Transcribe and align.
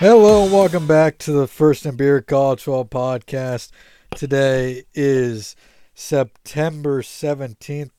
Hello 0.00 0.44
and 0.44 0.52
welcome 0.52 0.86
back 0.86 1.18
to 1.18 1.32
the 1.32 1.48
First 1.48 1.84
and 1.84 1.98
Beer 1.98 2.20
College 2.20 2.62
Football 2.62 3.10
Podcast. 3.10 3.72
Today 4.14 4.84
is 4.94 5.56
September 5.92 7.02
17th, 7.02 7.90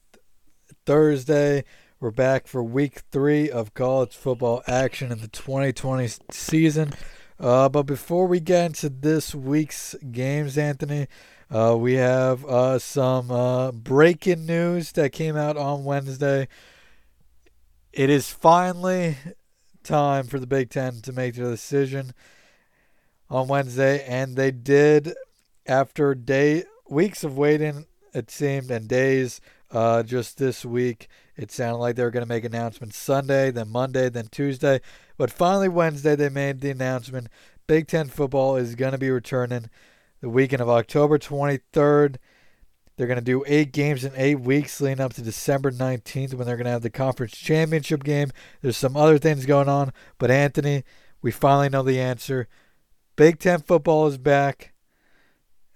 Thursday. 0.86 1.66
We're 2.00 2.12
back 2.12 2.48
for 2.48 2.64
week 2.64 3.02
three 3.12 3.52
of 3.52 3.74
college 3.74 4.16
football 4.16 4.64
action 4.66 5.12
in 5.12 5.20
the 5.20 5.28
2020 5.28 6.08
season. 6.32 6.94
Uh, 7.38 7.68
but 7.68 7.84
before 7.84 8.28
we 8.28 8.40
get 8.40 8.68
into 8.68 8.88
this 8.88 9.36
week's 9.36 9.94
games, 10.10 10.58
Anthony, 10.58 11.08
uh, 11.52 11.76
we 11.78 11.96
have 11.96 12.46
uh, 12.46 12.80
some 12.80 13.30
uh, 13.30 13.74
breaking 13.74 14.46
news 14.46 14.94
that 14.94 15.12
came 15.12 15.36
out 15.36 15.58
on 15.58 15.84
Wednesday. 15.84 16.48
It 17.92 18.10
is 18.10 18.30
finally 18.30 19.18
time 19.84 20.26
for 20.26 20.40
the 20.40 20.48
Big 20.48 20.70
Ten 20.70 21.02
to 21.02 21.12
make 21.12 21.36
their 21.36 21.50
decision 21.50 22.14
on 23.30 23.48
Wednesday, 23.48 24.04
and 24.06 24.36
they 24.36 24.52
did 24.52 25.14
after 25.66 26.16
day 26.16 26.64
weeks 26.90 27.24
of 27.24 27.38
waiting. 27.38 27.86
It 28.14 28.32
seemed 28.32 28.72
and 28.72 28.88
days. 28.88 29.40
Uh, 29.72 30.02
just 30.02 30.40
this 30.40 30.66
week, 30.66 31.08
it 31.36 31.52
sounded 31.52 31.78
like 31.78 31.96
they 31.96 32.04
were 32.04 32.10
going 32.10 32.26
to 32.26 32.30
make 32.30 32.44
announcements 32.44 32.98
Sunday, 32.98 33.52
then 33.52 33.70
Monday, 33.70 34.10
then 34.10 34.28
Tuesday, 34.32 34.82
but 35.16 35.30
finally 35.30 35.70
Wednesday 35.70 36.16
they 36.16 36.30
made 36.30 36.62
the 36.62 36.72
announcement. 36.72 37.28
Big 37.68 37.88
Ten 37.88 38.08
football 38.08 38.56
is 38.56 38.74
going 38.74 38.94
to 38.94 38.98
be 38.98 39.12
returning 39.12 39.70
the 40.22 40.30
weekend 40.30 40.62
of 40.62 40.70
October 40.70 41.20
23rd 41.20 42.16
they're 43.00 43.08
going 43.08 43.18
to 43.18 43.24
do 43.24 43.46
eight 43.48 43.72
games 43.72 44.04
in 44.04 44.12
eight 44.18 44.42
weeks 44.42 44.82
leading 44.82 45.00
up 45.00 45.14
to 45.14 45.22
December 45.22 45.72
19th 45.72 46.34
when 46.34 46.46
they're 46.46 46.58
going 46.58 46.66
to 46.66 46.72
have 46.72 46.82
the 46.82 46.90
conference 46.90 47.32
championship 47.32 48.04
game. 48.04 48.30
There's 48.62 48.76
some 48.76 48.98
other 48.98 49.18
things 49.18 49.46
going 49.46 49.70
on, 49.70 49.94
but 50.18 50.30
Anthony, 50.30 50.84
we 51.22 51.32
finally 51.32 51.70
know 51.70 51.82
the 51.82 51.98
answer. 51.98 52.50
Big 53.16 53.40
Ten 53.40 53.62
football 53.62 54.08
is 54.08 54.18
back. 54.18 54.74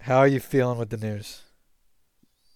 How 0.02 0.18
are 0.18 0.28
you 0.28 0.42
feeling 0.42 0.78
with 0.78 0.90
the 0.90 0.98
news? 0.98 1.44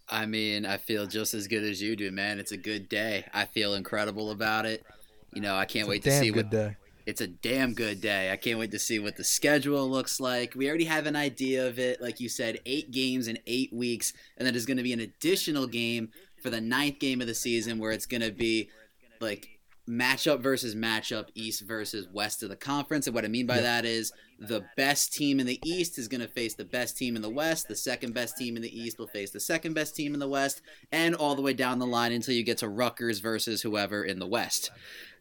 I 0.09 0.25
mean, 0.25 0.65
I 0.65 0.75
feel 0.75 1.07
just 1.07 1.33
as 1.33 1.47
good 1.47 1.63
as 1.63 1.81
you 1.81 1.95
do, 1.95 2.11
man. 2.11 2.37
It's 2.37 2.51
a 2.51 2.57
good 2.57 2.89
day. 2.89 3.23
I 3.33 3.45
feel 3.45 3.73
incredible 3.73 4.31
about 4.31 4.65
it. 4.65 4.85
You 5.33 5.39
know, 5.39 5.55
I 5.55 5.63
can't 5.63 5.83
It's 5.83 5.89
wait 5.89 6.03
to 6.03 6.11
see 6.11 6.31
what 6.31 6.49
day. 6.49 6.75
It's 7.07 7.21
a 7.21 7.27
damn 7.27 7.73
good 7.73 8.01
day. 8.01 8.33
I 8.33 8.35
can't 8.35 8.59
wait 8.59 8.71
to 8.71 8.79
see 8.79 8.99
what 8.99 9.15
the 9.15 9.23
schedule 9.23 9.89
looks 9.89 10.19
like. 10.19 10.53
We 10.55 10.67
already 10.67 10.83
have 10.83 11.05
an 11.05 11.15
idea 11.15 11.65
of 11.65 11.79
it. 11.79 12.01
Like 12.01 12.19
you 12.19 12.27
said, 12.27 12.59
eight 12.65 12.91
games 12.91 13.29
in 13.29 13.39
eight 13.47 13.71
weeks. 13.71 14.11
And 14.37 14.45
then 14.45 14.53
there's 14.53 14.65
going 14.65 14.75
to 14.75 14.83
be 14.83 14.91
an 14.91 14.99
additional 14.99 15.67
game 15.67 16.09
for 16.43 16.49
the 16.49 16.59
ninth 16.59 16.99
game 16.99 17.21
of 17.21 17.27
the 17.27 17.33
season 17.33 17.79
where 17.79 17.93
it's 17.93 18.05
going 18.05 18.23
to 18.23 18.31
be 18.31 18.69
like 19.21 19.56
matchup 19.87 20.41
versus 20.41 20.75
matchup, 20.75 21.27
East 21.33 21.61
versus 21.61 22.07
West 22.11 22.43
of 22.43 22.49
the 22.49 22.55
conference. 22.55 23.07
And 23.07 23.13
what 23.15 23.25
I 23.25 23.29
mean 23.29 23.45
by 23.45 23.55
Yeah. 23.57 23.61
that 23.61 23.85
is 23.85 24.11
the 24.39 24.65
best 24.75 25.13
team 25.13 25.39
in 25.39 25.45
the 25.45 25.59
East 25.63 25.97
is 25.97 26.07
going 26.07 26.21
to 26.21 26.27
face 26.27 26.53
the 26.55 26.65
best 26.65 26.97
team 26.97 27.15
in 27.15 27.21
the 27.21 27.29
West. 27.29 27.67
The 27.67 27.75
second 27.75 28.13
best 28.13 28.37
team 28.37 28.55
in 28.55 28.61
the 28.61 28.79
East 28.79 28.99
will 28.99 29.07
face 29.07 29.31
the 29.31 29.39
second 29.39 29.73
best 29.73 29.95
team 29.95 30.13
in 30.13 30.19
the 30.19 30.27
West. 30.27 30.61
And 30.91 31.15
all 31.15 31.35
the 31.35 31.41
way 31.41 31.53
down 31.53 31.79
the 31.79 31.87
line 31.87 32.11
until 32.11 32.33
you 32.33 32.43
get 32.43 32.57
to 32.59 32.67
Rutgers 32.69 33.19
versus 33.19 33.61
whoever 33.61 34.03
in 34.03 34.19
the 34.19 34.27
West. 34.27 34.71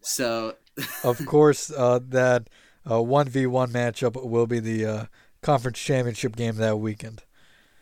So 0.00 0.56
of 1.04 1.24
course, 1.26 1.70
uh, 1.70 2.00
that 2.08 2.48
uh, 2.84 2.94
1v1 2.98 3.70
matchup 3.70 4.22
will 4.28 4.46
be 4.46 4.60
the 4.60 4.84
uh, 4.84 5.04
conference 5.42 5.78
championship 5.78 6.36
game 6.36 6.56
that 6.56 6.78
weekend. 6.78 7.22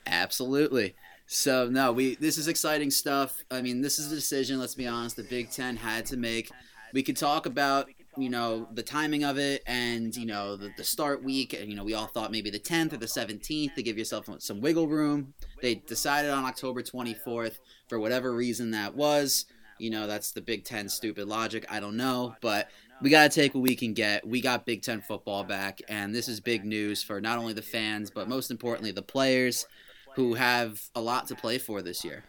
Absolutely. 0.06 0.94
So 1.26 1.68
no, 1.68 1.92
we 1.92 2.16
this 2.16 2.36
is 2.36 2.48
exciting 2.48 2.90
stuff. 2.90 3.42
I 3.50 3.62
mean, 3.62 3.80
this 3.80 3.98
is 3.98 4.12
a 4.12 4.14
decision. 4.14 4.60
Let's 4.60 4.74
be 4.74 4.86
honest. 4.86 5.16
The 5.16 5.22
Big 5.22 5.50
Ten 5.50 5.76
had 5.76 6.06
to 6.06 6.16
make. 6.16 6.50
We 6.94 7.02
could 7.02 7.16
talk 7.16 7.44
about 7.44 7.90
you 8.16 8.30
know 8.30 8.68
the 8.72 8.82
timing 8.82 9.24
of 9.24 9.36
it 9.38 9.62
and 9.66 10.14
you 10.16 10.24
know 10.24 10.56
the, 10.56 10.70
the 10.76 10.84
start 10.84 11.22
week. 11.22 11.52
And 11.52 11.68
you 11.68 11.76
know 11.76 11.84
we 11.84 11.94
all 11.94 12.06
thought 12.06 12.30
maybe 12.32 12.50
the 12.50 12.58
10th 12.58 12.94
or 12.94 12.96
the 12.96 13.06
17th 13.06 13.74
to 13.74 13.82
give 13.82 13.98
yourself 13.98 14.28
some 14.38 14.60
wiggle 14.60 14.88
room. 14.88 15.34
They 15.60 15.74
decided 15.74 16.30
on 16.30 16.44
October 16.44 16.82
24th 16.82 17.58
for 17.88 17.98
whatever 17.98 18.32
reason 18.32 18.70
that 18.70 18.94
was. 18.94 19.46
You 19.78 19.90
know 19.90 20.06
that's 20.06 20.30
the 20.30 20.40
Big 20.40 20.64
Ten 20.64 20.88
stupid 20.88 21.26
logic. 21.26 21.66
I 21.68 21.80
don't 21.80 21.96
know, 21.96 22.36
but 22.40 22.70
we 23.02 23.10
got 23.10 23.30
to 23.30 23.34
take 23.34 23.54
what 23.54 23.62
we 23.62 23.74
can 23.74 23.92
get. 23.92 24.26
We 24.26 24.40
got 24.40 24.64
Big 24.64 24.82
Ten 24.82 25.00
football 25.00 25.42
back, 25.42 25.82
and 25.88 26.14
this 26.14 26.28
is 26.28 26.40
big 26.40 26.64
news 26.64 27.02
for 27.02 27.20
not 27.20 27.38
only 27.38 27.52
the 27.52 27.62
fans, 27.62 28.08
but 28.08 28.28
most 28.28 28.52
importantly, 28.52 28.92
the 28.92 29.02
players 29.02 29.66
who 30.14 30.34
have 30.34 30.80
a 30.94 31.00
lot 31.00 31.26
to 31.26 31.34
play 31.34 31.58
for 31.58 31.82
this 31.82 32.04
year. 32.04 32.22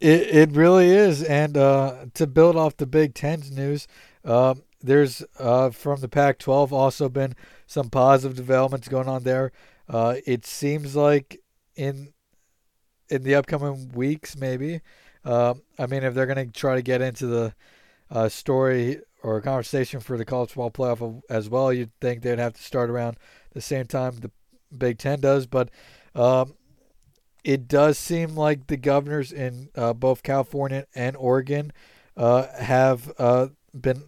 It 0.00 0.22
it 0.34 0.52
really 0.52 0.88
is, 0.90 1.22
and 1.24 1.56
uh, 1.56 2.06
to 2.14 2.26
build 2.26 2.56
off 2.56 2.76
the 2.76 2.86
Big 2.86 3.14
Ten's 3.14 3.50
news, 3.50 3.88
um, 4.24 4.62
there's 4.80 5.24
uh, 5.38 5.70
from 5.70 6.00
the 6.00 6.08
Pac-12 6.08 6.70
also 6.70 7.08
been 7.08 7.34
some 7.66 7.90
positive 7.90 8.36
developments 8.36 8.88
going 8.88 9.08
on 9.08 9.24
there. 9.24 9.50
Uh, 9.88 10.16
it 10.24 10.46
seems 10.46 10.94
like 10.94 11.40
in 11.74 12.12
in 13.08 13.22
the 13.24 13.34
upcoming 13.34 13.90
weeks, 13.90 14.36
maybe. 14.36 14.80
Um, 15.24 15.62
I 15.78 15.86
mean, 15.86 16.04
if 16.04 16.14
they're 16.14 16.26
going 16.26 16.46
to 16.46 16.52
try 16.52 16.76
to 16.76 16.82
get 16.82 17.02
into 17.02 17.26
the 17.26 17.54
uh, 18.10 18.28
story 18.28 19.00
or 19.22 19.40
conversation 19.40 20.00
for 20.00 20.16
the 20.16 20.24
college 20.24 20.50
football 20.50 20.70
playoff 20.70 21.22
as 21.30 21.48
well, 21.48 21.72
you'd 21.72 21.92
think 22.00 22.22
they'd 22.22 22.38
have 22.38 22.54
to 22.54 22.62
start 22.62 22.90
around 22.90 23.16
the 23.52 23.60
same 23.60 23.86
time 23.86 24.16
the 24.16 24.30
Big 24.76 24.98
Ten 24.98 25.20
does, 25.20 25.46
but. 25.46 25.70
Um, 26.14 26.54
it 27.48 27.66
does 27.66 27.96
seem 27.96 28.36
like 28.36 28.66
the 28.66 28.76
governors 28.76 29.32
in 29.32 29.70
uh, 29.74 29.94
both 29.94 30.22
California 30.22 30.84
and 30.94 31.16
Oregon 31.16 31.72
uh, 32.14 32.46
have 32.58 33.10
uh, 33.18 33.48
been 33.72 34.02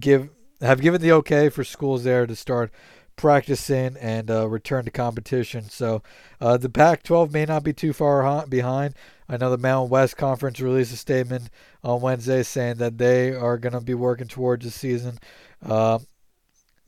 give 0.00 0.30
have 0.62 0.80
given 0.80 1.02
the 1.02 1.12
okay 1.12 1.50
for 1.50 1.62
schools 1.62 2.04
there 2.04 2.26
to 2.26 2.34
start 2.34 2.72
practicing 3.14 3.98
and 3.98 4.30
uh, 4.30 4.48
return 4.48 4.86
to 4.86 4.90
competition. 4.90 5.68
So 5.68 6.02
uh, 6.40 6.56
the 6.56 6.70
Pac-12 6.70 7.30
may 7.32 7.44
not 7.44 7.62
be 7.62 7.74
too 7.74 7.92
far 7.92 8.46
behind. 8.46 8.94
I 9.28 9.36
know 9.36 9.50
the 9.50 9.58
Mountain 9.58 9.90
West 9.90 10.16
Conference 10.16 10.58
released 10.58 10.94
a 10.94 10.96
statement 10.96 11.50
on 11.84 12.00
Wednesday 12.00 12.42
saying 12.42 12.76
that 12.76 12.96
they 12.96 13.34
are 13.34 13.58
going 13.58 13.74
to 13.74 13.82
be 13.82 13.92
working 13.92 14.28
towards 14.28 14.64
the 14.64 14.70
season. 14.70 15.18
Uh, 15.62 15.98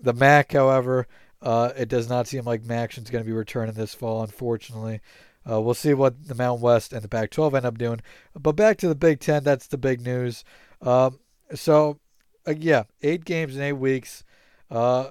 the 0.00 0.14
MAC, 0.14 0.52
however, 0.52 1.06
it 1.42 1.90
does 1.90 2.08
not 2.08 2.26
seem 2.26 2.44
like 2.44 2.64
MACtion's 2.64 3.10
going 3.10 3.22
to 3.22 3.28
be 3.28 3.36
returning 3.36 3.74
this 3.74 3.92
fall, 3.92 4.22
unfortunately. 4.22 5.02
Uh, 5.48 5.60
we'll 5.60 5.74
see 5.74 5.94
what 5.94 6.26
the 6.26 6.34
Mountain 6.34 6.62
West 6.62 6.92
and 6.92 7.02
the 7.02 7.08
Pac-12 7.08 7.56
end 7.56 7.66
up 7.66 7.78
doing. 7.78 8.00
But 8.38 8.52
back 8.52 8.76
to 8.78 8.88
the 8.88 8.94
Big 8.94 9.20
Ten, 9.20 9.44
that's 9.44 9.66
the 9.66 9.78
big 9.78 10.00
news. 10.00 10.44
Um, 10.82 11.20
so, 11.54 11.98
uh, 12.46 12.54
yeah, 12.56 12.84
eight 13.02 13.24
games 13.24 13.56
in 13.56 13.62
eight 13.62 13.72
weeks. 13.72 14.24
Uh, 14.70 15.10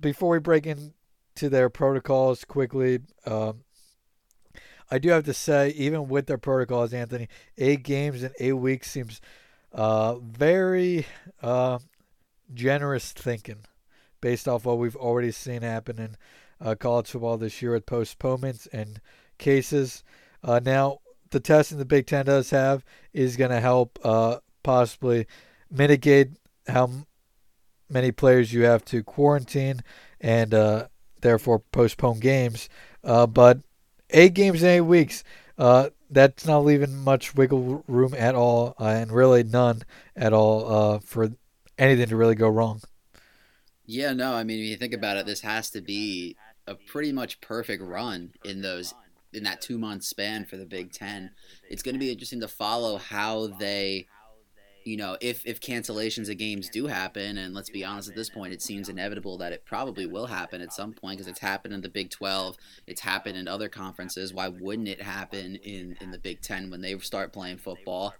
before 0.00 0.30
we 0.30 0.38
break 0.38 0.66
into 0.66 1.48
their 1.48 1.70
protocols 1.70 2.44
quickly, 2.44 3.00
um, 3.24 3.60
I 4.90 4.98
do 4.98 5.10
have 5.10 5.24
to 5.24 5.34
say, 5.34 5.70
even 5.70 6.08
with 6.08 6.26
their 6.26 6.38
protocols, 6.38 6.92
Anthony, 6.92 7.28
eight 7.56 7.82
games 7.82 8.22
in 8.22 8.32
eight 8.38 8.52
weeks 8.52 8.90
seems 8.90 9.20
uh, 9.72 10.16
very 10.16 11.06
uh, 11.42 11.78
generous 12.52 13.12
thinking 13.12 13.64
based 14.20 14.46
off 14.46 14.64
what 14.64 14.78
we've 14.78 14.96
already 14.96 15.30
seen 15.30 15.62
happen 15.62 15.98
in 15.98 16.16
uh, 16.60 16.74
college 16.74 17.10
football 17.10 17.36
this 17.36 17.60
year 17.62 17.72
with 17.72 17.86
postponements 17.86 18.66
and 18.72 19.00
cases. 19.38 20.04
Uh, 20.42 20.60
now, 20.64 20.98
the 21.30 21.40
testing 21.40 21.78
the 21.78 21.84
Big 21.84 22.06
Ten 22.06 22.26
does 22.26 22.50
have 22.50 22.84
is 23.12 23.36
going 23.36 23.50
to 23.50 23.60
help 23.60 23.98
uh, 24.04 24.38
possibly 24.62 25.26
mitigate 25.70 26.30
how 26.68 26.90
many 27.88 28.12
players 28.12 28.52
you 28.52 28.62
have 28.62 28.84
to 28.86 29.02
quarantine 29.02 29.82
and 30.20 30.54
uh, 30.54 30.86
therefore 31.20 31.58
postpone 31.58 32.20
games. 32.20 32.68
Uh, 33.02 33.26
but 33.26 33.58
eight 34.10 34.34
games 34.34 34.62
in 34.62 34.68
eight 34.68 34.80
weeks, 34.82 35.24
uh, 35.58 35.90
that's 36.10 36.46
not 36.46 36.64
leaving 36.64 36.96
much 36.96 37.34
wiggle 37.34 37.84
room 37.86 38.14
at 38.14 38.34
all, 38.34 38.74
uh, 38.78 38.84
and 38.84 39.12
really 39.12 39.42
none 39.42 39.82
at 40.16 40.32
all 40.32 40.72
uh, 40.72 40.98
for 41.00 41.30
anything 41.78 42.08
to 42.08 42.16
really 42.16 42.34
go 42.34 42.48
wrong. 42.48 42.80
Yeah, 43.86 44.12
no, 44.12 44.32
I 44.32 44.44
mean, 44.44 44.60
if 44.60 44.66
you 44.66 44.76
think 44.76 44.94
about 44.94 45.18
it, 45.18 45.26
this 45.26 45.40
has 45.42 45.70
to 45.70 45.80
be 45.80 46.36
a 46.66 46.74
pretty 46.74 47.12
much 47.12 47.40
perfect 47.40 47.82
run 47.82 48.32
in 48.44 48.62
those 48.62 48.94
in 49.34 49.44
that 49.44 49.60
two 49.60 49.78
month 49.78 50.04
span 50.04 50.44
for 50.44 50.56
the 50.56 50.66
Big 50.66 50.92
Ten. 50.92 51.30
It's 51.68 51.82
going 51.82 51.94
to 51.94 51.98
be 51.98 52.10
interesting 52.10 52.40
to 52.40 52.48
follow 52.48 52.96
how 52.98 53.48
they, 53.58 54.06
you 54.84 54.96
know, 54.96 55.16
if 55.20 55.44
if 55.46 55.60
cancellations 55.60 56.30
of 56.30 56.38
games 56.38 56.68
do 56.68 56.86
happen, 56.86 57.38
and 57.38 57.54
let's 57.54 57.70
be 57.70 57.84
honest, 57.84 58.08
at 58.08 58.14
this 58.14 58.30
point, 58.30 58.52
it 58.52 58.62
seems 58.62 58.88
inevitable 58.88 59.38
that 59.38 59.52
it 59.52 59.64
probably 59.64 60.06
will 60.06 60.26
happen 60.26 60.60
at 60.60 60.72
some 60.72 60.92
point 60.92 61.18
because 61.18 61.28
it's 61.28 61.40
happened 61.40 61.74
in 61.74 61.80
the 61.80 61.88
Big 61.88 62.10
Twelve, 62.10 62.56
it's 62.86 63.00
happened 63.00 63.36
in 63.36 63.48
other 63.48 63.68
conferences. 63.68 64.32
Why 64.32 64.48
wouldn't 64.48 64.88
it 64.88 65.02
happen 65.02 65.56
in 65.56 65.96
in 66.00 66.10
the 66.10 66.18
Big 66.18 66.40
Ten 66.40 66.70
when 66.70 66.80
they 66.80 66.96
start 66.98 67.32
playing 67.32 67.58
football? 67.58 68.14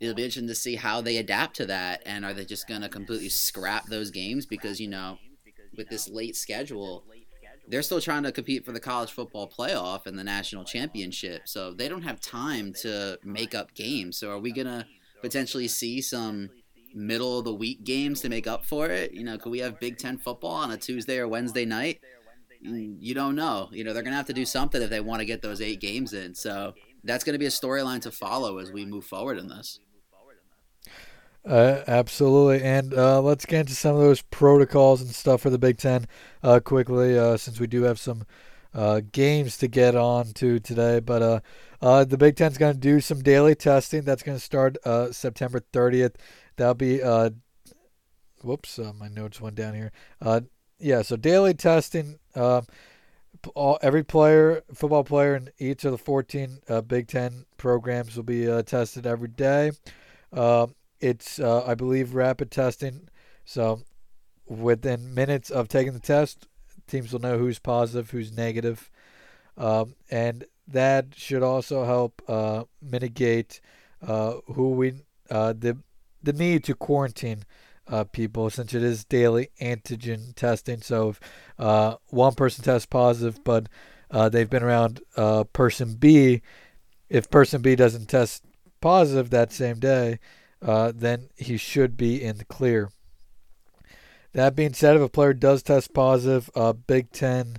It'll 0.00 0.14
be 0.14 0.22
interesting 0.22 0.46
to 0.46 0.54
see 0.54 0.76
how 0.76 1.00
they 1.00 1.16
adapt 1.16 1.56
to 1.56 1.66
that, 1.66 2.02
and 2.06 2.24
are 2.24 2.32
they 2.32 2.44
just 2.44 2.68
going 2.68 2.82
to 2.82 2.88
completely 2.88 3.28
scrap 3.28 3.86
those 3.86 4.10
games 4.12 4.46
because 4.46 4.80
you 4.80 4.88
know, 4.88 5.18
with 5.76 5.88
this 5.88 6.08
late 6.08 6.36
schedule, 6.36 7.04
they're 7.68 7.82
still 7.82 8.00
trying 8.00 8.22
to 8.24 8.32
compete 8.32 8.64
for 8.64 8.72
the 8.72 8.80
college 8.80 9.12
football 9.12 9.48
playoff 9.48 10.06
and 10.06 10.18
the 10.18 10.24
national 10.24 10.64
championship, 10.64 11.42
so 11.46 11.72
they 11.72 11.88
don't 11.88 12.02
have 12.02 12.20
time 12.20 12.72
to 12.82 13.18
make 13.22 13.54
up 13.54 13.74
games. 13.74 14.18
So 14.18 14.30
are 14.30 14.38
we 14.38 14.52
gonna 14.52 14.86
potentially 15.22 15.68
see 15.68 16.00
some 16.00 16.50
middle 16.94 17.38
of 17.38 17.44
the 17.44 17.54
week 17.54 17.84
games 17.84 18.20
to 18.22 18.28
make 18.28 18.46
up 18.46 18.64
for 18.64 18.86
it? 18.86 19.12
You 19.12 19.24
know, 19.24 19.38
could 19.38 19.50
we 19.50 19.60
have 19.60 19.80
Big 19.80 19.98
Ten 19.98 20.18
football 20.18 20.52
on 20.52 20.70
a 20.70 20.76
Tuesday 20.76 21.18
or 21.18 21.28
Wednesday 21.28 21.64
night? 21.64 22.00
Mm, 22.64 22.96
you 22.98 23.14
don't 23.14 23.36
know. 23.36 23.68
You 23.72 23.84
know, 23.84 23.92
they're 23.92 24.02
going 24.02 24.12
to 24.12 24.16
have 24.16 24.26
to 24.26 24.32
do 24.32 24.44
something 24.44 24.82
if 24.82 24.90
they 24.90 25.00
want 25.00 25.20
to 25.20 25.26
get 25.26 25.42
those 25.42 25.60
eight 25.60 25.80
games 25.80 26.12
in. 26.12 26.34
So 26.34 26.74
that's 27.04 27.24
going 27.24 27.34
to 27.34 27.38
be 27.38 27.46
a 27.46 27.50
storyline 27.50 28.00
to 28.02 28.10
follow 28.10 28.58
as 28.58 28.72
we 28.72 28.84
move 28.84 29.04
forward 29.04 29.38
in 29.38 29.48
this. 29.48 29.80
Uh, 31.48 31.82
absolutely. 31.88 32.62
And 32.62 32.92
uh, 32.92 33.22
let's 33.22 33.46
get 33.46 33.60
into 33.60 33.74
some 33.74 33.94
of 33.94 34.02
those 34.02 34.20
protocols 34.20 35.00
and 35.00 35.10
stuff 35.10 35.40
for 35.40 35.50
the 35.50 35.58
Big 35.58 35.78
Ten 35.78 36.06
uh, 36.42 36.60
quickly, 36.60 37.18
uh, 37.18 37.38
since 37.38 37.58
we 37.58 37.66
do 37.66 37.84
have 37.84 37.98
some 37.98 38.26
uh, 38.74 39.00
games 39.12 39.56
to 39.58 39.68
get 39.68 39.96
on 39.96 40.32
to 40.34 40.58
today. 40.58 41.00
But 41.00 41.42
uh, 41.80 42.04
the 42.04 42.18
Big 42.18 42.36
Ten's 42.36 42.58
going 42.58 42.74
to 42.74 42.78
do 42.78 43.00
some 43.00 43.22
daily 43.22 43.54
testing. 43.54 44.02
That's 44.02 44.22
going 44.22 44.36
to 44.36 44.44
start 44.44 44.76
September 45.14 45.60
30th. 45.72 46.16
That'll 46.56 46.74
be, 46.74 47.00
whoops, 48.42 48.78
my 48.98 49.08
notes 49.08 49.40
went 49.40 49.56
down 49.56 49.74
here. 49.74 49.90
yeah, 50.78 51.00
so 51.00 51.16
daily 51.16 51.54
testing. 51.54 52.18
All, 53.54 53.78
every 53.82 54.02
player, 54.02 54.62
football 54.74 55.04
player 55.04 55.36
in 55.36 55.50
each 55.58 55.84
of 55.84 55.92
the 55.92 55.98
14 55.98 56.58
Big 56.86 57.08
Ten 57.08 57.46
programs 57.56 58.16
will 58.16 58.24
be 58.24 58.46
tested 58.64 59.06
every 59.06 59.28
day. 59.28 59.70
Um, 60.32 60.74
it's, 61.00 61.38
uh, 61.38 61.64
I 61.66 61.74
believe, 61.74 62.14
rapid 62.14 62.50
testing. 62.50 63.08
So 63.44 63.82
within 64.46 65.14
minutes 65.14 65.50
of 65.50 65.68
taking 65.68 65.92
the 65.92 66.00
test, 66.00 66.46
teams 66.86 67.12
will 67.12 67.20
know 67.20 67.38
who's 67.38 67.58
positive, 67.58 68.10
who's 68.10 68.36
negative. 68.36 68.90
Um, 69.56 69.94
and 70.10 70.44
that 70.66 71.06
should 71.16 71.42
also 71.42 71.84
help 71.84 72.22
uh, 72.28 72.64
mitigate 72.80 73.60
uh, 74.06 74.34
who 74.54 74.70
we 74.70 74.94
uh, 75.30 75.52
the 75.52 75.78
the 76.22 76.32
need 76.32 76.64
to 76.64 76.74
quarantine 76.74 77.44
uh, 77.88 78.04
people 78.04 78.50
since 78.50 78.74
it 78.74 78.82
is 78.82 79.04
daily 79.04 79.50
antigen 79.60 80.34
testing. 80.34 80.80
So 80.80 81.10
if 81.10 81.20
uh, 81.58 81.96
one 82.08 82.34
person 82.34 82.64
tests 82.64 82.86
positive, 82.86 83.42
but 83.44 83.68
they've 84.30 84.50
been 84.50 84.62
around 84.62 85.00
person 85.52 85.94
B, 85.94 86.42
if 87.08 87.30
person 87.30 87.62
B 87.62 87.74
doesn't 87.74 88.08
test 88.08 88.44
positive 88.80 89.30
that 89.30 89.52
same 89.52 89.78
day, 89.78 90.18
uh, 90.62 90.92
then 90.94 91.28
he 91.36 91.56
should 91.56 91.96
be 91.96 92.22
in 92.22 92.38
the 92.38 92.44
clear. 92.44 92.90
That 94.32 94.54
being 94.54 94.74
said, 94.74 94.96
if 94.96 95.02
a 95.02 95.08
player 95.08 95.32
does 95.32 95.62
test 95.62 95.94
positive, 95.94 96.50
uh, 96.54 96.72
Big 96.72 97.10
Ten 97.12 97.56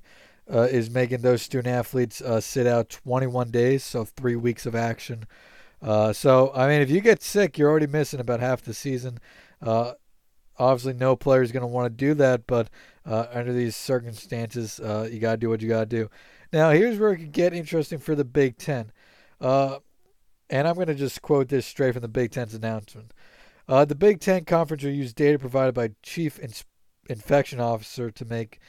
uh, 0.51 0.61
is 0.61 0.89
making 0.89 1.21
those 1.21 1.41
student 1.41 1.73
athletes 1.73 2.21
uh, 2.21 2.39
sit 2.41 2.67
out 2.67 2.89
21 2.89 3.51
days, 3.51 3.83
so 3.83 4.05
three 4.05 4.35
weeks 4.35 4.65
of 4.65 4.75
action. 4.75 5.25
Uh, 5.81 6.13
so, 6.13 6.51
I 6.53 6.67
mean, 6.67 6.81
if 6.81 6.89
you 6.89 7.01
get 7.01 7.23
sick, 7.23 7.57
you're 7.57 7.69
already 7.69 7.87
missing 7.87 8.19
about 8.19 8.39
half 8.39 8.61
the 8.61 8.73
season. 8.73 9.19
Uh, 9.61 9.93
obviously, 10.57 10.93
no 10.93 11.15
player 11.15 11.41
is 11.41 11.51
going 11.51 11.61
to 11.61 11.67
want 11.67 11.85
to 11.85 12.05
do 12.05 12.13
that, 12.15 12.45
but 12.47 12.69
under 13.05 13.51
these 13.51 13.75
circumstances, 13.75 14.79
you 15.11 15.19
got 15.19 15.31
to 15.31 15.37
do 15.37 15.49
what 15.49 15.61
you 15.61 15.69
got 15.69 15.79
to 15.79 15.85
do. 15.85 16.09
Now, 16.51 16.71
here's 16.71 16.97
where 16.97 17.11
it 17.11 17.17
could 17.17 17.31
get 17.31 17.53
interesting 17.53 17.99
for 17.99 18.15
the 18.15 18.25
Big 18.25 18.57
Ten. 18.57 18.91
Uh, 19.39 19.77
and 20.49 20.67
I'm 20.67 20.75
going 20.75 20.87
to 20.87 20.95
just 20.95 21.21
quote 21.21 21.49
this 21.49 21.65
straight 21.65 21.93
from 21.93 22.01
the 22.01 22.07
Big 22.07 22.31
Ten's 22.31 22.53
announcement. 22.53 23.13
Uh, 23.67 23.85
the 23.85 23.95
Big 23.95 24.19
Ten 24.19 24.45
Conference 24.45 24.83
will 24.83 24.91
use 24.91 25.13
data 25.13 25.37
provided 25.37 25.75
by 25.75 25.91
Chief 26.01 26.39
in- 26.39 26.53
Infection 27.07 27.59
Officer 27.59 28.09
to 28.11 28.25
make 28.25 28.59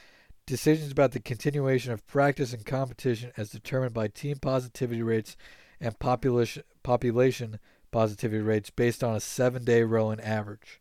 decisions 0.46 0.92
about 0.92 1.12
the 1.12 1.20
continuation 1.20 1.92
of 1.92 2.06
practice 2.06 2.52
and 2.52 2.66
competition 2.66 3.32
as 3.36 3.50
determined 3.50 3.94
by 3.94 4.08
team 4.08 4.36
positivity 4.38 5.02
rates 5.02 5.36
and 5.80 5.98
population 5.98 6.62
population 6.82 7.58
positivity 7.90 8.42
rates 8.42 8.70
based 8.70 9.02
on 9.02 9.16
a 9.16 9.20
seven-day 9.20 9.82
rolling 9.82 10.20
average. 10.20 10.80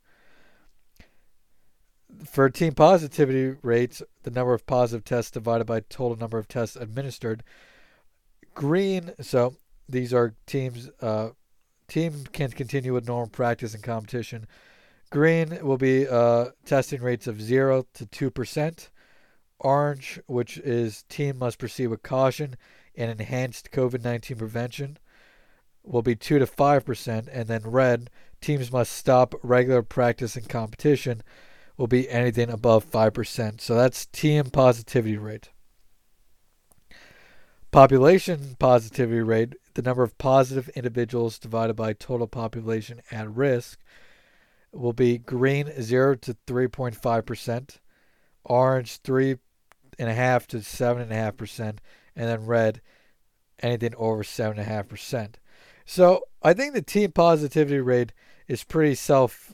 For 2.26 2.50
team 2.50 2.74
positivity 2.74 3.58
rates, 3.62 4.02
the 4.24 4.32
number 4.32 4.54
of 4.54 4.66
positive 4.66 5.04
tests 5.04 5.32
divided 5.32 5.66
by 5.66 5.82
total 5.82 6.18
number 6.18 6.40
of 6.40 6.48
tests 6.48 6.76
administered. 6.76 7.44
Green, 8.54 9.14
so 9.22 9.56
these 9.90 10.14
are 10.14 10.36
teams. 10.46 10.90
Uh, 11.02 11.30
team 11.88 12.24
can 12.32 12.52
continue 12.52 12.94
with 12.94 13.08
normal 13.08 13.30
practice 13.30 13.74
and 13.74 13.84
competition. 13.84 14.46
Green 15.10 15.58
will 15.64 15.78
be 15.78 16.08
uh, 16.08 16.50
testing 16.66 17.02
rates 17.02 17.26
of 17.26 17.42
zero 17.42 17.86
to 17.96 18.06
two 18.06 18.30
percent. 18.30 18.92
Orange, 19.60 20.22
which 20.28 20.58
is 20.60 21.04
team 21.10 21.40
must 21.40 21.58
proceed 21.58 21.88
with 21.88 22.04
caution 22.04 22.56
and 22.96 23.12
enhanced 23.12 23.72
COVID 23.72 24.04
nineteen 24.04 24.38
prevention, 24.38 24.98
will 25.84 26.02
be 26.02 26.16
two 26.16 26.40
to 26.40 26.46
five 26.46 26.86
percent, 26.86 27.28
and 27.32 27.48
then 27.48 27.64
red, 27.66 28.10
teams 28.40 28.72
must 28.72 28.92
stop 28.92 29.36
regular 29.44 29.82
practice 29.82 30.36
and 30.36 30.48
competition, 30.48 31.24
will 31.76 31.88
be 31.88 32.10
anything 32.10 32.50
above 32.50 32.84
five 32.84 33.14
percent. 33.14 33.62
So 33.62 33.76
that's 33.76 34.06
team 34.06 34.46
positivity 34.46 35.18
rate. 35.18 35.50
Population 37.72 38.56
positivity 38.58 39.22
rate, 39.22 39.54
the 39.76 39.84
number 39.84 40.02
of 40.02 40.18
positive 40.18 40.70
individuals 40.70 41.38
divided 41.38 41.76
by 41.76 41.94
total 41.94 42.28
population 42.28 43.02
at 43.12 43.30
risk, 43.30 43.80
will 44.72 44.94
be 44.94 45.20
green 45.20 45.72
0 45.80 46.16
to 46.16 46.36
3.5%, 46.48 47.78
orange 48.44 49.02
3.5 49.04 49.38
to 50.48 50.58
7.5%, 50.58 51.60
and 51.60 51.80
then 52.16 52.46
red 52.46 52.82
anything 53.62 53.94
over 53.98 54.24
7.5%. 54.24 55.36
So 55.86 56.24
I 56.42 56.54
think 56.54 56.74
the 56.74 56.82
team 56.82 57.12
positivity 57.12 57.80
rate 57.80 58.14
is 58.48 58.64
pretty 58.64 58.96
self 58.96 59.54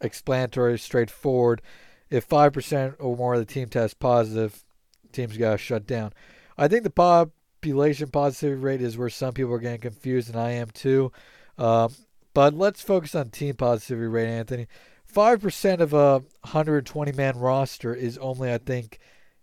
explanatory, 0.00 0.78
straightforward. 0.78 1.62
If 2.10 2.28
5% 2.28 2.94
or 3.00 3.16
more 3.16 3.34
of 3.34 3.40
the 3.40 3.52
team 3.52 3.68
tests 3.68 3.94
positive, 3.94 4.64
teams 5.12 5.36
got 5.36 5.58
shut 5.58 5.86
down. 5.86 6.12
I 6.58 6.68
think 6.68 6.84
the 6.84 6.90
population 6.90 8.08
positivity 8.08 8.60
rate 8.60 8.82
is 8.82 8.96
where 8.96 9.10
some 9.10 9.34
people 9.34 9.52
are 9.52 9.58
getting 9.58 9.80
confused, 9.80 10.28
and 10.28 10.38
I 10.38 10.52
am 10.52 10.70
too. 10.70 11.12
Um, 11.58 11.94
but 12.34 12.54
let's 12.54 12.82
focus 12.82 13.14
on 13.14 13.30
team 13.30 13.54
positivity 13.54 14.06
rate, 14.06 14.28
Anthony. 14.28 14.66
5% 15.12 15.80
of 15.80 15.92
a 15.92 16.18
120 16.42 17.12
man 17.12 17.38
roster 17.38 17.94
is 17.94 18.18
only, 18.18 18.52
I 18.52 18.58
think, 18.58 18.98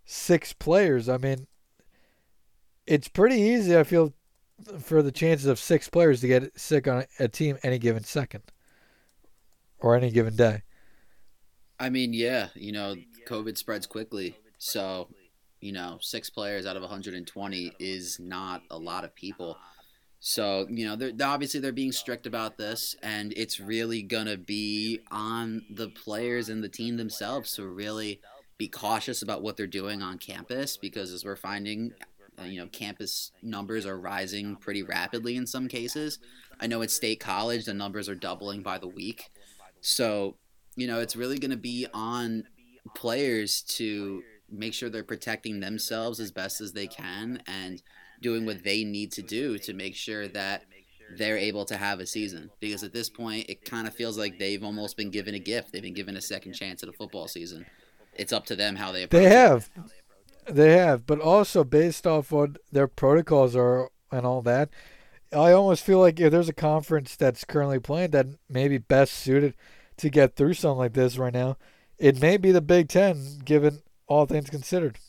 six 0.06 0.54
players. 0.54 1.10
I 1.10 1.18
mean, 1.18 1.48
it's 2.86 3.08
pretty 3.08 3.38
easy, 3.38 3.78
I 3.78 3.84
feel, 3.84 4.14
for 4.80 5.02
the 5.02 5.12
chances 5.12 5.48
of 5.48 5.58
six 5.58 5.90
players 5.90 6.22
to 6.22 6.28
get 6.28 6.60
sick 6.60 6.88
on 6.88 7.06
a 7.20 7.28
team 7.28 7.58
any 7.64 7.80
given 7.80 8.04
second 8.04 8.44
or 9.80 9.96
any 9.96 10.12
given 10.12 10.36
day. 10.36 10.62
I 11.80 11.90
mean, 11.90 12.14
yeah, 12.14 12.50
you 12.56 12.72
know, 12.72 12.96
COVID 13.28 13.58
spreads 13.58 13.88
quickly. 13.88 14.38
So 14.58 15.10
you 15.64 15.72
know, 15.72 15.98
six 16.02 16.30
players 16.30 16.66
out 16.66 16.76
of 16.76 16.82
120 16.82 17.72
is 17.80 18.20
not 18.20 18.64
a 18.70 18.78
lot 18.78 19.06
of 19.06 19.16
people. 19.16 19.58
So, 20.20 20.68
you 20.70 20.86
know, 20.86 20.98
they're, 20.98 21.14
obviously 21.26 21.62
they're 21.62 21.72
being 21.72 21.94
strict 21.94 22.28
about 22.28 22.58
this, 22.58 22.98
and 23.02 23.34
it's 23.38 23.62
really 23.62 24.02
going 24.02 24.26
to 24.26 24.38
be 24.38 25.00
on 25.10 25.64
the 25.70 25.88
players 25.88 26.50
and 26.50 26.62
the 26.62 26.70
team 26.70 26.98
themselves 26.98 27.54
to 27.54 27.66
really 27.66 28.20
be 28.58 28.68
cautious 28.68 29.22
about 29.22 29.42
what 29.42 29.56
they're 29.56 29.66
doing 29.66 30.02
on 30.02 30.18
campus 30.18 30.76
because 30.76 31.14
as 31.14 31.24
we're 31.24 31.38
finding, 31.38 31.94
uh, 32.38 32.44
you 32.44 32.60
know, 32.60 32.68
campus 32.68 33.32
numbers 33.42 33.86
are 33.86 33.98
rising 33.98 34.58
pretty 34.58 34.84
rapidly 34.84 35.38
in 35.38 35.48
some 35.48 35.70
cases. 35.70 36.20
I 36.60 36.68
know 36.68 36.82
at 36.82 36.92
State 36.92 37.22
College, 37.22 37.66
the 37.66 37.74
numbers 37.74 38.10
are 38.10 38.16
doubling 38.16 38.64
by 38.64 38.80
the 38.80 38.88
week. 38.88 39.32
So, 39.80 40.36
you 40.76 40.88
know, 40.88 41.00
it's 41.00 41.16
really 41.16 41.40
going 41.40 41.52
to 41.52 41.58
be 41.58 41.88
on 41.94 42.44
players 42.96 43.62
to 43.62 44.24
make 44.54 44.74
sure 44.74 44.90
they're 44.90 45.04
protecting 45.04 45.60
themselves 45.60 46.20
as 46.20 46.32
best 46.32 46.62
as 46.62 46.74
they 46.74 46.88
can 46.88 47.42
and 47.48 47.82
doing 48.22 48.46
what 48.46 48.64
they 48.64 48.84
need 48.84 49.12
to 49.12 49.22
do 49.22 49.58
to 49.58 49.74
make 49.74 49.96
sure 49.96 50.28
that 50.28 50.64
they're 51.18 51.38
able 51.38 51.66
to 51.66 51.78
have 51.78 52.00
a 52.00 52.06
season. 52.06 52.50
Because 52.60 52.84
at 52.84 52.94
this 52.94 53.10
point, 53.10 53.50
it 53.50 53.66
kind 53.66 53.88
of 53.88 53.94
feels 53.94 54.18
like 54.18 54.40
they've 54.40 54.64
almost 54.64 54.98
been 54.98 55.10
given 55.10 55.36
a 55.36 55.40
gift. 55.40 55.72
They've 55.72 55.82
been 55.82 55.94
given 55.94 56.16
a 56.16 56.22
second 56.22 56.54
chance 56.54 56.84
at 56.84 56.90
a 56.90 56.94
football 56.94 57.28
season. 57.28 57.66
It's 58.14 58.34
up 58.34 58.46
to 58.48 58.56
them 58.56 58.76
how 58.76 58.92
they 58.92 59.04
approach 59.04 59.24
They 59.24 59.30
have. 59.30 59.70
It. 59.76 60.56
They 60.56 60.74
have. 60.74 61.06
But 61.06 61.20
also, 61.20 61.64
based 61.64 62.06
off 62.06 62.32
what 62.32 62.58
their 62.72 62.88
protocols 62.88 63.56
are 63.56 63.90
and 64.12 64.26
all 64.26 64.42
that, 64.44 64.70
I 65.32 65.52
almost 65.52 65.84
feel 65.84 66.00
like 66.00 66.20
if 66.20 66.32
there's 66.32 66.50
a 66.50 66.54
conference 66.54 67.16
that's 67.16 67.44
currently 67.44 67.80
playing 67.80 68.12
that 68.12 68.28
may 68.50 68.68
be 68.68 68.78
best 68.78 69.14
suited 69.14 69.56
to 69.98 70.10
get 70.10 70.36
through 70.36 70.54
something 70.54 70.78
like 70.78 70.94
this 70.94 71.18
right 71.18 71.34
now, 71.34 71.58
it 71.98 72.22
may 72.22 72.38
be 72.38 72.52
the 72.52 72.62
Big 72.62 72.90
Ten, 72.90 73.40
given 73.44 73.82
all 74.08 74.26
things 74.26 74.50
considered. 74.50 75.00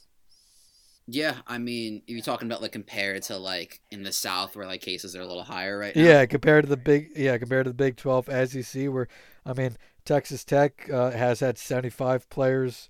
Yeah, 1.06 1.36
I 1.46 1.58
mean, 1.58 2.02
you're 2.06 2.22
talking 2.22 2.48
about 2.48 2.62
like 2.62 2.72
compared 2.72 3.22
to 3.24 3.36
like 3.36 3.80
in 3.90 4.02
the 4.02 4.12
South 4.12 4.56
where 4.56 4.66
like 4.66 4.80
cases 4.80 5.14
are 5.14 5.20
a 5.20 5.26
little 5.26 5.42
higher 5.42 5.78
right 5.78 5.94
now. 5.94 6.02
Yeah, 6.02 6.26
compared 6.26 6.64
to 6.64 6.70
the 6.70 6.78
big, 6.78 7.10
yeah, 7.14 7.36
compared 7.36 7.64
to 7.64 7.70
the 7.70 7.74
Big 7.74 7.96
Twelve 7.96 8.28
as 8.28 8.54
you 8.54 8.62
see, 8.62 8.88
where 8.88 9.08
I 9.44 9.52
mean, 9.52 9.76
Texas 10.04 10.44
Tech 10.44 10.88
uh, 10.90 11.10
has 11.10 11.40
had 11.40 11.58
75 11.58 12.28
players, 12.30 12.88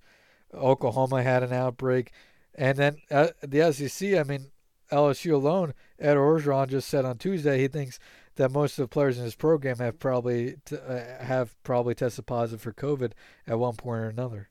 Oklahoma 0.53 1.23
had 1.23 1.43
an 1.43 1.51
outbreak, 1.51 2.11
and 2.53 2.77
then 2.77 2.97
uh, 3.11 3.29
the 3.41 3.71
SEC. 3.73 4.13
I 4.13 4.23
mean, 4.23 4.47
LSU 4.91 5.33
alone, 5.33 5.73
Ed 5.99 6.15
Orgeron 6.15 6.69
just 6.69 6.87
said 6.87 7.03
on 7.03 7.17
Tuesday 7.17 7.59
he 7.59 7.67
thinks 7.67 7.99
that 8.35 8.51
most 8.51 8.77
of 8.77 8.83
the 8.83 8.87
players 8.87 9.17
in 9.17 9.23
his 9.23 9.35
program 9.35 9.77
have 9.77 9.99
probably 9.99 10.55
t- 10.65 10.77
uh, 10.77 11.23
have 11.23 11.61
probably 11.63 11.95
tested 11.95 12.25
positive 12.25 12.61
for 12.61 12.73
COVID 12.73 13.11
at 13.47 13.59
one 13.59 13.75
point 13.75 14.01
or 14.01 14.09
another. 14.09 14.49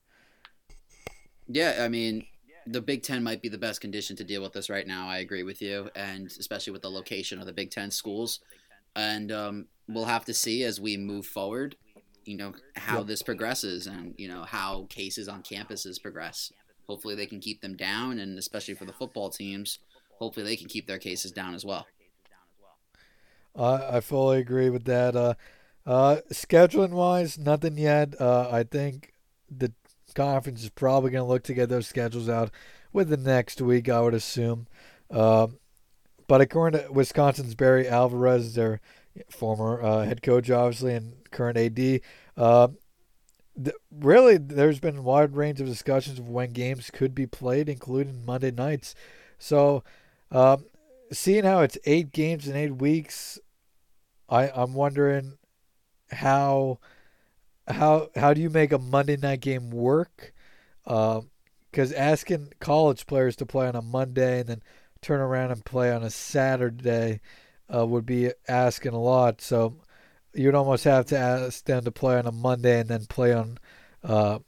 Yeah, 1.47 1.79
I 1.81 1.87
mean, 1.89 2.25
the 2.67 2.81
Big 2.81 3.03
Ten 3.03 3.23
might 3.23 3.41
be 3.41 3.49
the 3.49 3.57
best 3.57 3.81
condition 3.81 4.15
to 4.15 4.23
deal 4.23 4.41
with 4.41 4.53
this 4.53 4.69
right 4.69 4.87
now. 4.87 5.07
I 5.07 5.19
agree 5.19 5.43
with 5.43 5.61
you, 5.61 5.89
and 5.95 6.27
especially 6.27 6.73
with 6.73 6.81
the 6.81 6.89
location 6.89 7.39
of 7.39 7.45
the 7.45 7.53
Big 7.53 7.71
Ten 7.71 7.91
schools. 7.91 8.39
And 8.95 9.31
um, 9.31 9.67
we'll 9.87 10.05
have 10.05 10.25
to 10.25 10.33
see 10.33 10.63
as 10.63 10.79
we 10.79 10.97
move 10.97 11.25
forward, 11.25 11.75
you 12.23 12.37
know, 12.37 12.53
how 12.75 13.03
this 13.03 13.21
progresses 13.21 13.87
and 13.87 14.15
you 14.17 14.27
know 14.27 14.43
how 14.43 14.87
cases 14.89 15.27
on 15.27 15.43
campuses 15.43 16.01
progress. 16.01 16.51
Hopefully, 16.87 17.15
they 17.15 17.25
can 17.27 17.39
keep 17.39 17.61
them 17.61 17.75
down, 17.75 18.19
and 18.19 18.37
especially 18.37 18.73
for 18.73 18.85
the 18.85 18.93
football 18.93 19.29
teams, 19.29 19.79
hopefully 20.17 20.45
they 20.45 20.55
can 20.55 20.67
keep 20.67 20.87
their 20.87 20.99
cases 20.99 21.31
down 21.31 21.53
as 21.53 21.65
well. 21.65 21.85
Uh, 23.55 23.89
I 23.93 23.99
fully 24.01 24.39
agree 24.39 24.69
with 24.69 24.85
that. 24.85 25.15
Uh, 25.15 25.33
uh, 25.85 26.17
scheduling 26.31 26.91
wise, 26.91 27.37
nothing 27.37 27.77
yet. 27.77 28.19
Uh, 28.19 28.49
I 28.51 28.63
think 28.63 29.13
the 29.49 29.71
conference 30.15 30.63
is 30.63 30.69
probably 30.69 31.11
going 31.11 31.23
to 31.23 31.29
look 31.29 31.43
to 31.43 31.53
get 31.53 31.69
those 31.69 31.87
schedules 31.87 32.27
out 32.29 32.49
with 32.91 33.09
the 33.09 33.17
next 33.17 33.61
week, 33.61 33.89
I 33.89 34.01
would 34.01 34.13
assume. 34.13 34.67
Um, 35.11 35.59
but 36.27 36.41
according 36.41 36.81
to 36.81 36.91
Wisconsin's 36.91 37.55
Barry 37.55 37.87
Alvarez, 37.87 38.55
their 38.55 38.81
former 39.29 39.81
uh, 39.81 40.05
head 40.05 40.23
coach, 40.23 40.49
obviously, 40.49 40.93
and 40.93 41.13
current 41.29 41.57
AD, 41.57 42.01
uh, 42.37 42.69
th- 43.61 43.75
really, 43.91 44.37
there's 44.37 44.79
been 44.79 44.97
a 44.97 45.01
wide 45.01 45.35
range 45.35 45.61
of 45.61 45.67
discussions 45.67 46.19
of 46.19 46.29
when 46.29 46.51
games 46.51 46.89
could 46.89 47.13
be 47.13 47.27
played, 47.27 47.69
including 47.69 48.25
Monday 48.25 48.51
nights. 48.51 48.95
So, 49.37 49.83
um, 50.31 50.65
seeing 51.11 51.43
how 51.43 51.61
it's 51.61 51.77
eight 51.85 52.11
games 52.11 52.47
in 52.47 52.55
eight 52.55 52.77
weeks, 52.77 53.39
I 54.27 54.49
I'm 54.49 54.73
wondering 54.73 55.37
how 56.11 56.79
how 57.67 58.09
how 58.15 58.33
do 58.33 58.41
you 58.41 58.49
make 58.49 58.71
a 58.71 58.77
Monday 58.77 59.17
night 59.17 59.41
game 59.41 59.69
work? 59.69 60.33
Because 60.83 61.19
um, 61.19 61.93
asking 61.95 62.53
college 62.59 63.05
players 63.07 63.35
to 63.37 63.45
play 63.45 63.67
on 63.67 63.75
a 63.75 63.81
Monday 63.81 64.41
and 64.41 64.49
then 64.49 64.63
turn 65.01 65.19
around 65.19 65.51
and 65.51 65.65
play 65.65 65.91
on 65.91 66.03
a 66.03 66.09
Saturday 66.09 67.21
uh, 67.73 67.85
would 67.85 68.05
be 68.05 68.31
asking 68.47 68.93
a 68.93 68.99
lot. 68.99 69.41
So 69.41 69.77
you'd 70.33 70.55
almost 70.55 70.83
have 70.83 71.05
to 71.07 71.17
ask 71.17 71.65
them 71.65 71.83
to 71.83 71.91
play 71.91 72.17
on 72.17 72.27
a 72.27 72.31
Monday 72.31 72.79
and 72.79 72.89
then 72.89 73.05
play 73.05 73.33
on 73.33 73.57
uh, 74.03 74.39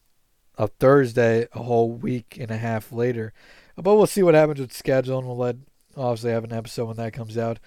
a 0.58 0.68
Thursday 0.68 1.48
a 1.54 1.64
whole 1.64 1.92
week 1.92 2.38
and 2.40 2.52
a 2.52 2.58
half 2.58 2.92
later. 2.92 3.34
But 3.76 3.96
we'll 3.96 4.08
see 4.08 4.24
what 4.24 4.34
happens 4.34 4.60
with 4.60 4.74
schedule, 4.74 5.20
and 5.20 5.28
we'll 5.28 5.38
let 5.38 5.56
obviously 5.96 6.32
have 6.32 6.44
an 6.44 6.54
episode 6.54 6.86
when 6.86 6.98
that 6.98 7.14
comes 7.14 7.38
out. 7.38 7.60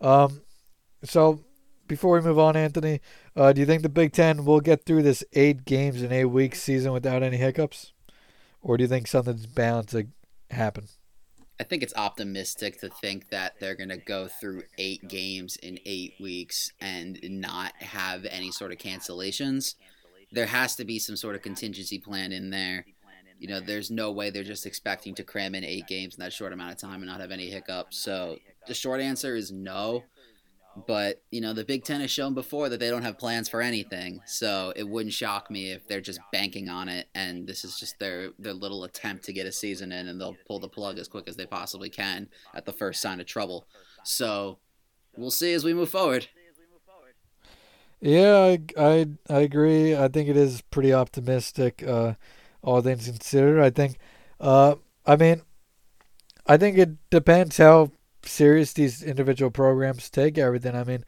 Um, 0.00 0.42
so 1.02 1.44
before 1.86 2.14
we 2.14 2.20
move 2.20 2.38
on, 2.38 2.56
Anthony, 2.56 3.00
uh, 3.34 3.52
do 3.52 3.60
you 3.60 3.66
think 3.66 3.82
the 3.82 3.88
Big 3.88 4.12
Ten 4.12 4.44
will 4.44 4.60
get 4.60 4.84
through 4.84 5.02
this 5.02 5.24
eight 5.32 5.64
games 5.64 6.02
in 6.02 6.12
eight 6.12 6.26
weeks 6.26 6.62
season 6.62 6.92
without 6.92 7.22
any 7.22 7.36
hiccups, 7.36 7.92
or 8.60 8.76
do 8.76 8.84
you 8.84 8.88
think 8.88 9.06
something's 9.06 9.46
bound 9.46 9.88
to 9.88 10.08
happen? 10.50 10.88
I 11.58 11.64
think 11.64 11.82
it's 11.82 11.94
optimistic 11.96 12.80
to 12.80 12.90
think 12.90 13.30
that 13.30 13.54
they're 13.60 13.74
going 13.74 13.88
to 13.88 13.96
go 13.96 14.28
through 14.28 14.64
eight 14.76 15.08
games 15.08 15.56
in 15.56 15.78
eight 15.86 16.14
weeks 16.20 16.70
and 16.80 17.18
not 17.22 17.72
have 17.80 18.26
any 18.26 18.50
sort 18.50 18.72
of 18.72 18.78
cancellations. 18.78 19.74
There 20.32 20.46
has 20.46 20.76
to 20.76 20.84
be 20.84 20.98
some 20.98 21.16
sort 21.16 21.34
of 21.34 21.42
contingency 21.42 21.98
plan 21.98 22.32
in 22.32 22.50
there. 22.50 22.84
You 23.38 23.48
know, 23.48 23.60
there's 23.60 23.90
no 23.90 24.12
way 24.12 24.30
they're 24.30 24.42
just 24.42 24.66
expecting 24.66 25.14
to 25.14 25.22
cram 25.22 25.54
in 25.54 25.64
eight 25.64 25.86
games 25.86 26.14
in 26.14 26.20
that 26.20 26.32
short 26.32 26.52
amount 26.52 26.72
of 26.72 26.78
time 26.78 27.02
and 27.02 27.06
not 27.06 27.20
have 27.20 27.30
any 27.30 27.48
hiccups. 27.48 27.98
So 27.98 28.38
the 28.66 28.74
short 28.74 29.00
answer 29.00 29.36
is 29.36 29.50
no. 29.50 30.04
But, 30.86 31.22
you 31.30 31.40
know, 31.40 31.52
the 31.52 31.64
Big 31.64 31.84
Ten 31.84 32.00
has 32.00 32.10
shown 32.10 32.34
before 32.34 32.68
that 32.68 32.80
they 32.80 32.90
don't 32.90 33.02
have 33.02 33.18
plans 33.18 33.48
for 33.48 33.62
anything. 33.62 34.20
So 34.26 34.72
it 34.76 34.86
wouldn't 34.86 35.14
shock 35.14 35.50
me 35.50 35.70
if 35.70 35.86
they're 35.88 36.00
just 36.00 36.20
banking 36.32 36.68
on 36.68 36.88
it 36.88 37.08
and 37.14 37.46
this 37.46 37.64
is 37.64 37.78
just 37.78 37.98
their, 37.98 38.30
their 38.38 38.52
little 38.52 38.84
attempt 38.84 39.24
to 39.24 39.32
get 39.32 39.46
a 39.46 39.52
season 39.52 39.90
in 39.92 40.08
and 40.08 40.20
they'll 40.20 40.36
pull 40.46 40.58
the 40.58 40.68
plug 40.68 40.98
as 40.98 41.08
quick 41.08 41.28
as 41.28 41.36
they 41.36 41.46
possibly 41.46 41.88
can 41.88 42.28
at 42.54 42.66
the 42.66 42.72
first 42.72 43.00
sign 43.00 43.20
of 43.20 43.26
trouble. 43.26 43.66
So 44.04 44.58
we'll 45.16 45.30
see 45.30 45.54
as 45.54 45.64
we 45.64 45.72
move 45.72 45.88
forward. 45.88 46.28
Yeah, 48.00 48.36
I, 48.36 48.58
I, 48.78 49.06
I 49.30 49.40
agree. 49.40 49.96
I 49.96 50.08
think 50.08 50.28
it 50.28 50.36
is 50.36 50.60
pretty 50.60 50.92
optimistic, 50.92 51.82
uh, 51.82 52.14
all 52.62 52.82
things 52.82 53.06
considered. 53.06 53.62
I 53.62 53.70
think, 53.70 53.96
uh, 54.38 54.74
I 55.06 55.16
mean, 55.16 55.40
I 56.46 56.56
think 56.58 56.76
it 56.76 57.10
depends 57.10 57.56
how 57.56 57.90
serious 58.26 58.72
these 58.72 59.02
individual 59.02 59.50
programs 59.50 60.10
take 60.10 60.38
everything. 60.38 60.74
I 60.74 60.84
mean, 60.84 61.04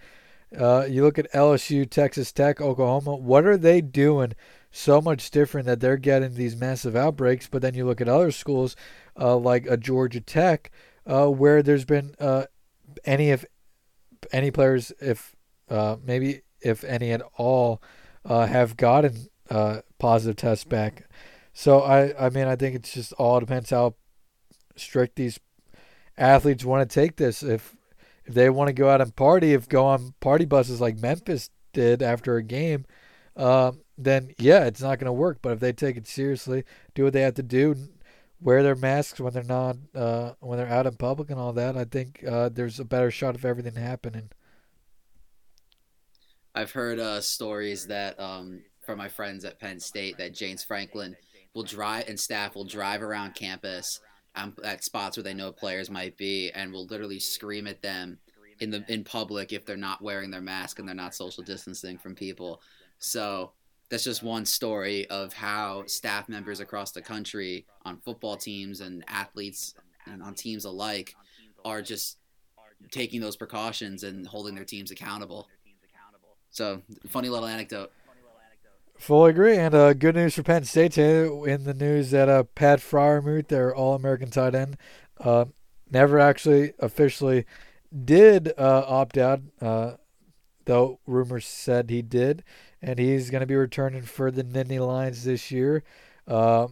uh, 0.56 0.86
you 0.88 1.02
look 1.02 1.18
at 1.18 1.30
LSU, 1.32 1.88
Texas 1.88 2.32
Tech, 2.32 2.60
Oklahoma. 2.60 3.16
What 3.16 3.44
are 3.44 3.56
they 3.56 3.80
doing 3.80 4.32
so 4.70 5.00
much 5.00 5.30
different 5.30 5.66
that 5.66 5.80
they're 5.80 5.96
getting 5.96 6.34
these 6.34 6.56
massive 6.56 6.96
outbreaks? 6.96 7.48
But 7.48 7.62
then 7.62 7.74
you 7.74 7.84
look 7.84 8.00
at 8.00 8.08
other 8.08 8.30
schools 8.30 8.74
uh, 9.18 9.36
like 9.36 9.66
a 9.66 9.76
Georgia 9.76 10.20
Tech, 10.20 10.70
uh, 11.06 11.26
where 11.26 11.62
there's 11.62 11.84
been 11.84 12.14
uh, 12.18 12.44
any 13.04 13.30
if 13.30 13.44
any 14.32 14.50
players, 14.50 14.92
if 15.00 15.36
uh, 15.68 15.96
maybe 16.02 16.42
if 16.60 16.82
any 16.84 17.12
at 17.12 17.22
all, 17.36 17.82
uh, 18.24 18.46
have 18.46 18.76
gotten 18.76 19.28
positive 19.98 20.36
tests 20.36 20.64
back. 20.64 21.08
So 21.52 21.80
I, 21.80 22.26
I 22.26 22.30
mean, 22.30 22.46
I 22.46 22.56
think 22.56 22.76
it's 22.76 22.92
just 22.92 23.12
all 23.14 23.40
depends 23.40 23.70
how 23.70 23.96
strict 24.76 25.16
these 25.16 25.40
athletes 26.18 26.64
want 26.64 26.88
to 26.88 26.94
take 26.94 27.16
this. 27.16 27.42
If 27.42 27.74
if 28.24 28.34
they 28.34 28.50
want 28.50 28.68
to 28.68 28.74
go 28.74 28.90
out 28.90 29.00
and 29.00 29.14
party, 29.14 29.54
if 29.54 29.68
go 29.68 29.86
on 29.86 30.12
party 30.20 30.44
buses 30.44 30.80
like 30.80 31.00
Memphis 31.00 31.48
did 31.72 32.02
after 32.02 32.36
a 32.36 32.42
game, 32.42 32.84
um, 33.36 33.80
then 33.96 34.34
yeah, 34.38 34.66
it's 34.66 34.82
not 34.82 34.98
going 34.98 35.06
to 35.06 35.12
work. 35.12 35.38
But 35.40 35.52
if 35.52 35.60
they 35.60 35.72
take 35.72 35.96
it 35.96 36.06
seriously, 36.06 36.64
do 36.94 37.04
what 37.04 37.14
they 37.14 37.22
have 37.22 37.34
to 37.34 37.42
do, 37.42 37.74
wear 38.40 38.62
their 38.62 38.74
masks 38.74 39.20
when 39.20 39.32
they're 39.32 39.42
not 39.44 39.76
uh, 39.94 40.32
when 40.40 40.58
they're 40.58 40.68
out 40.68 40.86
in 40.86 40.96
public 40.96 41.30
and 41.30 41.40
all 41.40 41.52
that, 41.54 41.76
I 41.76 41.84
think 41.84 42.22
uh, 42.24 42.50
there's 42.50 42.78
a 42.78 42.84
better 42.84 43.10
shot 43.10 43.34
of 43.34 43.44
everything 43.44 43.76
happening. 43.76 44.30
I've 46.54 46.72
heard 46.72 46.98
uh, 46.98 47.20
stories 47.20 47.86
that 47.86 48.18
um, 48.18 48.62
from 48.84 48.98
my 48.98 49.08
friends 49.08 49.44
at 49.44 49.60
Penn 49.60 49.80
State 49.80 50.18
that 50.18 50.34
James 50.34 50.64
Franklin 50.64 51.16
will 51.54 51.62
drive 51.62 52.08
and 52.08 52.18
staff 52.18 52.54
will 52.54 52.64
drive 52.64 53.02
around 53.02 53.34
campus 53.34 54.00
um, 54.38 54.54
at 54.64 54.84
spots 54.84 55.16
where 55.16 55.24
they 55.24 55.34
know 55.34 55.52
players 55.52 55.90
might 55.90 56.16
be 56.16 56.50
and 56.52 56.72
will 56.72 56.86
literally 56.86 57.18
scream 57.18 57.66
at 57.66 57.82
them 57.82 58.18
in 58.60 58.70
the 58.70 58.84
in 58.88 59.04
public 59.04 59.52
if 59.52 59.64
they're 59.64 59.76
not 59.76 60.02
wearing 60.02 60.30
their 60.30 60.40
mask 60.40 60.78
and 60.78 60.88
they're 60.88 60.94
not 60.94 61.14
social 61.14 61.42
distancing 61.42 61.98
from 61.98 62.14
people. 62.14 62.60
So 62.98 63.52
that's 63.88 64.04
just 64.04 64.22
one 64.22 64.44
story 64.44 65.08
of 65.08 65.32
how 65.32 65.84
staff 65.86 66.28
members 66.28 66.60
across 66.60 66.92
the 66.92 67.00
country 67.00 67.66
on 67.84 67.98
football 67.98 68.36
teams 68.36 68.80
and 68.80 69.04
athletes 69.08 69.74
and 70.06 70.22
on 70.22 70.34
teams 70.34 70.64
alike 70.64 71.14
are 71.64 71.82
just 71.82 72.18
taking 72.90 73.20
those 73.20 73.36
precautions 73.36 74.04
and 74.04 74.26
holding 74.26 74.54
their 74.54 74.64
teams 74.64 74.90
accountable. 74.90 75.48
So, 76.50 76.82
funny 77.08 77.28
little 77.28 77.46
anecdote. 77.46 77.92
Fully 78.98 79.30
agree. 79.30 79.56
And 79.56 79.74
uh, 79.74 79.94
good 79.94 80.16
news 80.16 80.34
for 80.34 80.42
Penn 80.42 80.64
State. 80.64 80.98
In 80.98 81.64
the 81.64 81.74
news 81.74 82.10
that 82.10 82.28
uh, 82.28 82.42
Pat 82.42 82.80
Freiermuth, 82.80 83.48
their 83.48 83.74
All-American 83.74 84.30
tight 84.30 84.54
end, 84.54 84.76
uh, 85.20 85.46
never 85.90 86.18
actually 86.18 86.72
officially 86.78 87.46
did 88.04 88.52
uh, 88.58 88.84
opt 88.86 89.16
out, 89.16 89.40
uh, 89.62 89.92
though 90.66 91.00
rumors 91.06 91.46
said 91.46 91.88
he 91.88 92.02
did, 92.02 92.44
and 92.82 92.98
he's 92.98 93.30
going 93.30 93.40
to 93.40 93.46
be 93.46 93.54
returning 93.54 94.02
for 94.02 94.30
the 94.30 94.44
Nittany 94.44 94.84
Lions 94.84 95.24
this 95.24 95.50
year. 95.50 95.84
Uh, 96.26 96.66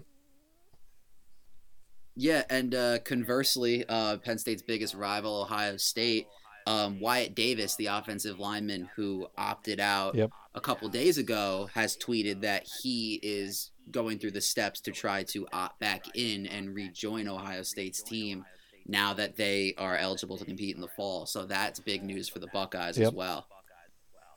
yeah, 2.17 2.43
and 2.51 2.75
conversely, 3.05 3.85
Penn 3.89 4.39
State's 4.39 4.63
biggest 4.63 4.95
rival, 4.95 5.43
Ohio 5.43 5.77
State, 5.79 6.27
um, 6.67 7.01
Wyatt 7.01 7.35
Davis, 7.35 7.77
the 7.77 7.87
offensive 7.87 8.39
lineman 8.39 8.91
who 8.97 9.29
opted 9.39 9.79
out 9.81 10.15
yep. 10.15 10.31
a 10.55 10.61
couple 10.61 10.89
days 10.89 11.17
ago, 11.17 11.69
has 11.75 11.97
tweeted 11.97 12.41
that 12.41 12.67
he 12.83 13.21
is 13.23 13.71
going 13.91 14.19
through 14.19 14.33
the 14.33 14.41
steps 14.41 14.81
to 14.81 14.91
try 14.91 15.23
to 15.23 15.47
opt 15.53 15.79
back 15.79 16.05
in 16.17 16.47
and 16.47 16.75
rejoin 16.75 17.29
Ohio 17.29 17.63
State's 17.63 18.03
team 18.03 18.45
now 18.89 19.15
that 19.15 19.37
they 19.37 19.75
are 19.79 19.97
eligible 19.97 20.37
to 20.39 20.45
compete 20.45 20.75
in 20.75 20.81
the 20.81 20.89
fall. 20.89 21.27
So 21.27 21.45
that's 21.45 21.79
big 21.79 22.03
news 22.03 22.29
for 22.29 22.41
the 22.41 22.49
Buckeyes 22.49 22.99
yep. 22.99 23.09
as 23.09 23.15
well. 23.15 23.47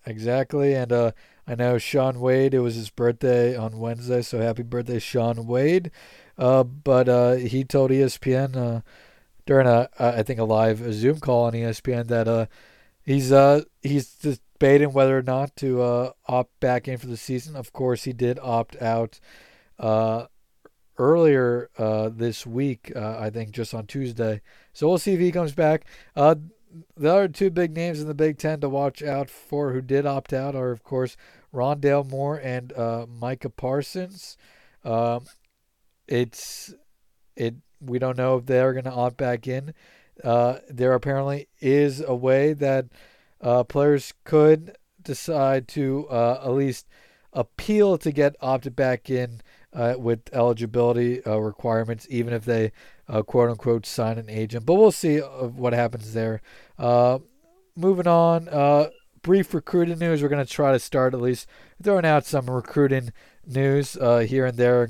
Exactly, 0.06 0.74
and 0.74 0.92
uh, 0.92 1.12
I 1.46 1.56
know 1.56 1.78
Shaun 1.78 2.20
Wade. 2.20 2.54
It 2.54 2.60
was 2.60 2.76
his 2.76 2.90
birthday 2.90 3.56
on 3.56 3.80
Wednesday, 3.80 4.22
so 4.22 4.40
happy 4.40 4.64
birthday, 4.64 5.00
Shaun 5.00 5.46
Wade! 5.46 5.92
Uh, 6.38 6.64
but 6.64 7.10
uh, 7.10 7.34
he 7.34 7.64
told 7.66 7.92
ESPN 7.92 8.56
uh, 8.56 8.82
during 9.50 9.66
a 9.66 9.90
I 9.98 10.22
think 10.22 10.40
a 10.40 10.44
live 10.44 10.80
a 10.80 10.94
Zoom 10.94 11.20
call 11.20 11.46
on 11.46 11.54
ESPN 11.54 12.08
that 12.08 12.28
uh 12.28 12.46
he's 13.02 13.32
uh 13.32 13.64
he's 13.82 14.14
debating 14.14 14.94
whether 14.94 15.18
or 15.18 15.24
not 15.24 15.56
to 15.56 15.82
uh 15.82 16.12
opt 16.28 16.60
back 16.60 16.88
in 16.88 17.00
for 17.00 17.08
the 17.08 17.18
season. 17.18 17.56
Of 17.56 17.74
course, 17.74 18.04
he 18.04 18.14
did 18.14 18.38
opt 18.44 18.80
out 18.80 19.20
uh 19.80 20.28
earlier 21.00 21.70
uh, 21.78 22.10
this 22.14 22.46
week, 22.46 22.92
uh, 22.94 23.18
I 23.18 23.30
think 23.30 23.52
just 23.52 23.74
on 23.74 23.88
Tuesday. 23.88 24.42
So 24.74 24.88
we'll 24.88 24.98
see 24.98 25.14
if 25.14 25.20
he 25.20 25.32
comes 25.32 25.54
back. 25.54 25.86
Uh, 26.14 26.36
the 26.98 27.10
other 27.10 27.28
two 27.30 27.50
big 27.50 27.74
names 27.74 28.02
in 28.02 28.08
the 28.08 28.14
Big 28.14 28.38
Ten 28.38 28.60
to 28.60 28.70
watch 28.70 29.02
out 29.02 29.30
for 29.30 29.72
who 29.72 29.82
did 29.82 30.06
opt 30.06 30.34
out 30.34 30.56
are, 30.56 30.72
of 30.72 30.84
course, 30.84 31.16
Rondale 31.54 32.08
Moore 32.08 32.38
and 32.38 32.74
uh, 32.74 33.06
Micah 33.08 33.50
Parsons. 33.50 34.38
Um, 34.84 35.26
it's 36.06 36.74
it. 37.38 37.56
We 37.82 38.00
don't 38.00 38.18
know 38.18 38.38
if 38.38 38.46
they're 38.46 38.74
going 38.74 38.86
to 38.86 38.92
opt 38.92 39.18
back 39.18 39.48
in. 39.48 39.74
Uh, 40.24 40.58
there 40.70 40.94
apparently 40.94 41.48
is 41.60 42.02
a 42.02 42.16
way 42.16 42.54
that 42.54 42.86
uh, 43.42 43.64
players 43.64 44.14
could 44.24 44.76
decide 45.02 45.68
to 45.70 46.08
uh, 46.10 46.42
at 46.44 46.52
least 46.52 46.88
appeal 47.32 47.98
to 47.98 48.12
get 48.12 48.36
opted 48.42 48.76
back 48.76 49.10
in 49.10 49.42
uh, 49.72 49.96
with 49.98 50.22
eligibility 50.34 51.24
uh, 51.26 51.38
requirements, 51.38 52.08
even 52.10 52.34
if 52.34 52.44
they 52.44 52.72
uh, 53.08 53.22
quote 53.22 53.50
unquote 53.50 53.86
sign 53.86 54.18
an 54.18 54.30
agent. 54.30 54.66
But 54.66 54.76
we'll 54.76 54.92
see 54.92 55.20
what 55.20 55.74
happens 55.74 56.14
there. 56.14 56.42
moving 57.76 58.08
on, 58.08 58.90
brief 59.22 59.54
recruiting 59.54 60.00
news. 60.00 60.22
We're 60.22 60.30
going 60.30 60.46
to 60.46 60.52
try 60.52 60.72
to 60.72 60.80
start 60.80 61.14
at 61.14 61.22
least 61.22 61.48
throwing 61.82 62.06
out 62.06 62.26
some 62.26 62.50
recruiting 62.50 63.14
news 63.46 63.94
here 63.94 64.46
and 64.46 64.58
there 64.58 64.90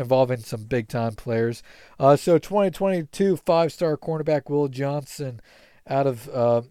involving 0.00 0.38
some 0.38 0.64
big 0.64 0.88
time 0.88 1.14
players. 1.14 1.62
Uh, 1.98 2.16
so 2.16 2.38
2022 2.38 3.36
five 3.36 3.72
star 3.72 3.96
cornerback 3.96 4.48
Will 4.48 4.68
Johnson 4.68 5.40
out 5.86 6.06
of 6.06 6.28
uh, 6.30 6.62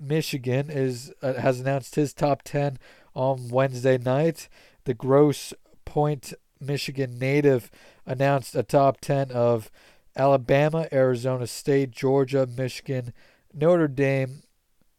Michigan 0.00 0.70
is 0.70 1.12
uh, 1.22 1.34
has 1.34 1.60
announced 1.60 1.96
his 1.96 2.14
top 2.14 2.42
10 2.42 2.78
on 3.14 3.48
Wednesday 3.48 3.98
night. 3.98 4.48
The 4.84 4.94
Grosse 4.94 5.52
Pointe, 5.84 6.32
Michigan 6.60 7.18
native 7.18 7.70
announced 8.06 8.54
a 8.54 8.62
top 8.62 9.00
10 9.00 9.32
of 9.32 9.70
Alabama, 10.16 10.88
Arizona 10.92 11.46
State, 11.46 11.90
Georgia, 11.90 12.46
Michigan, 12.46 13.12
Notre 13.52 13.88
Dame, 13.88 14.42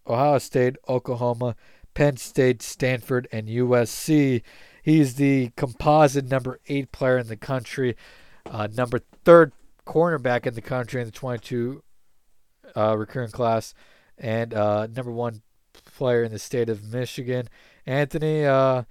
Ohio 0.05 0.37
State, 0.39 0.75
Oklahoma, 0.87 1.55
Penn 1.93 2.17
State, 2.17 2.61
Stanford, 2.61 3.27
and 3.31 3.47
USC. 3.47 4.43
He's 4.87 5.15
the 5.15 5.51
composite 5.57 6.31
number 6.31 6.61
eight 6.69 6.93
player 6.93 7.17
in 7.17 7.27
the 7.27 7.35
country, 7.35 7.97
uh, 8.49 8.69
number 8.73 9.01
third 9.25 9.51
cornerback 9.85 10.45
in 10.45 10.53
the 10.53 10.61
country 10.61 11.01
in 11.01 11.07
the 11.07 11.11
22 11.11 11.83
uh, 12.73 12.97
recurring 12.97 13.31
class, 13.31 13.73
and 14.17 14.53
uh, 14.53 14.87
number 14.87 15.11
one 15.11 15.41
player 15.83 16.23
in 16.23 16.31
the 16.31 16.39
state 16.39 16.69
of 16.69 16.85
Michigan. 16.85 17.49
Anthony, 17.85 18.45
uh, 18.45 18.83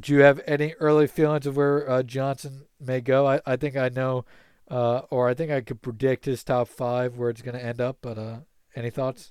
do 0.00 0.14
you 0.14 0.20
have 0.20 0.40
any 0.46 0.72
early 0.80 1.06
feelings 1.06 1.46
of 1.46 1.58
where 1.58 1.86
uh, 1.86 2.02
Johnson 2.02 2.62
may 2.80 3.02
go? 3.02 3.26
I, 3.26 3.42
I 3.44 3.56
think 3.56 3.76
I 3.76 3.90
know, 3.90 4.24
uh, 4.70 5.02
or 5.10 5.28
I 5.28 5.34
think 5.34 5.52
I 5.52 5.60
could 5.60 5.82
predict 5.82 6.24
his 6.24 6.42
top 6.42 6.68
five 6.68 7.18
where 7.18 7.28
it's 7.28 7.42
going 7.42 7.58
to 7.58 7.62
end 7.62 7.82
up. 7.82 7.98
But 8.00 8.46
any 8.74 8.88
thoughts? 8.88 9.30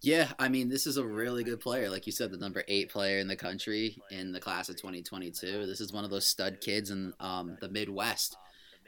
Yeah, 0.00 0.28
I 0.38 0.48
mean, 0.48 0.68
this 0.68 0.86
is 0.86 0.96
a 0.96 1.04
really 1.04 1.42
good 1.42 1.60
player. 1.60 1.90
Like 1.90 2.06
you 2.06 2.12
said, 2.12 2.30
the 2.30 2.36
number 2.36 2.62
eight 2.68 2.90
player 2.90 3.18
in 3.18 3.26
the 3.26 3.34
country 3.36 3.98
in 4.10 4.30
the 4.30 4.38
class 4.38 4.68
of 4.68 4.76
2022. 4.76 5.66
This 5.66 5.80
is 5.80 5.92
one 5.92 6.04
of 6.04 6.10
those 6.10 6.26
stud 6.26 6.60
kids 6.60 6.90
in 6.90 7.12
um, 7.18 7.56
the 7.60 7.68
Midwest. 7.68 8.36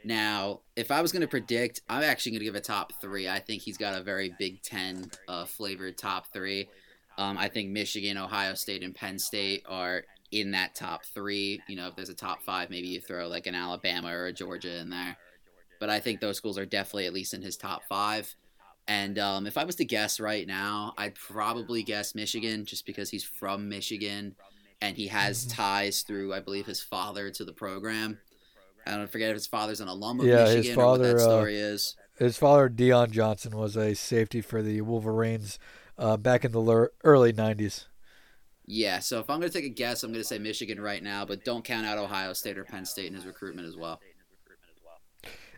Now, 0.03 0.61
if 0.75 0.89
I 0.89 1.01
was 1.01 1.11
going 1.11 1.21
to 1.21 1.27
predict, 1.27 1.81
I'm 1.89 2.01
actually 2.01 2.33
going 2.33 2.39
to 2.39 2.45
give 2.45 2.55
a 2.55 2.61
top 2.61 2.93
three. 3.01 3.27
I 3.27 3.39
think 3.39 3.61
he's 3.61 3.77
got 3.77 3.99
a 3.99 4.01
very 4.01 4.33
Big 4.39 4.61
Ten 4.61 5.11
uh, 5.27 5.45
flavored 5.45 5.97
top 5.97 6.27
three. 6.31 6.69
Um, 7.17 7.37
I 7.37 7.49
think 7.49 7.69
Michigan, 7.69 8.17
Ohio 8.17 8.53
State, 8.53 8.83
and 8.83 8.95
Penn 8.95 9.19
State 9.19 9.63
are 9.67 10.05
in 10.31 10.51
that 10.51 10.75
top 10.75 11.05
three. 11.05 11.61
You 11.67 11.75
know, 11.75 11.87
if 11.87 11.95
there's 11.95 12.09
a 12.09 12.15
top 12.15 12.41
five, 12.41 12.69
maybe 12.69 12.87
you 12.87 13.01
throw 13.01 13.27
like 13.27 13.47
an 13.47 13.55
Alabama 13.55 14.15
or 14.15 14.27
a 14.27 14.33
Georgia 14.33 14.79
in 14.79 14.89
there. 14.89 15.17
But 15.79 15.89
I 15.89 15.99
think 15.99 16.19
those 16.19 16.37
schools 16.37 16.57
are 16.57 16.65
definitely 16.65 17.05
at 17.05 17.13
least 17.13 17.33
in 17.33 17.41
his 17.41 17.57
top 17.57 17.83
five. 17.89 18.33
And 18.87 19.19
um, 19.19 19.47
if 19.47 19.57
I 19.57 19.63
was 19.63 19.75
to 19.77 19.85
guess 19.85 20.19
right 20.19 20.45
now, 20.45 20.93
I'd 20.97 21.15
probably 21.15 21.83
guess 21.83 22.15
Michigan 22.15 22.65
just 22.65 22.85
because 22.85 23.09
he's 23.09 23.23
from 23.23 23.69
Michigan 23.69 24.35
and 24.81 24.97
he 24.97 25.07
has 25.07 25.45
mm-hmm. 25.45 25.61
ties 25.61 26.01
through, 26.01 26.33
I 26.33 26.39
believe, 26.39 26.65
his 26.65 26.81
father 26.81 27.29
to 27.31 27.45
the 27.45 27.53
program. 27.53 28.19
I 28.85 28.97
don't 28.97 29.11
forget 29.11 29.29
if 29.29 29.35
his 29.35 29.47
father's 29.47 29.79
an 29.79 29.87
alum 29.87 30.19
of 30.19 30.25
yeah, 30.25 30.43
Michigan 30.43 30.63
his 30.63 30.75
father, 30.75 31.11
or 31.11 31.13
what 31.13 31.17
that 31.19 31.23
uh, 31.23 31.37
story 31.37 31.61
uh, 31.61 31.65
is. 31.65 31.95
His 32.17 32.37
father, 32.37 32.69
Deon 32.69 33.11
Johnson, 33.11 33.55
was 33.55 33.77
a 33.77 33.93
safety 33.93 34.41
for 34.41 34.61
the 34.63 34.81
Wolverines 34.81 35.59
uh, 35.97 36.17
back 36.17 36.43
in 36.43 36.51
the 36.51 36.89
early 37.03 37.31
90s. 37.31 37.85
Yeah, 38.65 38.99
so 38.99 39.19
if 39.19 39.29
I'm 39.29 39.39
going 39.39 39.51
to 39.51 39.57
take 39.57 39.69
a 39.69 39.73
guess, 39.73 40.03
I'm 40.03 40.11
going 40.11 40.21
to 40.21 40.27
say 40.27 40.39
Michigan 40.39 40.79
right 40.79 41.03
now, 41.03 41.25
but 41.25 41.43
don't 41.43 41.63
count 41.63 41.85
out 41.85 41.97
Ohio 41.97 42.33
State 42.33 42.57
or 42.57 42.63
Penn 42.63 42.85
State 42.85 43.07
in 43.07 43.13
his 43.13 43.25
recruitment 43.25 43.67
as 43.67 43.75
well. 43.75 43.99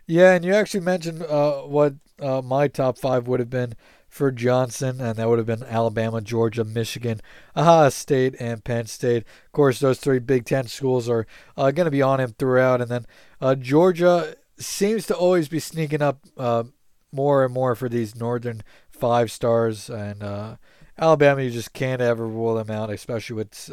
Yeah, 0.06 0.34
and 0.34 0.44
you 0.44 0.54
actually 0.54 0.80
mentioned 0.80 1.22
uh, 1.22 1.62
what 1.62 1.94
uh, 2.20 2.42
my 2.42 2.68
top 2.68 2.98
five 2.98 3.26
would 3.26 3.40
have 3.40 3.50
been 3.50 3.74
for 4.08 4.30
Johnson, 4.30 5.00
and 5.00 5.16
that 5.16 5.28
would 5.28 5.38
have 5.38 5.46
been 5.46 5.62
Alabama, 5.64 6.20
Georgia, 6.20 6.62
Michigan, 6.62 7.20
Ohio 7.56 7.88
State, 7.88 8.36
and 8.38 8.62
Penn 8.62 8.86
State. 8.86 9.24
Of 9.46 9.52
course, 9.52 9.80
those 9.80 9.98
three 9.98 10.18
Big 10.18 10.44
Ten 10.44 10.66
schools 10.66 11.08
are 11.08 11.26
uh, 11.56 11.70
going 11.70 11.86
to 11.86 11.90
be 11.90 12.02
on 12.02 12.20
him 12.20 12.34
throughout, 12.38 12.80
and 12.80 12.90
then 12.90 13.06
uh, 13.40 13.54
Georgia 13.54 14.36
seems 14.58 15.06
to 15.06 15.16
always 15.16 15.48
be 15.48 15.58
sneaking 15.58 16.02
up 16.02 16.20
uh, 16.36 16.64
more 17.10 17.44
and 17.44 17.52
more 17.52 17.74
for 17.74 17.88
these 17.88 18.14
northern 18.14 18.62
five 18.90 19.32
stars, 19.32 19.88
and 19.88 20.22
uh, 20.22 20.56
Alabama, 20.98 21.42
you 21.42 21.50
just 21.50 21.72
can't 21.72 22.00
ever 22.02 22.26
rule 22.28 22.54
them 22.54 22.70
out, 22.70 22.90
especially 22.90 23.36
with 23.36 23.70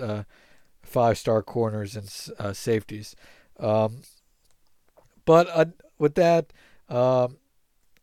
five 0.82 1.18
star 1.18 1.44
corners 1.44 1.96
and 1.96 2.56
safeties. 2.56 3.16
Um, 3.60 4.02
but 5.26 5.76
with 6.02 6.16
that, 6.16 6.52
um, 6.90 7.38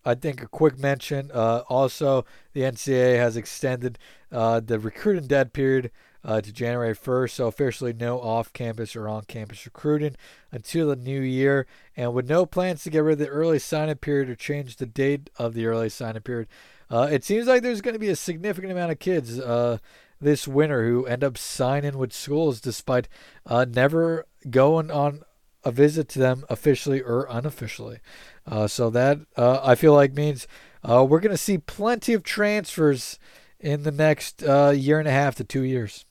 I 0.04 0.14
think 0.14 0.40
a 0.40 0.46
quick 0.46 0.78
mention. 0.78 1.30
Uh, 1.34 1.62
also, 1.68 2.24
the 2.54 2.62
NCAA 2.62 3.16
has 3.16 3.36
extended 3.36 3.98
uh, 4.32 4.60
the 4.60 4.78
recruiting 4.78 5.26
dead 5.26 5.52
period 5.52 5.90
uh, 6.24 6.40
to 6.40 6.52
January 6.52 6.94
1st, 6.94 7.30
so 7.30 7.46
officially 7.48 7.92
no 7.92 8.20
off-campus 8.20 8.94
or 8.94 9.08
on-campus 9.08 9.66
recruiting 9.66 10.16
until 10.52 10.88
the 10.88 10.96
new 10.96 11.20
year. 11.20 11.66
And 11.96 12.14
with 12.14 12.28
no 12.28 12.46
plans 12.46 12.84
to 12.84 12.90
get 12.90 13.00
rid 13.00 13.14
of 13.14 13.18
the 13.18 13.28
early 13.28 13.58
sign-up 13.58 14.00
period 14.00 14.30
or 14.30 14.36
change 14.36 14.76
the 14.76 14.86
date 14.86 15.28
of 15.36 15.54
the 15.54 15.66
early 15.66 15.88
sign-up 15.88 16.24
period, 16.24 16.48
uh, 16.90 17.08
it 17.10 17.24
seems 17.24 17.46
like 17.46 17.62
there's 17.62 17.80
going 17.80 17.94
to 17.94 18.00
be 18.00 18.08
a 18.08 18.16
significant 18.16 18.72
amount 18.72 18.92
of 18.92 18.98
kids 18.98 19.38
uh, 19.38 19.78
this 20.20 20.48
winter 20.48 20.86
who 20.86 21.06
end 21.06 21.22
up 21.22 21.36
signing 21.36 21.98
with 21.98 22.12
schools 22.12 22.60
despite 22.60 23.08
uh, 23.46 23.66
never 23.68 24.26
going 24.50 24.90
on 24.90 25.22
a 25.64 25.72
visit 25.72 26.08
to 26.10 26.18
them 26.18 26.44
officially 26.48 27.00
or 27.00 27.26
unofficially. 27.28 27.98
Uh, 28.46 28.66
so 28.66 28.90
that 28.90 29.18
uh, 29.36 29.60
I 29.62 29.74
feel 29.74 29.94
like 29.94 30.14
means 30.14 30.46
uh, 30.82 31.04
we're 31.08 31.20
going 31.20 31.32
to 31.32 31.36
see 31.36 31.58
plenty 31.58 32.14
of 32.14 32.22
transfers 32.22 33.18
in 33.60 33.82
the 33.82 33.90
next 33.90 34.42
uh, 34.42 34.70
year 34.70 34.98
and 34.98 35.08
a 35.08 35.12
half 35.12 35.34
to 35.36 35.44
two 35.44 35.62
years. 35.62 36.04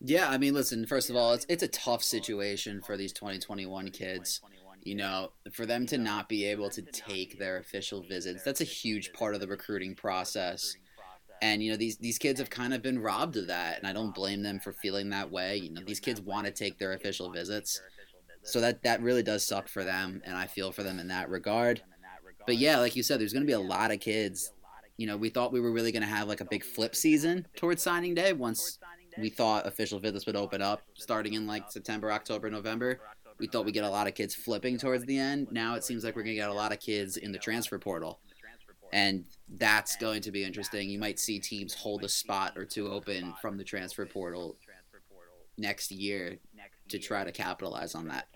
Yeah, 0.00 0.28
I 0.28 0.38
mean, 0.38 0.54
listen. 0.54 0.86
First 0.86 1.08
of 1.08 1.16
all, 1.16 1.32
it's 1.32 1.46
it's 1.48 1.62
a 1.62 1.68
tough 1.68 2.02
situation 2.02 2.82
for 2.82 2.96
these 2.96 3.12
2021 3.12 3.90
kids. 3.90 4.40
You 4.82 4.96
know, 4.96 5.32
for 5.52 5.64
them 5.64 5.86
to 5.86 5.96
not 5.96 6.28
be 6.28 6.44
able 6.44 6.68
to 6.70 6.82
take 6.82 7.38
their 7.38 7.56
official 7.56 8.02
visits, 8.02 8.42
that's 8.42 8.60
a 8.60 8.64
huge 8.64 9.14
part 9.14 9.34
of 9.34 9.40
the 9.40 9.46
recruiting 9.46 9.94
process. 9.94 10.76
And 11.40 11.62
you 11.62 11.70
know, 11.70 11.78
these 11.78 11.96
these 11.96 12.18
kids 12.18 12.38
have 12.38 12.50
kind 12.50 12.74
of 12.74 12.82
been 12.82 12.98
robbed 12.98 13.36
of 13.36 13.46
that, 13.46 13.78
and 13.78 13.86
I 13.86 13.94
don't 13.94 14.14
blame 14.14 14.42
them 14.42 14.60
for 14.60 14.74
feeling 14.74 15.08
that 15.10 15.30
way. 15.30 15.56
You 15.56 15.70
know, 15.70 15.80
these 15.86 16.00
kids 16.00 16.20
want 16.20 16.46
to 16.46 16.52
take 16.52 16.78
their 16.78 16.92
official 16.92 17.30
visits 17.30 17.80
so 18.44 18.60
that 18.60 18.82
that 18.82 19.02
really 19.02 19.22
does 19.22 19.44
suck 19.44 19.68
for 19.68 19.84
them, 19.84 20.22
and 20.24 20.36
I 20.36 20.46
feel 20.46 20.70
for 20.70 20.82
them 20.82 21.00
in 21.00 21.08
that 21.08 21.28
regard. 21.28 21.82
But 22.46 22.56
yeah, 22.56 22.78
like 22.78 22.94
you 22.94 23.02
said, 23.02 23.18
there's 23.18 23.32
going 23.32 23.42
to 23.42 23.46
be 23.46 23.54
a 23.54 23.58
lot 23.58 23.90
of 23.90 24.00
kids. 24.00 24.52
You 24.96 25.06
know, 25.06 25.16
we 25.16 25.30
thought 25.30 25.52
we 25.52 25.60
were 25.60 25.72
really 25.72 25.92
going 25.92 26.02
to 26.02 26.08
have 26.08 26.28
like 26.28 26.40
a 26.40 26.44
big 26.44 26.62
flip 26.62 26.94
season 26.94 27.46
towards 27.56 27.82
signing 27.82 28.14
day 28.14 28.32
once 28.32 28.78
we 29.18 29.30
thought 29.30 29.66
official 29.66 29.98
visits 29.98 30.26
would 30.26 30.36
open 30.36 30.60
up 30.60 30.82
starting 30.94 31.32
in 31.32 31.46
like 31.46 31.70
September, 31.70 32.12
October, 32.12 32.50
November. 32.50 33.00
We 33.38 33.46
thought 33.48 33.64
we'd 33.64 33.72
get 33.72 33.84
a 33.84 33.90
lot 33.90 34.06
of 34.06 34.14
kids 34.14 34.34
flipping 34.34 34.78
towards 34.78 35.04
the 35.06 35.18
end. 35.18 35.48
Now 35.50 35.74
it 35.74 35.84
seems 35.84 36.04
like 36.04 36.14
we're 36.14 36.22
going 36.22 36.36
to 36.36 36.40
get 36.42 36.50
a 36.50 36.54
lot 36.54 36.72
of 36.72 36.78
kids 36.78 37.16
in 37.16 37.32
the 37.32 37.38
transfer 37.38 37.78
portal. 37.78 38.20
And 38.92 39.24
that's 39.48 39.96
going 39.96 40.20
to 40.22 40.30
be 40.30 40.44
interesting. 40.44 40.88
You 40.88 41.00
might 41.00 41.18
see 41.18 41.40
teams 41.40 41.74
hold 41.74 42.04
a 42.04 42.08
spot 42.08 42.52
or 42.56 42.64
two 42.64 42.88
open 42.88 43.34
from 43.40 43.56
the 43.56 43.64
transfer 43.64 44.06
portal 44.06 44.56
next 45.56 45.90
year 45.90 46.38
to 46.88 46.98
try 46.98 47.24
to 47.24 47.32
capitalize 47.32 47.94
on 47.94 48.08
that. 48.08 48.28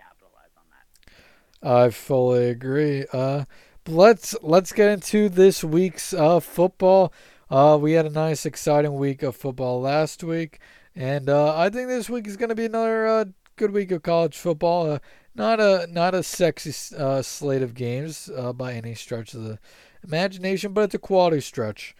I 1.61 1.89
fully 1.89 2.49
agree. 2.49 3.05
Uh, 3.11 3.43
let's 3.87 4.35
let's 4.41 4.71
get 4.71 4.89
into 4.91 5.27
this 5.27 5.63
week's 5.63 6.13
uh, 6.13 6.39
football. 6.39 7.13
Uh, 7.49 7.77
we 7.81 7.93
had 7.93 8.05
a 8.05 8.11
nice, 8.11 8.45
exciting 8.45 8.93
week 8.93 9.23
of 9.23 9.35
football 9.35 9.81
last 9.81 10.23
week, 10.23 10.59
and 10.95 11.29
uh, 11.29 11.57
I 11.57 11.69
think 11.69 11.87
this 11.89 12.09
week 12.09 12.27
is 12.27 12.37
going 12.37 12.49
to 12.49 12.55
be 12.55 12.65
another 12.65 13.07
uh, 13.07 13.25
good 13.55 13.71
week 13.71 13.91
of 13.91 14.03
college 14.03 14.37
football. 14.37 14.89
Uh, 14.89 14.99
not 15.35 15.59
a 15.59 15.87
not 15.91 16.15
a 16.15 16.23
sexy 16.23 16.95
uh, 16.95 17.21
slate 17.21 17.61
of 17.61 17.73
games 17.73 18.29
uh, 18.35 18.53
by 18.53 18.73
any 18.73 18.95
stretch 18.95 19.33
of 19.33 19.43
the 19.43 19.59
imagination, 20.03 20.73
but 20.73 20.85
it's 20.85 20.95
a 20.95 20.99
quality 20.99 21.41
stretch. 21.41 21.93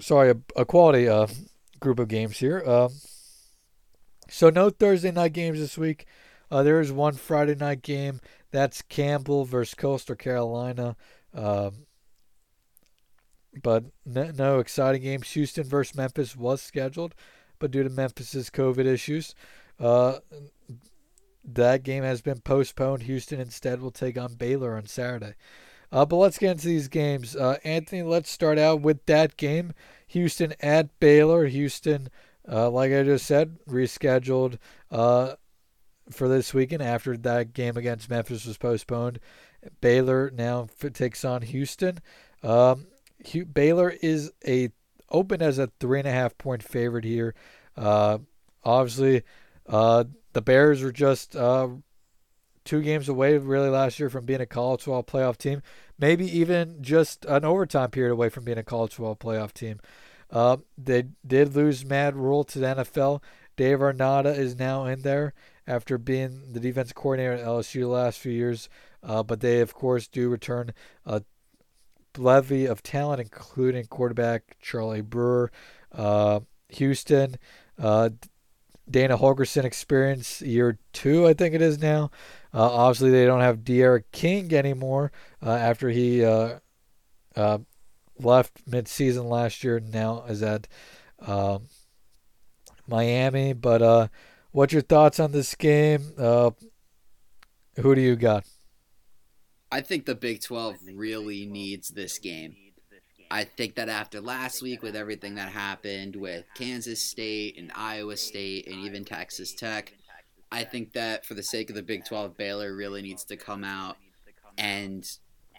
Sorry, 0.00 0.30
a, 0.30 0.36
a 0.60 0.64
quality 0.64 1.08
uh, 1.08 1.26
group 1.80 1.98
of 2.00 2.08
games 2.08 2.38
here. 2.38 2.62
So 4.28 4.50
no 4.50 4.70
Thursday 4.70 5.10
night 5.10 5.32
games 5.32 5.58
this 5.58 5.78
week. 5.78 6.06
Uh, 6.50 6.62
there 6.62 6.80
is 6.80 6.92
one 6.92 7.14
Friday 7.14 7.54
night 7.54 7.82
game. 7.82 8.20
That's 8.50 8.82
Campbell 8.82 9.44
versus 9.44 9.74
Coastal 9.74 10.16
Carolina. 10.16 10.96
Um, 11.34 11.86
but 13.62 13.84
no, 14.04 14.30
no, 14.36 14.58
exciting 14.58 15.02
games. 15.02 15.30
Houston 15.32 15.64
versus 15.64 15.96
Memphis 15.96 16.36
was 16.36 16.62
scheduled, 16.62 17.14
but 17.58 17.70
due 17.70 17.82
to 17.82 17.90
Memphis's 17.90 18.50
COVID 18.50 18.86
issues, 18.86 19.34
uh, 19.80 20.18
that 21.44 21.82
game 21.82 22.02
has 22.02 22.20
been 22.20 22.40
postponed. 22.40 23.04
Houston 23.04 23.40
instead 23.40 23.80
will 23.80 23.90
take 23.90 24.18
on 24.18 24.34
Baylor 24.34 24.76
on 24.76 24.86
Saturday. 24.86 25.34
Uh, 25.92 26.04
but 26.04 26.16
let's 26.16 26.38
get 26.38 26.52
into 26.52 26.66
these 26.66 26.88
games. 26.88 27.36
Uh, 27.36 27.58
Anthony, 27.64 28.02
let's 28.02 28.30
start 28.30 28.58
out 28.58 28.80
with 28.80 29.04
that 29.06 29.36
game. 29.36 29.72
Houston 30.08 30.54
at 30.60 30.98
Baylor. 31.00 31.46
Houston, 31.46 32.08
uh, 32.50 32.70
like 32.70 32.92
I 32.92 33.02
just 33.02 33.26
said, 33.26 33.58
rescheduled 33.68 34.58
uh, 34.90 35.34
for 36.10 36.28
this 36.28 36.54
weekend 36.54 36.82
after 36.82 37.16
that 37.16 37.52
game 37.52 37.76
against 37.76 38.10
Memphis 38.10 38.46
was 38.46 38.58
postponed. 38.58 39.18
Baylor 39.80 40.30
now 40.30 40.68
takes 40.92 41.24
on 41.24 41.42
Houston. 41.42 41.98
Um, 42.42 42.86
Baylor 43.52 43.94
is 44.02 44.32
a 44.46 44.70
open 45.10 45.42
as 45.42 45.58
a 45.58 45.70
three 45.80 45.98
and 45.98 46.08
a 46.08 46.12
half 46.12 46.36
point 46.38 46.62
favorite 46.62 47.04
here. 47.04 47.34
Uh, 47.76 48.18
obviously, 48.64 49.22
uh, 49.68 50.04
the 50.32 50.42
Bears 50.42 50.82
were 50.82 50.92
just 50.92 51.34
uh, 51.34 51.68
two 52.64 52.82
games 52.82 53.08
away, 53.08 53.38
really, 53.38 53.68
last 53.68 53.98
year 53.98 54.10
from 54.10 54.24
being 54.24 54.40
a 54.40 54.46
college 54.46 54.82
football 54.82 55.02
playoff 55.02 55.36
team. 55.36 55.62
Maybe 55.98 56.26
even 56.38 56.82
just 56.82 57.24
an 57.24 57.44
overtime 57.44 57.90
period 57.90 58.12
away 58.12 58.28
from 58.28 58.44
being 58.44 58.58
a 58.58 58.62
college 58.62 58.94
football 58.94 59.16
playoff 59.16 59.52
team. 59.52 59.80
Uh, 60.30 60.58
they 60.76 61.04
did 61.26 61.54
lose 61.54 61.84
Matt 61.84 62.14
Rhule 62.14 62.44
to 62.44 62.58
the 62.58 62.66
NFL. 62.66 63.22
Dave 63.56 63.80
Aranda 63.80 64.30
is 64.30 64.58
now 64.58 64.84
in 64.84 65.00
there 65.02 65.32
after 65.66 65.98
being 65.98 66.52
the 66.52 66.60
defense 66.60 66.92
coordinator 66.92 67.32
at 67.32 67.44
LSU 67.46 67.80
the 67.80 67.88
last 67.88 68.18
few 68.18 68.32
years. 68.32 68.68
Uh, 69.02 69.22
but 69.22 69.40
they, 69.40 69.60
of 69.60 69.74
course, 69.74 70.08
do 70.08 70.28
return 70.28 70.72
a 71.04 71.22
levy 72.18 72.66
of 72.66 72.82
talent, 72.82 73.20
including 73.20 73.86
quarterback 73.86 74.56
Charlie 74.60 75.00
Brewer, 75.00 75.50
uh, 75.92 76.40
Houston, 76.70 77.36
uh, 77.78 78.10
Dana 78.88 79.18
Holgorsen 79.18 79.64
experience 79.64 80.40
year 80.42 80.78
two, 80.92 81.26
I 81.26 81.34
think 81.34 81.54
it 81.54 81.62
is 81.62 81.80
now. 81.80 82.10
Uh, 82.54 82.70
obviously, 82.70 83.10
they 83.10 83.26
don't 83.26 83.40
have 83.40 83.64
D'Eriq 83.64 84.04
King 84.12 84.52
anymore 84.54 85.10
uh, 85.44 85.50
after 85.50 85.90
he 85.90 86.24
uh, 86.24 86.58
left 88.18 88.62
mid-season 88.66 89.28
last 89.28 89.62
year. 89.64 89.80
Now 89.80 90.24
is 90.28 90.42
at 90.42 90.68
um, 91.20 91.68
Miami. 92.86 93.52
But 93.52 93.82
uh, 93.82 94.08
what's 94.52 94.72
your 94.72 94.82
thoughts 94.82 95.20
on 95.20 95.32
this 95.32 95.54
game? 95.54 96.12
Uh, 96.18 96.50
who 97.76 97.94
do 97.94 98.00
you 98.00 98.16
got? 98.16 98.44
I 99.70 99.80
think 99.80 100.06
the 100.06 100.14
Big 100.14 100.42
12 100.42 100.76
really 100.94 101.44
needs 101.46 101.88
this 101.88 102.18
game. 102.18 102.54
I 103.30 103.44
think 103.44 103.74
that 103.74 103.88
after 103.88 104.20
last 104.20 104.62
week, 104.62 104.82
with 104.82 104.94
everything 104.94 105.34
that 105.34 105.50
happened 105.50 106.14
with 106.14 106.44
Kansas 106.54 107.02
State 107.02 107.58
and 107.58 107.72
Iowa 107.74 108.16
State 108.16 108.68
and 108.68 108.76
even 108.84 109.04
Texas 109.04 109.52
Tech, 109.52 109.92
I 110.52 110.62
think 110.62 110.92
that 110.92 111.26
for 111.26 111.34
the 111.34 111.42
sake 111.42 111.68
of 111.68 111.74
the 111.74 111.82
Big 111.82 112.04
12, 112.04 112.36
Baylor 112.36 112.74
really 112.74 113.02
needs 113.02 113.24
to 113.24 113.36
come 113.36 113.64
out 113.64 113.96
and 114.56 115.04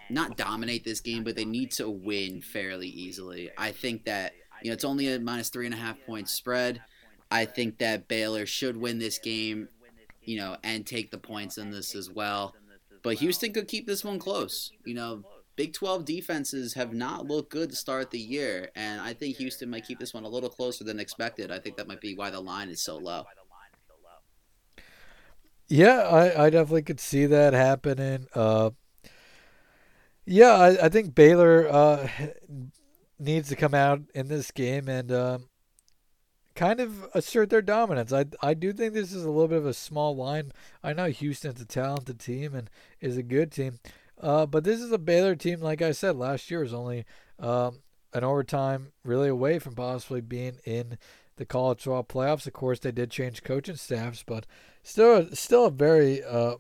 not 0.10 0.38
dominate 0.38 0.84
this 0.84 1.02
game, 1.02 1.24
but 1.24 1.36
they 1.36 1.46
need 1.46 1.72
to 1.72 1.90
win 1.90 2.42
fairly 2.42 2.88
easily. 2.88 3.50
I 3.58 3.72
think 3.72 4.06
that 4.06 4.34
you 4.62 4.70
know 4.70 4.74
it's 4.74 4.86
only 4.86 5.12
a 5.12 5.20
minus 5.20 5.50
three 5.50 5.66
and 5.66 5.76
a 5.76 5.78
half 5.78 5.98
point 6.06 6.30
spread. 6.30 6.82
I 7.30 7.46
think 7.46 7.80
that 7.80 8.08
Baylor 8.08 8.46
should 8.46 8.78
win 8.78 9.00
this 9.00 9.20
game, 9.20 9.68
you 10.22 10.38
know, 10.38 10.58
and 10.64 10.86
take 10.86 11.12
the 11.12 11.18
points 11.18 11.58
in 11.58 11.72
this 11.72 11.94
as 11.94 12.10
well. 12.10 12.56
But 13.04 13.18
Houston 13.18 13.54
could 13.54 13.68
keep 13.68 13.86
this 13.86 14.04
one 14.04 14.20
close. 14.20 14.72
You 14.86 14.94
know, 14.94 15.24
Big 15.58 15.74
12 15.74 16.06
defenses 16.06 16.76
have 16.76 16.94
not 16.94 17.26
looked 17.26 17.52
good 17.52 17.72
to 17.72 17.76
start 17.76 18.12
the 18.12 18.20
year, 18.20 18.70
and 18.76 19.02
I 19.02 19.14
think 19.14 19.38
Houston 19.38 19.72
might 19.72 19.86
keep 19.86 20.00
this 20.00 20.14
one 20.14 20.24
a 20.24 20.30
little 20.30 20.50
closer 20.50 20.84
than 20.84 21.00
expected. 21.00 21.52
I 21.52 21.58
think 21.58 21.78
that 21.78 21.88
might 21.88 22.00
be 22.00 22.16
why 22.16 22.30
the 22.30 22.40
line 22.40 22.70
is 22.70 22.82
so 22.82 22.98
low. 22.98 23.26
Yeah, 25.68 26.02
I, 26.02 26.46
I 26.46 26.50
definitely 26.52 26.84
could 26.84 27.00
see 27.00 27.26
that 27.26 27.54
happening. 27.54 28.28
Uh, 28.36 28.70
yeah, 30.28 30.56
I, 30.56 30.86
I 30.86 30.90
think 30.90 31.16
Baylor 31.16 31.68
uh, 31.70 32.08
needs 33.20 33.50
to 33.50 33.56
come 33.56 33.74
out 33.74 34.02
in 34.14 34.28
this 34.28 34.52
game 34.52 34.90
and 34.90 35.12
uh, 35.12 35.40
kind 36.54 36.82
of 36.82 37.08
assert 37.14 37.50
their 37.50 37.62
dominance. 37.62 38.12
I 38.12 38.26
I 38.42 38.54
do 38.54 38.74
think 38.74 38.94
this 38.94 39.14
is 39.14 39.24
a 39.24 39.30
little 39.30 39.48
bit 39.48 39.60
of 39.60 39.66
a 39.66 39.74
small 39.74 40.16
line. 40.16 40.52
I 40.84 40.92
know 40.94 41.08
Houston's 41.08 41.62
a 41.62 41.66
talented 41.66 42.20
team 42.20 42.54
and 42.54 42.70
is 43.00 43.16
a 43.16 43.24
good 43.24 43.52
team, 43.52 43.80
uh, 44.22 44.46
but 44.46 44.66
this 44.66 44.82
is 44.82 44.92
a 44.92 44.98
Baylor 44.98 45.36
team. 45.36 45.62
Like 45.62 45.82
I 45.82 45.94
said, 45.94 46.18
last 46.18 46.52
year 46.52 46.60
was 46.60 46.74
only 46.74 47.06
um, 47.40 47.80
an 48.14 48.26
overtime 48.26 48.92
really 49.06 49.30
away 49.30 49.60
from 49.60 49.76
possibly 49.76 50.20
being 50.20 50.58
in 50.66 50.98
the 51.38 51.46
college 51.46 51.84
football 51.84 52.04
playoffs. 52.04 52.48
Of 52.48 52.54
course, 52.54 52.80
they 52.80 52.92
did 52.92 53.12
change 53.12 53.44
coaching 53.44 53.78
staffs, 53.78 54.24
but 54.28 54.46
still, 54.84 55.28
still 55.34 55.68
a 55.68 55.72
very, 55.72 56.24
uh, 56.24 56.56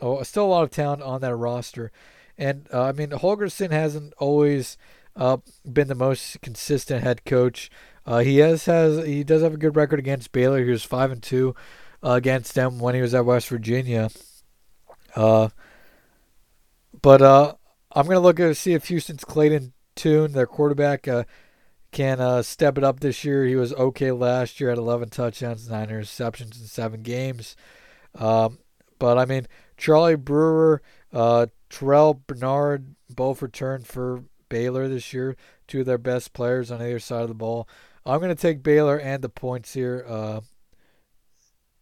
oh, 0.00 0.22
still 0.24 0.44
a 0.44 0.48
lot 0.48 0.64
of 0.64 0.70
talent 0.70 1.02
on 1.02 1.22
that 1.22 1.34
roster. 1.34 1.90
And 2.38 2.68
uh, 2.72 2.84
I 2.84 2.92
mean, 2.92 3.10
Holgorsen 3.10 3.72
hasn't 3.72 4.14
always 4.18 4.78
uh, 5.16 5.38
been 5.70 5.88
the 5.88 5.94
most 5.94 6.40
consistent 6.40 7.02
head 7.02 7.24
coach. 7.24 7.68
Uh, 8.06 8.18
he 8.18 8.38
has 8.38 8.64
has 8.66 9.04
he 9.04 9.24
does 9.24 9.42
have 9.42 9.54
a 9.54 9.58
good 9.58 9.76
record 9.76 9.98
against 9.98 10.32
Baylor. 10.32 10.64
He 10.64 10.70
was 10.70 10.84
five 10.84 11.10
and 11.10 11.22
two 11.22 11.54
uh, 12.02 12.12
against 12.12 12.54
them 12.54 12.78
when 12.78 12.94
he 12.94 13.00
was 13.00 13.14
at 13.14 13.26
West 13.26 13.48
Virginia. 13.48 14.08
Uh, 15.16 15.48
but 17.02 17.20
uh, 17.20 17.54
I'm 17.92 18.06
gonna 18.06 18.20
look 18.20 18.38
at 18.38 18.56
see 18.56 18.72
if 18.72 18.86
Houston's 18.86 19.24
Clayton 19.24 19.72
Tune, 19.96 20.32
their 20.32 20.46
quarterback, 20.46 21.08
can 21.90 22.42
step 22.44 22.78
it 22.78 22.84
up 22.84 23.00
this 23.00 23.24
year. 23.24 23.44
He 23.44 23.56
was 23.56 23.72
okay 23.72 24.12
last 24.12 24.60
year 24.60 24.70
at 24.70 24.78
11 24.78 25.08
touchdowns, 25.10 25.68
nine 25.68 25.88
interceptions 25.88 26.60
in 26.60 26.66
seven 26.66 27.02
games. 27.02 27.56
Um, 28.14 28.58
but 28.98 29.18
I 29.18 29.24
mean, 29.24 29.46
Charlie 29.76 30.16
Brewer, 30.16 30.82
uh, 31.12 31.46
Terrell 31.70 32.22
Bernard 32.26 32.94
both 33.10 33.42
returned 33.42 33.86
for 33.86 34.24
Baylor 34.48 34.88
this 34.88 35.12
year, 35.12 35.36
two 35.66 35.80
of 35.80 35.86
their 35.86 35.98
best 35.98 36.32
players 36.32 36.70
on 36.70 36.80
either 36.80 36.98
side 36.98 37.22
of 37.22 37.28
the 37.28 37.34
ball. 37.34 37.68
I'm 38.06 38.20
going 38.20 38.34
to 38.34 38.40
take 38.40 38.62
Baylor 38.62 38.98
and 38.98 39.22
the 39.22 39.28
points 39.28 39.74
here. 39.74 40.04
Uh, 40.08 40.40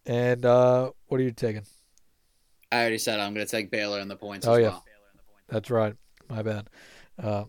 and 0.05 0.45
uh, 0.45 0.91
what 1.07 1.19
are 1.19 1.23
you 1.23 1.31
taking? 1.31 1.63
I 2.71 2.81
already 2.81 2.97
said 2.97 3.19
I'm 3.19 3.33
going 3.33 3.45
to 3.45 3.51
take 3.51 3.71
Baylor 3.71 3.99
and 3.99 4.11
the 4.11 4.15
points 4.15 4.45
oh, 4.45 4.55
yeah. 4.55 4.69
Well. 4.69 4.85
That's 5.47 5.69
right. 5.69 5.95
My 6.29 6.41
bad. 6.41 6.69
Uh, 7.21 7.45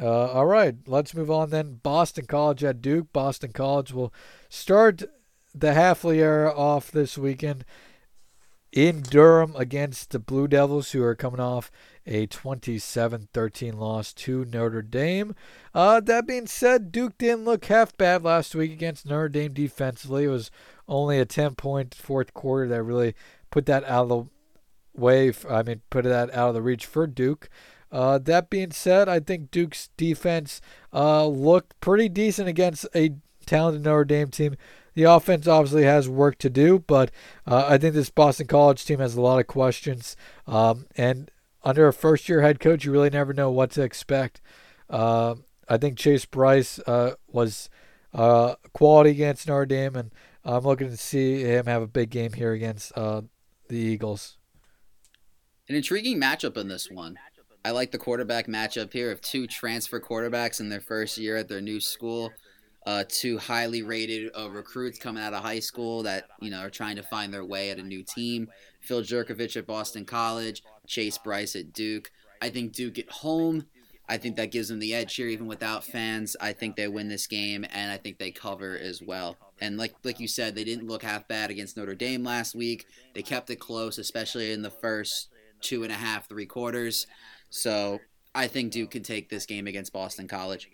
uh, 0.00 0.32
all 0.32 0.46
right, 0.46 0.74
let's 0.86 1.14
move 1.14 1.30
on 1.30 1.50
then. 1.50 1.78
Boston 1.82 2.26
College 2.26 2.64
at 2.64 2.80
Duke. 2.80 3.12
Boston 3.12 3.52
College 3.52 3.92
will 3.92 4.12
start 4.48 5.04
the 5.54 5.68
Hafley 5.68 6.16
era 6.16 6.52
off 6.52 6.90
this 6.90 7.16
weekend 7.16 7.64
in 8.74 9.02
Durham 9.02 9.54
against 9.56 10.10
the 10.10 10.18
Blue 10.18 10.48
Devils, 10.48 10.90
who 10.90 11.02
are 11.04 11.14
coming 11.14 11.38
off 11.38 11.70
a 12.06 12.26
27 12.26 13.28
13 13.32 13.78
loss 13.78 14.12
to 14.12 14.44
Notre 14.44 14.82
Dame. 14.82 15.34
Uh, 15.72 16.00
that 16.00 16.26
being 16.26 16.48
said, 16.48 16.90
Duke 16.90 17.16
didn't 17.16 17.44
look 17.44 17.64
half 17.66 17.96
bad 17.96 18.24
last 18.24 18.54
week 18.54 18.72
against 18.72 19.06
Notre 19.06 19.28
Dame 19.28 19.52
defensively. 19.52 20.24
It 20.24 20.28
was 20.28 20.50
only 20.88 21.20
a 21.20 21.24
10 21.24 21.54
point 21.54 21.94
fourth 21.94 22.34
quarter 22.34 22.68
that 22.68 22.82
really 22.82 23.14
put 23.50 23.66
that 23.66 23.84
out 23.84 24.02
of 24.02 24.08
the 24.08 25.00
way. 25.00 25.32
I 25.48 25.62
mean, 25.62 25.82
put 25.88 26.02
that 26.04 26.34
out 26.34 26.48
of 26.48 26.54
the 26.54 26.62
reach 26.62 26.84
for 26.84 27.06
Duke. 27.06 27.48
Uh, 27.92 28.18
that 28.18 28.50
being 28.50 28.72
said, 28.72 29.08
I 29.08 29.20
think 29.20 29.52
Duke's 29.52 29.88
defense 29.96 30.60
uh, 30.92 31.26
looked 31.26 31.78
pretty 31.80 32.08
decent 32.08 32.48
against 32.48 32.86
a 32.92 33.14
talented 33.46 33.84
Notre 33.84 34.04
Dame 34.04 34.30
team. 34.30 34.56
The 34.94 35.04
offense 35.04 35.46
obviously 35.46 35.84
has 35.84 36.08
work 36.08 36.38
to 36.38 36.50
do, 36.50 36.78
but 36.78 37.10
uh, 37.46 37.66
I 37.68 37.78
think 37.78 37.94
this 37.94 38.10
Boston 38.10 38.46
College 38.46 38.84
team 38.84 39.00
has 39.00 39.16
a 39.16 39.20
lot 39.20 39.40
of 39.40 39.46
questions. 39.46 40.16
Um, 40.46 40.86
and 40.96 41.30
under 41.62 41.88
a 41.88 41.92
first 41.92 42.28
year 42.28 42.42
head 42.42 42.60
coach, 42.60 42.84
you 42.84 42.92
really 42.92 43.10
never 43.10 43.32
know 43.32 43.50
what 43.50 43.70
to 43.72 43.82
expect. 43.82 44.40
Uh, 44.88 45.34
I 45.68 45.78
think 45.78 45.98
Chase 45.98 46.26
Brice 46.26 46.78
uh, 46.80 47.14
was 47.26 47.68
uh, 48.12 48.54
quality 48.72 49.10
against 49.10 49.48
Notre 49.48 49.66
Dame, 49.66 49.96
and 49.96 50.10
I'm 50.44 50.62
looking 50.62 50.90
to 50.90 50.96
see 50.96 51.42
him 51.42 51.66
have 51.66 51.82
a 51.82 51.88
big 51.88 52.10
game 52.10 52.32
here 52.32 52.52
against 52.52 52.96
uh, 52.96 53.22
the 53.68 53.76
Eagles. 53.76 54.36
An 55.68 55.74
intriguing 55.74 56.20
matchup 56.20 56.56
in 56.56 56.68
this 56.68 56.90
one. 56.90 57.18
I 57.64 57.70
like 57.70 57.92
the 57.92 57.98
quarterback 57.98 58.46
matchup 58.46 58.92
here 58.92 59.10
of 59.10 59.22
two 59.22 59.46
transfer 59.46 59.98
quarterbacks 59.98 60.60
in 60.60 60.68
their 60.68 60.82
first 60.82 61.16
year 61.16 61.38
at 61.38 61.48
their 61.48 61.62
new 61.62 61.80
school. 61.80 62.30
Uh, 62.86 63.02
two 63.08 63.38
highly 63.38 63.82
rated 63.82 64.30
uh, 64.38 64.50
recruits 64.50 64.98
coming 64.98 65.22
out 65.22 65.32
of 65.32 65.42
high 65.42 65.60
school 65.60 66.02
that 66.02 66.24
you 66.40 66.50
know 66.50 66.60
are 66.60 66.70
trying 66.70 66.96
to 66.96 67.02
find 67.02 67.32
their 67.32 67.44
way 67.44 67.70
at 67.70 67.78
a 67.78 67.82
new 67.82 68.02
team. 68.02 68.48
Phil 68.80 69.02
Jurkovec 69.02 69.56
at 69.56 69.66
Boston 69.66 70.04
College, 70.04 70.62
Chase 70.86 71.16
Brice 71.16 71.56
at 71.56 71.72
Duke. 71.72 72.10
I 72.42 72.50
think 72.50 72.72
Duke 72.72 72.98
at 72.98 73.08
home 73.08 73.64
I 74.08 74.18
think 74.18 74.36
that 74.36 74.50
gives 74.50 74.68
them 74.68 74.80
the 74.80 74.94
edge 74.94 75.14
here, 75.14 75.28
even 75.28 75.46
without 75.46 75.82
fans. 75.82 76.36
I 76.40 76.52
think 76.52 76.76
they 76.76 76.88
win 76.88 77.08
this 77.08 77.26
game, 77.26 77.64
and 77.72 77.90
I 77.90 77.96
think 77.96 78.18
they 78.18 78.30
cover 78.30 78.78
as 78.78 79.00
well. 79.00 79.36
And 79.60 79.78
like 79.78 79.94
like 80.04 80.20
you 80.20 80.28
said, 80.28 80.54
they 80.54 80.64
didn't 80.64 80.88
look 80.88 81.02
half 81.02 81.26
bad 81.26 81.50
against 81.50 81.76
Notre 81.76 81.94
Dame 81.94 82.22
last 82.22 82.54
week. 82.54 82.86
They 83.14 83.22
kept 83.22 83.48
it 83.48 83.56
close, 83.56 83.98
especially 83.98 84.52
in 84.52 84.62
the 84.62 84.70
first 84.70 85.28
two 85.60 85.84
and 85.84 85.92
a 85.92 85.96
half, 85.96 86.28
three 86.28 86.44
quarters. 86.44 87.06
So 87.48 88.00
I 88.34 88.46
think 88.46 88.72
Duke 88.72 88.90
can 88.90 89.02
take 89.02 89.30
this 89.30 89.46
game 89.46 89.66
against 89.66 89.92
Boston 89.92 90.28
College. 90.28 90.70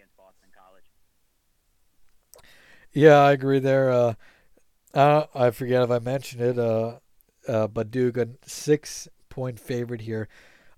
Yeah, 2.92 3.18
I 3.18 3.32
agree 3.32 3.58
there. 3.60 3.90
Uh, 3.90 4.14
I, 4.94 5.26
I 5.34 5.50
forget 5.50 5.82
if 5.82 5.90
I 5.90 5.98
mentioned 5.98 6.42
it, 6.42 6.58
uh, 6.58 6.96
uh, 7.48 7.66
but 7.68 7.90
Duke 7.90 8.16
a 8.16 8.28
six 8.46 9.08
point 9.28 9.60
favorite 9.60 10.02
here. 10.02 10.28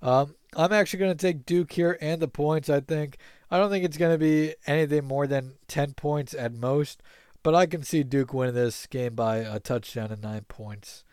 Um, 0.03 0.35
I'm 0.57 0.73
actually 0.73 1.01
going 1.01 1.17
to 1.17 1.27
take 1.27 1.47
Duke 1.47 1.73
here 1.73 1.99
and 2.01 2.21
the 2.21 2.29
points. 2.29 2.71
I 2.71 2.81
think 2.81 3.19
I 3.51 3.59
don't 3.59 3.71
think 3.71 3.85
it's 3.85 3.99
going 3.99 4.13
to 4.15 4.19
be 4.19 4.55
anything 4.67 5.07
more 5.07 5.27
than 5.27 5.55
ten 5.69 5.95
points 5.95 6.35
at 6.35 6.53
most, 6.55 7.03
but 7.43 7.55
I 7.55 7.67
can 7.67 7.83
see 7.83 8.03
Duke 8.03 8.35
winning 8.35 8.55
this 8.55 8.87
game 8.87 9.15
by 9.15 9.39
a 9.39 9.61
touchdown 9.61 10.13
and 10.13 10.23
nine 10.23 10.45
points. 10.49 11.05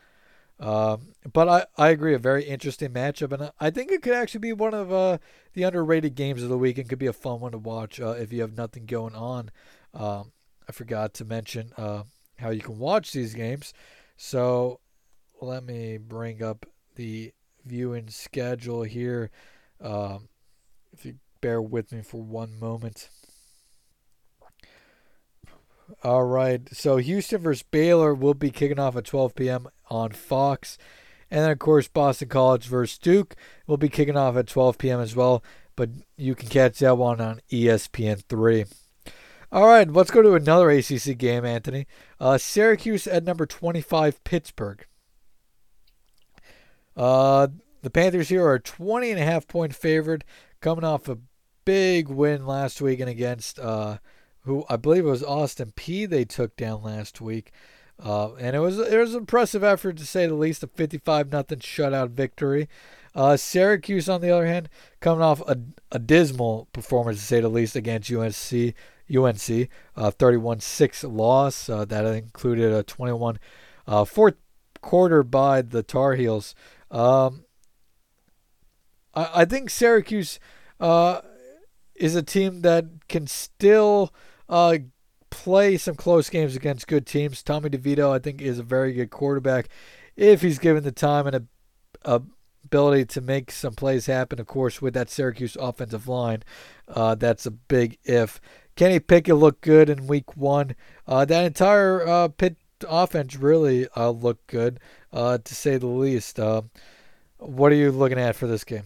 Um, 0.60 1.14
but 1.32 1.48
I, 1.50 1.66
I 1.78 1.90
agree, 1.90 2.14
a 2.14 2.20
very 2.20 2.44
interesting 2.44 2.90
matchup, 2.92 3.32
and 3.34 3.52
I 3.60 3.70
think 3.72 3.92
it 3.92 4.02
could 4.02 4.14
actually 4.14 4.42
be 4.42 4.54
one 4.54 4.74
of 4.74 4.92
uh, 4.92 5.20
the 5.54 5.64
underrated 5.64 6.16
games 6.16 6.44
of 6.44 6.50
the 6.50 6.58
week 6.58 6.78
and 6.78 6.90
could 6.90 7.00
be 7.00 7.08
a 7.08 7.14
fun 7.14 7.40
one 7.40 7.54
to 7.54 7.58
watch 7.58 8.00
uh, 8.02 8.12
if 8.12 8.34
you 8.34 8.42
have 8.42 8.58
nothing 8.58 8.86
going 8.86 9.16
on. 9.16 9.52
Um, 9.94 10.32
I 10.70 10.72
forgot 10.72 11.16
to 11.16 11.26
mention 11.26 11.74
uh, 11.78 12.04
how 12.38 12.52
you 12.52 12.62
can 12.62 12.78
watch 12.78 13.12
these 13.12 13.34
games. 13.34 13.74
So 14.18 14.80
let 15.42 15.64
me 15.64 15.98
bring 15.98 16.44
up 16.44 16.68
the 16.96 17.34
viewing 17.66 18.10
schedule 18.10 18.84
here. 18.84 19.32
Um, 19.82 20.30
if 20.94 21.06
you 21.06 21.16
bear 21.42 21.60
with 21.60 21.92
me 21.92 22.04
for 22.04 22.22
one 22.22 22.60
moment. 22.60 23.10
All 26.04 26.26
right. 26.26 26.62
So 26.72 26.98
Houston 26.98 27.42
versus 27.42 27.64
Baylor 27.64 28.14
will 28.14 28.36
be 28.36 28.52
kicking 28.52 28.78
off 28.78 28.96
at 28.96 29.06
12 29.06 29.34
p.m. 29.34 29.70
on 29.90 30.12
Fox. 30.12 30.78
And 31.32 31.42
then, 31.42 31.52
of 31.52 31.58
course, 31.58 31.88
Boston 31.88 32.30
College 32.30 32.68
versus 32.68 33.00
Duke 33.00 33.36
will 33.66 33.78
be 33.78 33.90
kicking 33.90 34.18
off 34.18 34.38
at 34.38 34.46
12 34.46 34.78
p.m. 34.78 35.00
as 35.00 35.16
well. 35.16 35.44
But 35.76 35.90
you 36.16 36.36
can 36.36 36.48
catch 36.50 36.78
that 36.80 36.98
one 36.98 37.20
on 37.20 37.42
ESPN3. 37.52 38.72
All 39.52 39.66
right, 39.66 39.90
let's 39.90 40.12
go 40.12 40.22
to 40.22 40.36
another 40.36 40.70
ACC 40.70 41.18
game, 41.18 41.44
Anthony. 41.44 41.88
Uh, 42.20 42.38
Syracuse 42.38 43.08
at 43.08 43.24
number 43.24 43.48
25, 43.48 44.24
Pittsburgh. 44.24 44.86
Uh, 46.96 47.48
the 47.82 47.90
Panthers 47.90 48.30
here 48.30 48.46
are 48.46 48.60
20 48.60 49.10
and 49.10 49.20
a 49.20 49.24
half 49.24 49.48
point 49.48 49.74
favored, 49.74 50.24
coming 50.62 50.84
off 50.84 51.10
a 51.10 51.18
big 51.66 52.10
win 52.10 52.46
last 52.46 52.80
week 52.80 53.00
and 53.00 53.10
against 53.10 53.58
uh, 53.58 53.98
who 54.42 54.66
I 54.70 54.76
believe 54.76 55.06
it 55.06 55.10
was 55.10 55.24
Austin 55.24 55.74
Peay 55.76 56.08
they 56.08 56.26
took 56.26 56.56
down 56.56 56.84
last 56.84 57.20
week. 57.20 57.52
Uh, 58.04 58.36
and 58.36 58.56
it 58.56 58.60
was 58.60 58.80
it 58.80 58.98
was 58.98 59.14
an 59.14 59.22
impressive 59.22 59.64
effort 59.64 59.98
to 59.98 60.06
say 60.06 60.28
the 60.28 60.34
least, 60.36 60.64
a 60.64 60.68
55 60.68 61.32
nothing 61.32 61.60
shutout 61.60 62.12
victory. 62.12 62.70
Uh, 63.16 63.36
Syracuse, 63.36 64.08
on 64.08 64.22
the 64.22 64.30
other 64.30 64.46
hand, 64.46 64.70
coming 65.00 65.24
off 65.24 65.42
a, 65.42 65.58
a 65.92 66.00
dismal 66.00 66.68
performance 66.72 67.20
to 67.20 67.26
say 67.26 67.40
the 67.40 67.50
least 67.50 67.76
against 67.76 68.12
UNC, 68.12 68.76
UNC, 69.14 69.70
uh, 69.96 70.12
31-6 70.12 71.16
loss. 71.16 71.70
Uh, 71.70 71.86
that 71.86 72.06
included 72.06 72.72
a 72.72 72.84
21 72.84 73.40
uh, 73.88 74.06
fourth 74.06 74.36
quarter 74.82 75.24
by 75.24 75.62
the 75.62 75.84
Tar 75.84 76.16
Heels. 76.16 76.56
Um, 76.92 77.46
I, 79.14 79.30
I 79.36 79.46
think 79.46 79.70
Syracuse 79.70 80.40
is 80.80 82.16
a 82.16 82.24
team 82.24 82.62
that 82.62 82.86
can 83.08 83.28
still 83.28 84.14
uh, 84.48 84.78
play 85.30 85.78
some 85.78 85.96
close 85.96 86.30
games 86.30 86.56
against 86.56 86.88
good 86.88 87.06
teams. 87.06 87.44
Tommy 87.44 87.70
DeVito, 87.70 88.12
I 88.12 88.20
think, 88.20 88.42
is 88.42 88.60
a 88.60 88.64
very 88.64 88.94
good 88.94 89.10
quarterback 89.10 89.70
if 90.16 90.42
he's 90.42 90.60
given 90.60 90.84
the 90.84 90.92
time 90.92 91.28
and 91.28 91.36
a, 91.36 91.44
a 92.04 92.22
ability 92.66 93.06
to 93.06 93.22
make 93.22 93.52
some 93.52 93.74
plays 93.74 94.06
happen. 94.06 94.40
Of 94.40 94.48
course, 94.48 94.82
with 94.82 94.94
that 94.94 95.10
Syracuse 95.10 95.58
offensive 95.60 96.08
line, 96.08 96.44
uh, 96.88 97.16
that's 97.16 97.46
a 97.46 97.52
big 97.52 97.98
if. 98.04 98.40
Kenny 98.80 99.02
Pickett 99.02 99.36
looked 99.36 99.60
good 99.60 99.90
in 99.90 100.08
week 100.08 100.38
one. 100.38 100.74
Uh, 101.06 101.26
that 101.26 101.44
entire 101.44 102.08
uh, 102.08 102.30
Pitt 102.30 102.56
offense 102.88 103.36
really 103.36 103.90
uh, 103.98 104.12
looked 104.12 104.48
good, 104.48 104.80
uh, 105.12 105.38
to 105.38 105.54
say 105.54 105.76
the 105.76 105.86
least. 105.86 106.40
Uh, 106.40 106.62
what 107.40 107.74
are 107.74 107.76
you 107.76 107.92
looking 107.92 108.18
at 108.18 108.38
for 108.38 108.48
this 108.48 108.64
game? 108.64 108.84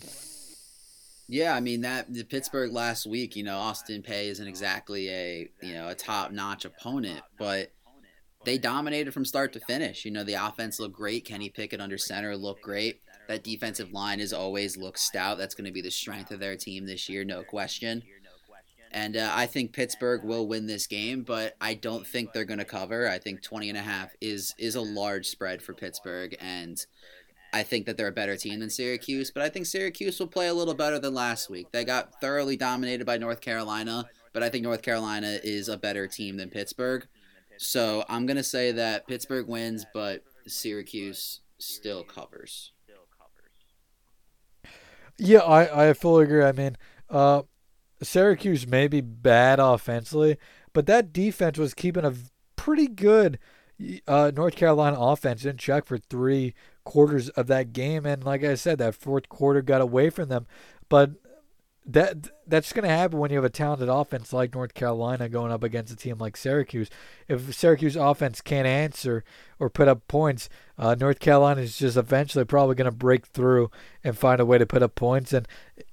Yeah, 1.27 1.55
I 1.55 1.59
mean 1.59 1.81
that 1.81 2.11
the 2.11 2.23
Pittsburgh 2.23 2.73
last 2.73 3.05
week, 3.05 3.35
you 3.35 3.43
know, 3.43 3.55
Austin 3.59 4.01
Peay 4.01 4.31
isn't 4.31 4.47
exactly 4.47 5.09
a 5.09 5.49
you 5.61 5.75
know 5.75 5.89
a 5.89 5.95
top 5.95 6.31
notch 6.31 6.65
opponent, 6.65 7.21
but 7.37 7.71
they 8.45 8.57
dominated 8.57 9.13
from 9.13 9.25
start 9.25 9.53
to 9.53 9.59
finish. 9.59 10.05
You 10.05 10.11
know, 10.11 10.23
the 10.23 10.43
offense 10.43 10.79
looked 10.79 10.95
great. 10.95 11.23
Kenny 11.23 11.51
Pickett 11.51 11.79
under 11.79 11.99
center 11.99 12.35
looked 12.35 12.63
great. 12.63 13.01
That 13.27 13.43
defensive 13.43 13.93
line 13.93 14.19
has 14.21 14.33
always 14.33 14.75
looked 14.75 14.99
stout. 14.99 15.37
That's 15.37 15.53
going 15.53 15.67
to 15.67 15.71
be 15.71 15.81
the 15.81 15.91
strength 15.91 16.31
of 16.31 16.39
their 16.39 16.57
team 16.57 16.87
this 16.87 17.07
year, 17.07 17.23
no 17.23 17.43
question. 17.43 18.01
And 18.93 19.17
uh, 19.17 19.31
I 19.33 19.47
think 19.47 19.73
Pittsburgh 19.73 20.23
will 20.23 20.47
win 20.47 20.67
this 20.67 20.87
game, 20.87 21.23
but 21.23 21.55
I 21.59 21.73
don't 21.73 22.05
think 22.05 22.31
they're 22.31 22.45
going 22.45 22.59
to 22.59 22.65
cover. 22.65 23.09
I 23.09 23.17
think 23.17 23.41
20 23.41 23.69
and 23.69 23.77
a 23.77 23.81
half 23.81 24.15
is 24.21 24.53
is 24.57 24.75
a 24.75 24.81
large 24.81 25.27
spread 25.27 25.61
for 25.61 25.73
Pittsburgh 25.73 26.35
and 26.39 26.85
I 27.53 27.61
think 27.61 27.85
that 27.85 27.97
they're 27.97 28.07
a 28.07 28.11
better 28.11 28.35
team 28.35 28.59
than 28.59 28.71
Syracuse, 28.71 29.29
but 29.29 29.43
I 29.43 29.49
think 29.49 29.67
Syracuse 29.67 30.19
will 30.19 30.27
play 30.27 30.47
a 30.47 30.53
little 30.55 30.73
better 30.73 30.97
than 30.97 31.13
last 31.13 31.51
week. 31.51 31.71
They 31.71 31.85
got 31.85 32.19
thoroughly 32.19 32.57
dominated 32.57 33.05
by 33.05 33.17
North 33.17 33.41
Carolina, 33.41 34.05
but 34.33 34.41
I 34.41 34.49
think 34.49 34.63
North 34.63 34.81
Carolina 34.81 35.37
is 35.43 35.69
a 35.69 35.77
better 35.77 36.07
team 36.07 36.37
than 36.37 36.49
Pittsburgh. 36.49 37.07
So 37.57 38.03
I'm 38.09 38.25
going 38.25 38.37
to 38.37 38.43
say 38.43 38.71
that 38.71 39.07
Pittsburgh 39.07 39.47
wins, 39.47 39.85
but 39.93 40.23
Syracuse 40.47 41.41
still 41.59 42.03
covers. 42.03 42.71
Yeah, 45.19 45.39
I, 45.39 45.89
I 45.89 45.93
fully 45.93 46.23
agree. 46.23 46.43
I 46.43 46.53
mean, 46.53 46.75
uh, 47.07 47.43
Syracuse 48.03 48.67
may 48.67 48.87
be 48.87 49.01
bad 49.01 49.59
offensively, 49.59 50.37
but 50.73 50.85
that 50.87 51.13
defense 51.13 51.57
was 51.57 51.73
keeping 51.73 52.05
a 52.05 52.13
pretty 52.55 52.87
good 52.87 53.39
uh, 54.07 54.31
North 54.33 54.55
Carolina 54.55 54.97
offense 54.99 55.45
in 55.45 55.57
check 55.57 55.85
for 55.85 55.97
three 55.97 56.53
quarters 56.83 57.29
of 57.29 57.47
that 57.47 57.73
game. 57.73 58.05
And 58.05 58.23
like 58.23 58.43
I 58.43 58.55
said, 58.55 58.77
that 58.77 58.95
fourth 58.95 59.29
quarter 59.29 59.61
got 59.61 59.81
away 59.81 60.09
from 60.09 60.29
them. 60.29 60.47
But 60.89 61.11
that 61.85 62.29
that's 62.47 62.71
going 62.71 62.83
to 62.83 62.89
happen 62.89 63.19
when 63.19 63.29
you 63.29 63.37
have 63.37 63.45
a 63.45 63.49
talented 63.49 63.89
offense 63.89 64.31
like 64.31 64.53
North 64.53 64.73
Carolina 64.73 65.27
going 65.27 65.51
up 65.51 65.63
against 65.63 65.91
a 65.91 65.95
team 65.95 66.17
like 66.17 66.37
Syracuse. 66.37 66.89
If 67.27 67.53
Syracuse 67.53 67.95
offense 67.95 68.39
can't 68.41 68.67
answer 68.67 69.23
or 69.59 69.69
put 69.69 69.87
up 69.89 70.07
points, 70.07 70.49
uh, 70.77 70.95
North 70.97 71.19
Carolina 71.19 71.61
is 71.61 71.77
just 71.77 71.97
eventually 71.97 72.45
probably 72.45 72.75
going 72.75 72.89
to 72.89 72.91
break 72.91 73.27
through 73.27 73.69
and 74.03 74.17
find 74.17 74.39
a 74.39 74.45
way 74.45 74.57
to 74.57 74.65
put 74.65 74.83
up 74.83 74.95
points. 74.95 75.33
And 75.33 75.47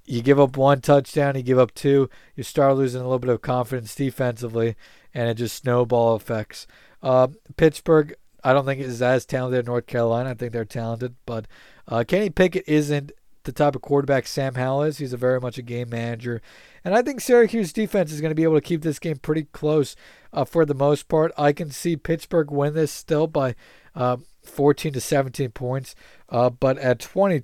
you 0.05 0.21
give 0.21 0.39
up 0.39 0.55
one 0.55 0.79
touchdown, 0.79 1.35
you 1.35 1.43
give 1.43 1.59
up 1.59 1.73
two, 1.73 2.09
you 2.35 2.43
start 2.43 2.77
losing 2.77 3.01
a 3.01 3.05
little 3.05 3.19
bit 3.19 3.29
of 3.29 3.41
confidence 3.41 3.93
defensively, 3.93 4.75
and 5.13 5.29
it 5.29 5.35
just 5.35 5.57
snowball 5.57 6.15
effects. 6.15 6.67
Uh, 7.03 7.27
Pittsburgh, 7.57 8.15
I 8.43 8.53
don't 8.53 8.65
think 8.65 8.79
is 8.79 9.01
as 9.01 9.25
talented 9.25 9.59
as 9.59 9.65
North 9.67 9.87
Carolina. 9.87 10.29
I 10.31 10.33
think 10.35 10.53
they're 10.53 10.65
talented, 10.65 11.15
but 11.25 11.47
uh, 11.87 12.05
Kenny 12.07 12.29
Pickett 12.29 12.63
isn't 12.67 13.11
the 13.43 13.51
type 13.51 13.75
of 13.75 13.81
quarterback 13.81 14.27
Sam 14.27 14.55
Howell 14.55 14.83
is. 14.83 14.97
He's 14.97 15.13
a 15.13 15.17
very 15.17 15.39
much 15.39 15.57
a 15.57 15.61
game 15.61 15.89
manager. 15.89 16.41
And 16.83 16.93
I 16.93 17.01
think 17.01 17.21
Syracuse 17.21 17.73
defense 17.73 18.11
is 18.11 18.21
going 18.21 18.31
to 18.31 18.35
be 18.35 18.43
able 18.43 18.55
to 18.55 18.61
keep 18.61 18.81
this 18.81 18.99
game 18.99 19.17
pretty 19.17 19.43
close 19.51 19.95
uh, 20.33 20.45
for 20.45 20.65
the 20.65 20.73
most 20.73 21.07
part. 21.07 21.31
I 21.37 21.53
can 21.53 21.71
see 21.71 21.95
Pittsburgh 21.95 22.51
win 22.51 22.73
this 22.73 22.91
still 22.91 23.27
by 23.27 23.55
uh, 23.95 24.17
14 24.43 24.93
to 24.93 25.01
17 25.01 25.51
points. 25.51 25.95
Uh, 26.29 26.49
but 26.49 26.77
at 26.77 26.99
20 26.99 27.43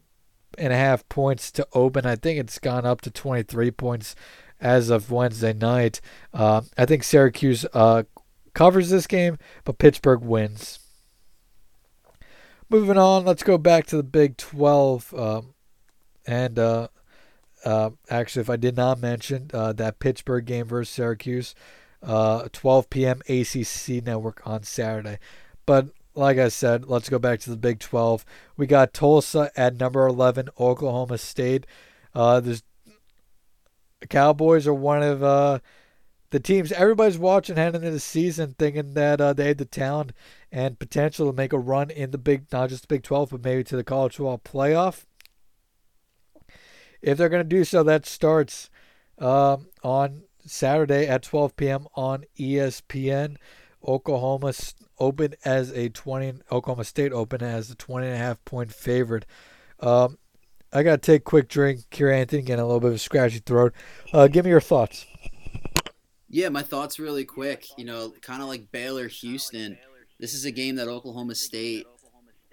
and 0.57 0.73
a 0.73 0.77
half 0.77 1.07
points 1.09 1.51
to 1.51 1.67
open, 1.73 2.05
I 2.05 2.15
think 2.15 2.39
it's 2.39 2.59
gone 2.59 2.85
up 2.85 3.01
to 3.01 3.11
23 3.11 3.71
points 3.71 4.15
as 4.59 4.89
of 4.89 5.11
Wednesday 5.11 5.53
night. 5.53 6.01
Uh, 6.33 6.61
I 6.77 6.85
think 6.85 7.03
Syracuse 7.03 7.65
uh, 7.73 8.03
covers 8.53 8.89
this 8.89 9.07
game, 9.07 9.37
but 9.63 9.77
Pittsburgh 9.77 10.21
wins. 10.21 10.79
Moving 12.69 12.97
on, 12.97 13.23
let's 13.23 13.43
go 13.43 13.57
back 13.57 13.85
to 13.87 13.97
the 13.97 14.03
Big 14.03 14.35
12. 14.35 15.13
Um, 15.13 15.53
and 16.27 16.59
uh, 16.59 16.89
uh, 17.65 17.91
actually, 18.09 18.41
if 18.41 18.49
I 18.49 18.57
did 18.57 18.75
not 18.75 18.99
mention 18.99 19.49
uh, 19.53 19.73
that 19.73 19.99
Pittsburgh 19.99 20.45
game 20.45 20.67
versus 20.67 20.93
Syracuse, 20.93 21.55
uh, 22.03 22.47
12 22.51 22.89
p.m. 22.89 23.21
ACC 23.27 24.05
network 24.05 24.41
on 24.45 24.63
Saturday. 24.63 25.17
But 25.65 25.87
like 26.13 26.37
I 26.37 26.49
said, 26.49 26.85
let's 26.87 27.09
go 27.09 27.19
back 27.19 27.39
to 27.41 27.49
the 27.49 27.57
Big 27.57 27.79
12. 27.79 28.25
We 28.57 28.67
got 28.67 28.93
Tulsa 28.93 29.51
at 29.55 29.79
number 29.79 30.05
11, 30.05 30.49
Oklahoma 30.59 31.17
State. 31.17 31.65
Uh, 32.13 32.39
the 32.39 32.61
Cowboys 34.09 34.67
are 34.67 34.73
one 34.73 35.03
of 35.03 35.23
uh, 35.23 35.59
the 36.29 36.39
teams 36.39 36.71
everybody's 36.71 37.17
watching 37.17 37.55
heading 37.55 37.81
into 37.81 37.91
the 37.91 37.99
season, 37.99 38.55
thinking 38.57 38.93
that 38.93 39.21
uh, 39.21 39.33
they 39.33 39.47
had 39.47 39.57
the 39.57 39.65
talent 39.65 40.11
and 40.51 40.79
potential 40.79 41.27
to 41.27 41.35
make 41.35 41.53
a 41.53 41.59
run 41.59 41.89
in 41.89 42.11
the 42.11 42.17
big, 42.17 42.45
not 42.51 42.69
just 42.69 42.83
the 42.83 42.87
Big 42.87 43.03
12, 43.03 43.29
but 43.31 43.43
maybe 43.43 43.63
to 43.63 43.75
the 43.75 43.83
college 43.83 44.15
football 44.15 44.39
playoff. 44.39 45.05
If 47.01 47.17
they're 47.17 47.29
going 47.29 47.47
to 47.47 47.55
do 47.55 47.63
so, 47.63 47.83
that 47.83 48.05
starts 48.05 48.69
um, 49.19 49.67
on 49.83 50.23
Saturday 50.45 51.07
at 51.07 51.23
12 51.23 51.55
p.m. 51.55 51.87
on 51.95 52.25
ESPN. 52.39 53.37
Oklahoma 53.85 54.53
open 54.99 55.35
as 55.45 55.71
a 55.71 55.89
20. 55.89 56.33
Oklahoma 56.51 56.83
State 56.83 57.13
open 57.13 57.41
as 57.41 57.69
a 57.69 57.75
20 57.75 58.07
and 58.07 58.15
a 58.15 58.17
half 58.17 58.43
point 58.45 58.71
favorite. 58.71 59.25
Um, 59.79 60.17
I 60.73 60.83
gotta 60.83 60.97
take 60.97 61.21
a 61.21 61.23
quick 61.23 61.47
drink. 61.47 61.81
Here, 61.91 62.09
Anthony, 62.11 62.41
getting 62.41 62.63
a 62.63 62.65
little 62.65 62.81
bit 62.81 62.89
of 62.89 62.95
a 62.95 62.99
scratchy 62.99 63.39
throat. 63.39 63.73
Uh, 64.13 64.27
give 64.27 64.45
me 64.45 64.51
your 64.51 64.61
thoughts. 64.61 65.05
Yeah, 66.29 66.49
my 66.49 66.61
thoughts 66.61 66.99
really 66.99 67.23
quick. 67.23 67.65
You 67.77 67.85
know, 67.85 68.13
kind 68.21 68.41
of 68.41 68.49
like 68.49 68.71
Baylor 68.71 69.07
Houston. 69.07 69.77
This 70.19 70.33
is 70.33 70.45
a 70.45 70.51
game 70.51 70.75
that 70.75 70.87
Oklahoma 70.87 71.35
State 71.35 71.85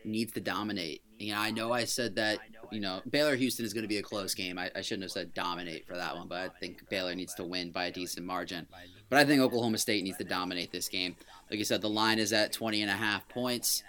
needs 0.04 0.32
to 0.34 0.40
dominate. 0.40 1.02
You 1.18 1.32
know, 1.32 1.40
I 1.40 1.50
know 1.50 1.72
I 1.72 1.84
said 1.84 2.16
that. 2.16 2.38
You 2.72 2.80
know, 2.80 3.02
Baylor 3.08 3.36
Houston 3.36 3.64
is 3.64 3.72
going 3.72 3.82
to 3.82 3.88
be 3.88 3.98
a 3.98 4.02
close 4.02 4.34
game. 4.34 4.58
I, 4.58 4.70
I 4.74 4.80
shouldn't 4.80 5.04
have 5.04 5.12
said 5.12 5.32
dominate 5.32 5.86
for 5.86 5.94
that 5.94 6.16
one, 6.16 6.26
but 6.26 6.38
I 6.38 6.48
think 6.48 6.88
Baylor 6.88 7.14
needs 7.14 7.34
to 7.34 7.44
win 7.44 7.70
by 7.70 7.84
a 7.84 7.92
decent 7.92 8.26
margin. 8.26 8.66
But 9.10 9.18
I 9.18 9.24
think 9.24 9.40
Oklahoma 9.40 9.78
State 9.78 10.02
needs 10.02 10.16
to 10.16 10.24
dominate 10.24 10.72
this 10.72 10.88
game. 10.88 11.14
Like 11.50 11.58
you 11.58 11.64
said, 11.64 11.82
the 11.82 11.90
line 11.90 12.18
is 12.18 12.32
at 12.32 12.52
20 12.52 12.82
and 12.82 12.90
a 12.90 12.94
half 12.94 13.28
points. 13.28 13.84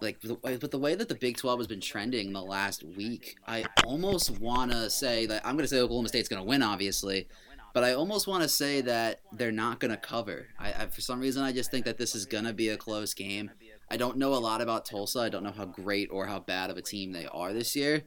Like, 0.00 0.18
but 0.42 0.70
the 0.70 0.78
way 0.78 0.94
that 0.94 1.08
the 1.08 1.14
Big 1.14 1.36
12 1.36 1.60
has 1.60 1.66
been 1.66 1.80
trending 1.80 2.32
the 2.32 2.42
last 2.42 2.82
week, 2.82 3.36
I 3.46 3.64
almost 3.86 4.38
want 4.40 4.72
to 4.72 4.90
say 4.90 5.26
that 5.26 5.46
I'm 5.46 5.54
going 5.56 5.64
to 5.64 5.68
say 5.68 5.80
Oklahoma 5.80 6.08
State's 6.08 6.28
going 6.28 6.42
to 6.42 6.48
win, 6.48 6.62
obviously, 6.62 7.28
but 7.72 7.84
I 7.84 7.94
almost 7.94 8.26
want 8.26 8.42
to 8.42 8.48
say 8.48 8.80
that 8.82 9.20
they're 9.32 9.52
not 9.52 9.78
going 9.78 9.92
to 9.92 9.96
cover. 9.96 10.48
I, 10.58 10.72
I, 10.72 10.86
for 10.86 11.00
some 11.00 11.20
reason, 11.20 11.44
I 11.44 11.52
just 11.52 11.70
think 11.70 11.84
that 11.86 11.98
this 11.98 12.14
is 12.14 12.26
going 12.26 12.44
to 12.44 12.52
be 12.52 12.68
a 12.68 12.76
close 12.76 13.14
game. 13.14 13.50
I 13.92 13.98
don't 13.98 14.16
know 14.16 14.32
a 14.32 14.36
lot 14.36 14.62
about 14.62 14.86
Tulsa. 14.86 15.20
I 15.20 15.28
don't 15.28 15.44
know 15.44 15.52
how 15.52 15.66
great 15.66 16.08
or 16.10 16.26
how 16.26 16.40
bad 16.40 16.70
of 16.70 16.78
a 16.78 16.82
team 16.82 17.12
they 17.12 17.26
are 17.26 17.52
this 17.52 17.76
year, 17.76 18.04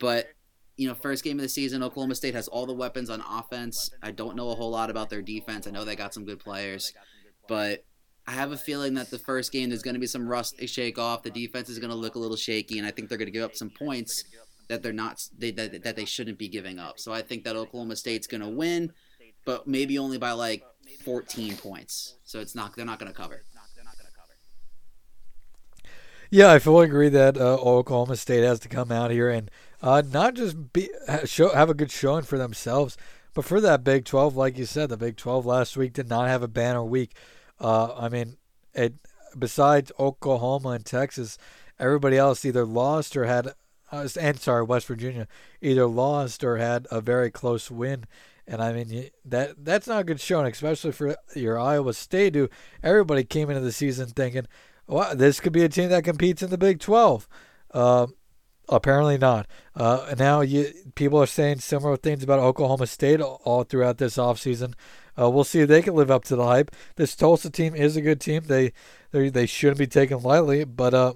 but 0.00 0.26
you 0.76 0.88
know, 0.88 0.94
first 0.94 1.22
game 1.22 1.38
of 1.38 1.42
the 1.42 1.48
season, 1.48 1.84
Oklahoma 1.84 2.16
State 2.16 2.34
has 2.34 2.48
all 2.48 2.66
the 2.66 2.74
weapons 2.74 3.10
on 3.10 3.20
offense. 3.20 3.90
I 4.02 4.10
don't 4.10 4.34
know 4.34 4.50
a 4.50 4.56
whole 4.56 4.70
lot 4.70 4.90
about 4.90 5.08
their 5.08 5.22
defense. 5.22 5.68
I 5.68 5.70
know 5.70 5.84
they 5.84 5.94
got 5.94 6.12
some 6.12 6.24
good 6.24 6.40
players, 6.40 6.92
but 7.46 7.84
I 8.26 8.32
have 8.32 8.50
a 8.50 8.56
feeling 8.56 8.94
that 8.94 9.10
the 9.10 9.20
first 9.20 9.52
game 9.52 9.68
there's 9.68 9.82
going 9.82 9.94
to 9.94 10.00
be 10.00 10.06
some 10.08 10.26
rust 10.26 10.56
shake 10.66 10.98
off. 10.98 11.22
The 11.22 11.30
defense 11.30 11.68
is 11.68 11.78
going 11.78 11.90
to 11.90 11.96
look 11.96 12.16
a 12.16 12.18
little 12.18 12.36
shaky, 12.36 12.78
and 12.78 12.86
I 12.86 12.90
think 12.90 13.08
they're 13.08 13.18
going 13.18 13.26
to 13.26 13.32
give 13.32 13.44
up 13.44 13.54
some 13.54 13.70
points 13.70 14.24
that 14.68 14.82
they're 14.82 14.92
not 14.92 15.20
they, 15.38 15.52
that, 15.52 15.84
that 15.84 15.94
they 15.94 16.06
shouldn't 16.06 16.38
be 16.38 16.48
giving 16.48 16.80
up. 16.80 16.98
So 16.98 17.12
I 17.12 17.22
think 17.22 17.44
that 17.44 17.54
Oklahoma 17.54 17.94
State's 17.94 18.26
going 18.26 18.40
to 18.40 18.48
win, 18.48 18.92
but 19.44 19.68
maybe 19.68 19.96
only 19.96 20.18
by 20.18 20.32
like 20.32 20.64
14 21.04 21.56
points. 21.56 22.16
So 22.24 22.40
it's 22.40 22.56
not 22.56 22.74
they're 22.74 22.84
not 22.84 22.98
going 22.98 23.12
to 23.12 23.16
cover. 23.16 23.44
Yeah, 26.32 26.52
I 26.52 26.60
fully 26.60 26.86
agree 26.86 27.08
that 27.08 27.36
uh, 27.36 27.56
Oklahoma 27.56 28.14
State 28.14 28.44
has 28.44 28.60
to 28.60 28.68
come 28.68 28.92
out 28.92 29.10
here 29.10 29.28
and 29.28 29.50
uh, 29.82 30.04
not 30.12 30.34
just 30.34 30.72
be 30.72 30.88
show 31.24 31.48
have 31.52 31.68
a 31.68 31.74
good 31.74 31.90
showing 31.90 32.22
for 32.22 32.38
themselves, 32.38 32.96
but 33.34 33.44
for 33.44 33.60
that 33.60 33.82
Big 33.82 34.04
12, 34.04 34.36
like 34.36 34.56
you 34.56 34.64
said, 34.64 34.90
the 34.90 34.96
Big 34.96 35.16
12 35.16 35.44
last 35.44 35.76
week 35.76 35.92
did 35.92 36.08
not 36.08 36.28
have 36.28 36.44
a 36.44 36.48
banner 36.48 36.84
week. 36.84 37.16
Uh, 37.58 37.94
I 37.96 38.08
mean, 38.08 38.36
it 38.74 38.94
besides 39.36 39.90
Oklahoma 39.98 40.68
and 40.70 40.86
Texas, 40.86 41.36
everybody 41.80 42.16
else 42.16 42.44
either 42.44 42.64
lost 42.64 43.16
or 43.16 43.24
had, 43.24 43.48
uh, 43.90 44.08
and 44.20 44.38
sorry, 44.38 44.62
West 44.62 44.86
Virginia, 44.86 45.26
either 45.60 45.86
lost 45.86 46.44
or 46.44 46.58
had 46.58 46.86
a 46.92 47.00
very 47.00 47.32
close 47.32 47.72
win. 47.72 48.04
And 48.46 48.62
I 48.62 48.72
mean 48.72 49.10
that 49.24 49.64
that's 49.64 49.88
not 49.88 50.00
a 50.00 50.04
good 50.04 50.20
showing, 50.20 50.50
especially 50.50 50.92
for 50.92 51.16
your 51.34 51.58
Iowa 51.58 51.92
State, 51.92 52.36
who 52.36 52.48
everybody 52.84 53.24
came 53.24 53.50
into 53.50 53.62
the 53.62 53.72
season 53.72 54.08
thinking, 54.08 54.46
"Well, 54.90 55.14
this 55.14 55.40
could 55.40 55.52
be 55.52 55.64
a 55.64 55.68
team 55.68 55.88
that 55.90 56.04
competes 56.04 56.42
in 56.42 56.50
the 56.50 56.58
Big 56.58 56.80
12." 56.80 57.28
Um, 57.72 58.14
apparently 58.68 59.18
not. 59.18 59.46
Uh, 59.74 60.14
now 60.18 60.40
you 60.40 60.72
people 60.94 61.20
are 61.20 61.26
saying 61.26 61.58
similar 61.58 61.96
things 61.96 62.22
about 62.22 62.38
Oklahoma 62.38 62.86
State 62.86 63.20
all, 63.20 63.40
all 63.44 63.64
throughout 63.64 63.98
this 63.98 64.16
offseason. 64.16 64.74
Uh, 65.18 65.28
we'll 65.28 65.44
see 65.44 65.60
if 65.60 65.68
they 65.68 65.82
can 65.82 65.94
live 65.94 66.10
up 66.10 66.24
to 66.24 66.36
the 66.36 66.46
hype. 66.46 66.70
This 66.96 67.16
Tulsa 67.16 67.50
team 67.50 67.74
is 67.74 67.96
a 67.96 68.00
good 68.00 68.20
team. 68.20 68.44
They 68.46 68.72
they 69.10 69.28
they 69.28 69.46
shouldn't 69.46 69.78
be 69.78 69.86
taken 69.86 70.22
lightly, 70.22 70.64
but 70.64 70.94
uh, 70.94 71.14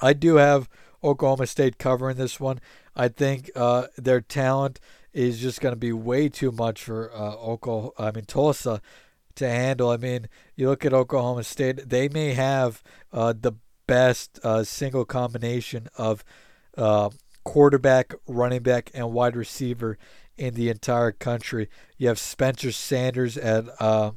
I 0.00 0.12
do 0.12 0.36
have 0.36 0.68
Oklahoma 1.04 1.46
State 1.46 1.78
covering 1.78 2.16
this 2.16 2.40
one. 2.40 2.60
I 2.96 3.08
think 3.08 3.50
uh, 3.54 3.86
their 3.96 4.20
talent 4.20 4.80
is 5.12 5.40
just 5.40 5.60
going 5.60 5.72
to 5.72 5.78
be 5.78 5.92
way 5.92 6.28
too 6.28 6.50
much 6.50 6.82
for 6.82 7.12
uh, 7.12 7.34
Oklahoma. 7.34 7.92
I 7.98 8.10
mean 8.10 8.24
Tulsa 8.24 8.80
to 9.38 9.48
handle. 9.48 9.90
I 9.90 9.96
mean, 9.96 10.28
you 10.56 10.68
look 10.68 10.84
at 10.84 10.92
Oklahoma 10.92 11.44
State; 11.44 11.88
they 11.88 12.08
may 12.08 12.34
have 12.34 12.82
uh, 13.12 13.32
the 13.38 13.52
best 13.86 14.38
uh, 14.44 14.64
single 14.64 15.04
combination 15.04 15.88
of 15.96 16.24
uh, 16.76 17.10
quarterback, 17.44 18.14
running 18.26 18.62
back, 18.62 18.90
and 18.94 19.12
wide 19.12 19.34
receiver 19.34 19.98
in 20.36 20.54
the 20.54 20.68
entire 20.68 21.12
country. 21.12 21.68
You 21.96 22.08
have 22.08 22.18
Spencer 22.18 22.70
Sanders 22.70 23.36
at 23.36 23.64
uh, 23.80 24.12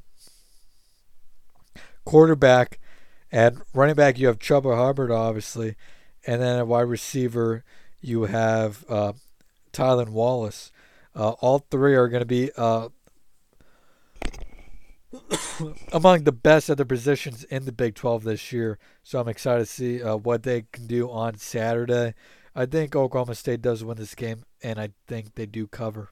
quarterback. 2.05 2.79
At 3.31 3.55
running 3.73 3.95
back, 3.95 4.19
you 4.19 4.27
have 4.27 4.39
Chuba 4.39 4.75
Hubbard, 4.75 5.09
obviously. 5.09 5.75
And 6.27 6.41
then 6.41 6.59
at 6.59 6.67
wide 6.67 6.81
receiver, 6.81 7.63
you 8.01 8.25
have 8.25 8.85
uh, 8.89 9.13
Tylan 9.71 10.09
Wallace. 10.09 10.71
Uh, 11.15 11.31
all 11.39 11.59
three 11.59 11.95
are 11.95 12.07
going 12.07 12.21
to 12.21 12.25
be 12.25 12.51
uh, 12.57 12.89
among 15.93 16.23
the 16.23 16.31
best 16.31 16.69
at 16.69 16.77
their 16.77 16.85
positions 16.85 17.43
in 17.45 17.65
the 17.65 17.71
Big 17.71 17.95
12 17.95 18.23
this 18.23 18.51
year. 18.51 18.79
So 19.03 19.19
I'm 19.19 19.27
excited 19.27 19.61
to 19.61 19.65
see 19.65 20.01
uh, 20.01 20.17
what 20.17 20.43
they 20.43 20.65
can 20.71 20.87
do 20.87 21.09
on 21.09 21.37
Saturday. 21.37 22.13
I 22.55 22.65
think 22.65 22.95
Oklahoma 22.95 23.35
State 23.35 23.61
does 23.61 23.83
win 23.83 23.97
this 23.97 24.15
game, 24.15 24.43
and 24.61 24.79
I 24.79 24.89
think 25.07 25.35
they 25.35 25.45
do 25.45 25.67
cover. 25.67 26.09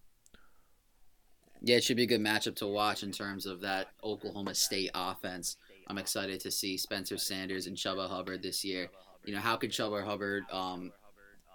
Yeah, 1.62 1.78
it 1.78 1.84
should 1.84 1.98
be 1.98 2.04
a 2.04 2.08
good 2.08 2.22
matchup 2.22 2.56
to 2.58 2.68
watch 2.68 3.04
in 3.04 3.12
terms 3.12 3.46
of 3.46 3.62
that 3.62 3.88
Oklahoma 4.04 4.56
State 4.56 4.92
offense. 4.96 5.58
I'm 5.88 5.98
excited 5.98 6.40
to 6.42 6.52
see 6.52 6.78
Spencer 6.78 7.18
Sanders 7.18 7.68
and 7.68 7.76
Chuba 7.76 8.08
Hubbard 8.08 8.42
this 8.42 8.64
year. 8.64 8.90
You 9.26 9.34
know, 9.34 9.42
how 9.42 9.58
could 9.58 9.72
Chuba 9.72 10.06
Hubbard 10.06 10.44
um, 10.52 10.94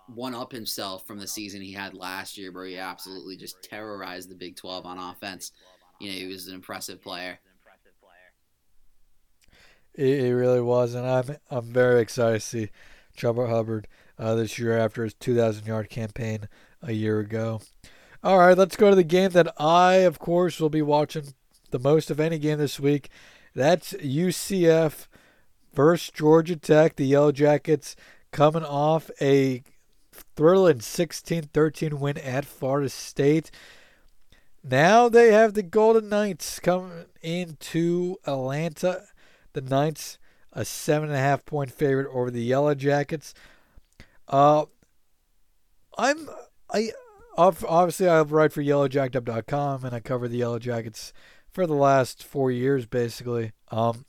one 0.07 0.35
up 0.35 0.53
himself 0.53 1.07
from 1.07 1.19
the 1.19 1.27
season 1.27 1.63
he 1.63 1.73
had 1.73 1.95
last 1.95 2.37
year, 2.37 2.53
where 2.53 2.67
he 2.67 2.77
absolutely 2.77 3.39
just 3.39 3.63
terrorized 3.63 4.29
the 4.29 4.35
Big 4.35 4.57
12 4.57 4.85
on 4.85 4.99
offense? 4.99 5.53
You 6.01 6.09
know, 6.09 6.15
he 6.15 6.27
was 6.27 6.49
an 6.49 6.55
impressive 6.55 7.03
player. 7.03 7.39
It, 9.95 10.33
really 10.33 10.61
was, 10.61 10.95
and 10.95 11.07
I'm 11.07 11.37
I'm 11.51 11.73
very 11.73 12.01
excited 12.01 12.41
to 12.41 12.47
see 12.47 12.71
Chuba 13.17 13.49
Hubbard 13.49 13.87
uh, 14.19 14.35
this 14.35 14.59
year 14.59 14.77
after 14.77 15.05
his 15.05 15.15
2,000 15.15 15.67
yard 15.67 15.89
campaign 15.89 16.49
a 16.83 16.93
year 16.93 17.21
ago. 17.21 17.61
All 18.23 18.39
right, 18.39 18.59
let's 18.59 18.77
go 18.77 18.91
to 18.91 18.97
the 18.97 19.05
game 19.05 19.31
that 19.31 19.53
I, 19.61 19.97
of 19.97 20.19
course, 20.19 20.59
will 20.59 20.71
be 20.71 20.83
watching 20.83 21.35
the 21.71 21.79
most 21.79 22.11
of 22.11 22.19
any 22.19 22.39
game 22.39 22.59
this 22.59 22.81
week. 22.81 23.09
That's 23.55 23.93
UCF 23.93 25.07
versus 25.73 26.11
Georgia 26.11 26.57
Tech. 26.57 26.97
The 26.97 27.07
Yellow 27.07 27.31
Jackets 27.31 27.95
coming 28.33 28.65
off 28.65 29.11
a 29.21 29.63
thrilling 30.13 30.81
16 30.81 31.51
13 31.53 32.01
win 32.01 32.19
at 32.19 32.45
Florida 32.45 32.89
State. 32.89 33.53
Now 34.67 35.11
they 35.11 35.31
have 35.31 35.53
the 35.53 35.63
Golden 35.63 36.09
Knights 36.09 36.59
coming 36.59 37.05
into 37.23 38.17
Atlanta. 38.27 39.03
The 39.53 39.61
Knights, 39.61 40.19
a 40.55 40.65
seven 40.65 41.11
and 41.11 41.19
a 41.19 41.21
half 41.21 41.45
point 41.45 41.71
favorite 41.71 42.09
over 42.11 42.31
the 42.31 42.43
Yellow 42.43 42.75
Jackets. 42.75 43.35
Uh, 44.27 44.65
I'm 45.99 46.29
I 46.73 46.93
obviously 47.37 48.09
I 48.09 48.23
write 48.23 48.53
for 48.53 48.63
YellowJackedUp.com 48.63 49.85
and 49.85 49.95
I 49.95 50.01
cover 50.01 50.29
the 50.29 50.39
Yellow 50.39 50.59
Jackets 50.59 51.13
for 51.51 51.67
the 51.67 51.75
last 51.75 52.25
four 52.25 52.51
years, 52.51 52.87
basically. 52.87 53.53
Um, 53.71 54.07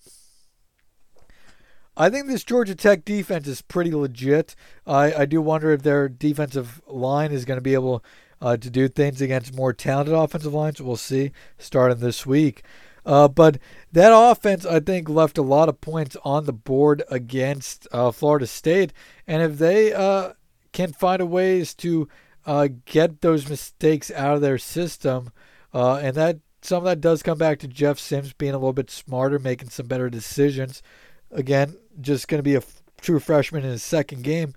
I 1.98 2.10
think 2.10 2.28
this 2.28 2.44
Georgia 2.44 2.76
Tech 2.76 3.06
defense 3.06 3.48
is 3.48 3.62
pretty 3.62 3.92
legit. 3.92 4.56
I, 4.88 5.14
I 5.14 5.26
do 5.26 5.42
wonder 5.42 5.72
if 5.72 5.84
their 5.84 6.10
defensive 6.10 6.82
line 6.88 7.32
is 7.32 7.46
going 7.46 7.58
to 7.58 7.62
be 7.62 7.74
able 7.74 8.04
uh, 8.46 8.56
to 8.56 8.70
do 8.70 8.88
things 8.88 9.22
against 9.22 9.56
more 9.56 9.74
talented 9.74 10.14
offensive 10.14 10.54
lines. 10.54 10.80
We'll 10.80 10.98
see 10.98 11.32
starting 11.58 11.98
this 11.98 12.28
week. 12.28 12.62
Uh, 13.04 13.28
but 13.28 13.58
that 13.92 14.12
offense, 14.14 14.68
I 14.68 14.82
think, 14.82 15.10
left 15.10 15.40
a 15.40 15.42
lot 15.42 15.68
of 15.68 15.82
points 15.82 16.16
on 16.24 16.46
the 16.46 16.54
board 16.54 17.02
against 17.10 17.88
uh, 17.92 18.12
Florida 18.12 18.46
State. 18.46 18.94
And 19.26 19.42
if 19.42 19.58
they 19.58 19.94
uh, 19.94 20.34
can 20.74 20.94
find 20.94 21.24
a 21.24 21.26
ways 21.26 21.74
to 21.76 22.08
uh, 22.46 22.68
get 22.86 23.22
those 23.22 23.50
mistakes 23.50 24.12
out 24.12 24.36
of 24.36 24.42
their 24.42 24.60
system, 24.60 25.32
uh, 25.74 25.96
and 25.96 26.16
that 26.16 26.38
some 26.62 26.78
of 26.78 26.84
that 26.84 27.02
does 27.02 27.24
come 27.24 27.40
back 27.40 27.58
to 27.60 27.68
Jeff 27.68 27.98
Sims 27.98 28.34
being 28.34 28.54
a 28.54 28.60
little 28.60 28.74
bit 28.74 28.92
smarter, 28.92 29.40
making 29.40 29.70
some 29.70 29.88
better 29.88 30.10
decisions. 30.10 30.84
Again, 31.32 31.78
just 32.00 32.28
going 32.28 32.40
to 32.40 32.44
be 32.44 32.54
a 32.54 32.60
f- 32.60 32.84
true 33.02 33.20
freshman 33.20 33.64
in 33.64 33.72
his 33.72 33.84
second 33.84 34.24
game. 34.24 34.54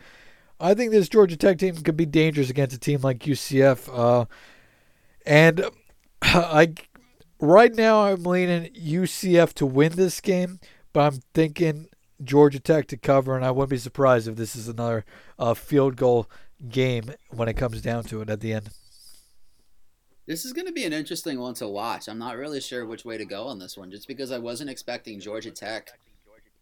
I 0.60 0.74
think 0.74 0.90
this 0.90 1.08
Georgia 1.08 1.36
Tech 1.36 1.58
team 1.58 1.76
could 1.76 1.96
be 1.96 2.06
dangerous 2.06 2.50
against 2.50 2.74
a 2.74 2.80
team 2.80 3.00
like 3.00 3.20
UCF. 3.20 3.88
Uh, 3.92 4.26
and 5.24 5.64
I, 6.22 6.74
right 7.40 7.74
now, 7.74 8.04
I'm 8.04 8.24
leaning 8.24 8.72
UCF 8.72 9.52
to 9.54 9.66
win 9.66 9.92
this 9.92 10.20
game, 10.20 10.58
but 10.92 11.00
I'm 11.00 11.20
thinking 11.34 11.88
Georgia 12.22 12.58
Tech 12.58 12.88
to 12.88 12.96
cover, 12.96 13.36
and 13.36 13.44
I 13.44 13.50
wouldn't 13.50 13.70
be 13.70 13.78
surprised 13.78 14.26
if 14.26 14.36
this 14.36 14.56
is 14.56 14.68
another 14.68 15.04
uh, 15.38 15.54
field 15.54 15.96
goal 15.96 16.28
game 16.68 17.12
when 17.30 17.48
it 17.48 17.56
comes 17.56 17.80
down 17.80 18.04
to 18.04 18.20
it 18.20 18.30
at 18.30 18.40
the 18.40 18.52
end. 18.52 18.70
This 20.26 20.44
is 20.44 20.52
going 20.52 20.66
to 20.66 20.72
be 20.72 20.84
an 20.84 20.92
interesting 20.92 21.38
one 21.38 21.54
to 21.54 21.68
watch. 21.68 22.08
I'm 22.08 22.18
not 22.18 22.36
really 22.36 22.60
sure 22.60 22.84
which 22.84 23.04
way 23.04 23.16
to 23.16 23.24
go 23.24 23.46
on 23.46 23.58
this 23.58 23.78
one, 23.78 23.90
just 23.90 24.08
because 24.08 24.30
I 24.30 24.38
wasn't 24.38 24.70
expecting 24.70 25.20
Georgia 25.20 25.50
Tech 25.50 25.92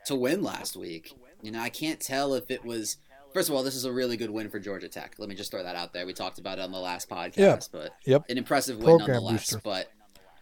to 0.07 0.15
win 0.15 0.43
last 0.43 0.77
week. 0.77 1.13
You 1.43 1.51
know, 1.51 1.61
I 1.61 1.71
can't 1.71 1.99
tell 1.99 2.35
if 2.35 2.51
it 2.51 2.65
was. 2.65 2.99
First 3.37 3.51
of 3.51 3.55
all, 3.55 3.63
this 3.63 3.75
is 3.75 3.85
a 3.85 3.93
really 3.93 4.17
good 4.17 4.31
win 4.31 4.49
for 4.49 4.59
Georgia 4.59 4.89
Tech. 4.89 5.15
Let 5.19 5.29
me 5.29 5.35
just 5.35 5.51
throw 5.51 5.63
that 5.63 5.77
out 5.77 5.93
there. 5.93 6.07
We 6.07 6.15
talked 6.15 6.39
about 6.39 6.59
it 6.59 6.63
on 6.63 6.73
the 6.73 6.79
last 6.79 7.07
podcast, 7.11 7.37
Yeah. 7.37 7.59
but 7.71 7.91
Yep. 8.07 8.31
an 8.31 8.39
impressive 8.39 8.79
win 8.79 8.87
Program 8.97 9.09
nonetheless. 9.11 9.41
booster. 9.51 9.61
But 9.63 9.91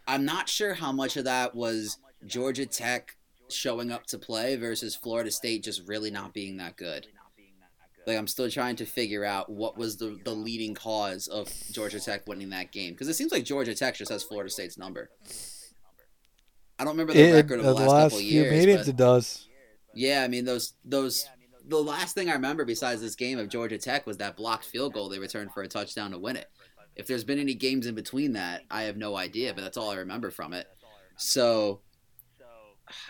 I'm 0.07 0.23
not 0.23 0.47
sure 0.47 0.75
how 0.75 0.93
much 0.93 1.17
of 1.17 1.25
that 1.25 1.53
was 1.53 1.97
Georgia 2.25 2.65
Tech 2.65 3.17
showing 3.49 3.91
up 3.91 4.05
to 4.07 4.17
play 4.17 4.55
versus 4.55 4.95
Florida 4.95 5.29
State 5.29 5.61
just 5.65 5.85
really 5.85 6.09
not 6.09 6.33
being 6.33 6.55
that 6.55 6.77
good. 6.77 7.07
Like 8.07 8.17
I'm 8.17 8.27
still 8.27 8.49
trying 8.49 8.77
to 8.77 8.85
figure 8.85 9.25
out 9.25 9.49
what 9.49 9.75
was 9.77 9.97
the, 9.97 10.17
the 10.23 10.31
leading 10.31 10.73
cause 10.73 11.27
of 11.27 11.51
Georgia 11.73 11.99
Tech 11.99 12.25
winning 12.29 12.51
that 12.51 12.71
game 12.71 12.93
because 12.93 13.09
it 13.09 13.15
seems 13.15 13.33
like 13.33 13.43
Georgia 13.43 13.75
Tech 13.75 13.95
just 13.95 14.09
has 14.09 14.23
Florida 14.23 14.49
State's 14.49 14.77
number. 14.77 15.09
I 16.79 16.85
don't 16.85 16.93
remember 16.93 17.11
the 17.11 17.27
It, 17.29 17.33
record 17.33 17.59
of 17.59 17.65
the 17.65 17.73
last, 17.73 17.89
last 17.89 18.03
couple 18.11 18.19
few 18.19 18.41
years. 18.41 18.51
meetings, 18.53 18.79
but- 18.85 18.87
it 18.87 18.95
does. 18.95 19.49
yeah, 19.93 20.23
I 20.23 20.29
mean 20.29 20.45
those 20.45 20.75
those 20.85 21.25
the 21.67 21.77
last 21.81 22.13
thing 22.15 22.29
I 22.29 22.33
remember 22.33 22.65
besides 22.65 23.01
this 23.01 23.15
game 23.15 23.39
of 23.39 23.49
Georgia 23.49 23.77
Tech 23.77 24.05
was 24.05 24.17
that 24.17 24.35
blocked 24.37 24.65
field 24.65 24.93
goal 24.93 25.09
they 25.09 25.19
returned 25.19 25.51
for 25.53 25.63
a 25.63 25.67
touchdown 25.67 26.11
to 26.11 26.19
win 26.19 26.35
it. 26.35 26.47
If 26.95 27.07
there's 27.07 27.23
been 27.23 27.39
any 27.39 27.53
games 27.55 27.87
in 27.87 27.95
between 27.95 28.33
that, 28.33 28.63
I 28.71 28.83
have 28.83 28.95
no 28.97 29.15
idea, 29.17 29.53
but 29.53 29.61
that's 29.61 29.75
all 29.77 29.89
I 29.91 29.95
remember 29.95 30.31
from 30.31 30.53
it. 30.53 30.67
So 31.17 31.81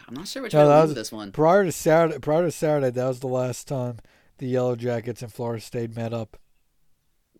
I'm 0.07 0.13
not 0.13 0.27
sure 0.27 0.41
which 0.41 0.53
No, 0.53 0.59
way 0.61 0.65
to 0.81 0.87
was- 0.87 0.93
this 0.95 1.11
one. 1.11 1.31
Prior 1.31 1.63
to 1.65 1.71
Saturday, 1.71 2.19
prior 2.19 2.43
to 2.45 2.51
Saturday, 2.51 2.91
that 2.91 3.07
was 3.07 3.19
the 3.19 3.27
last 3.27 3.67
time 3.67 3.97
the 4.37 4.47
Yellow 4.47 4.75
Jackets 4.75 5.21
and 5.21 5.31
Florida 5.31 5.61
State 5.61 5.95
met 5.95 6.13
up. 6.13 6.37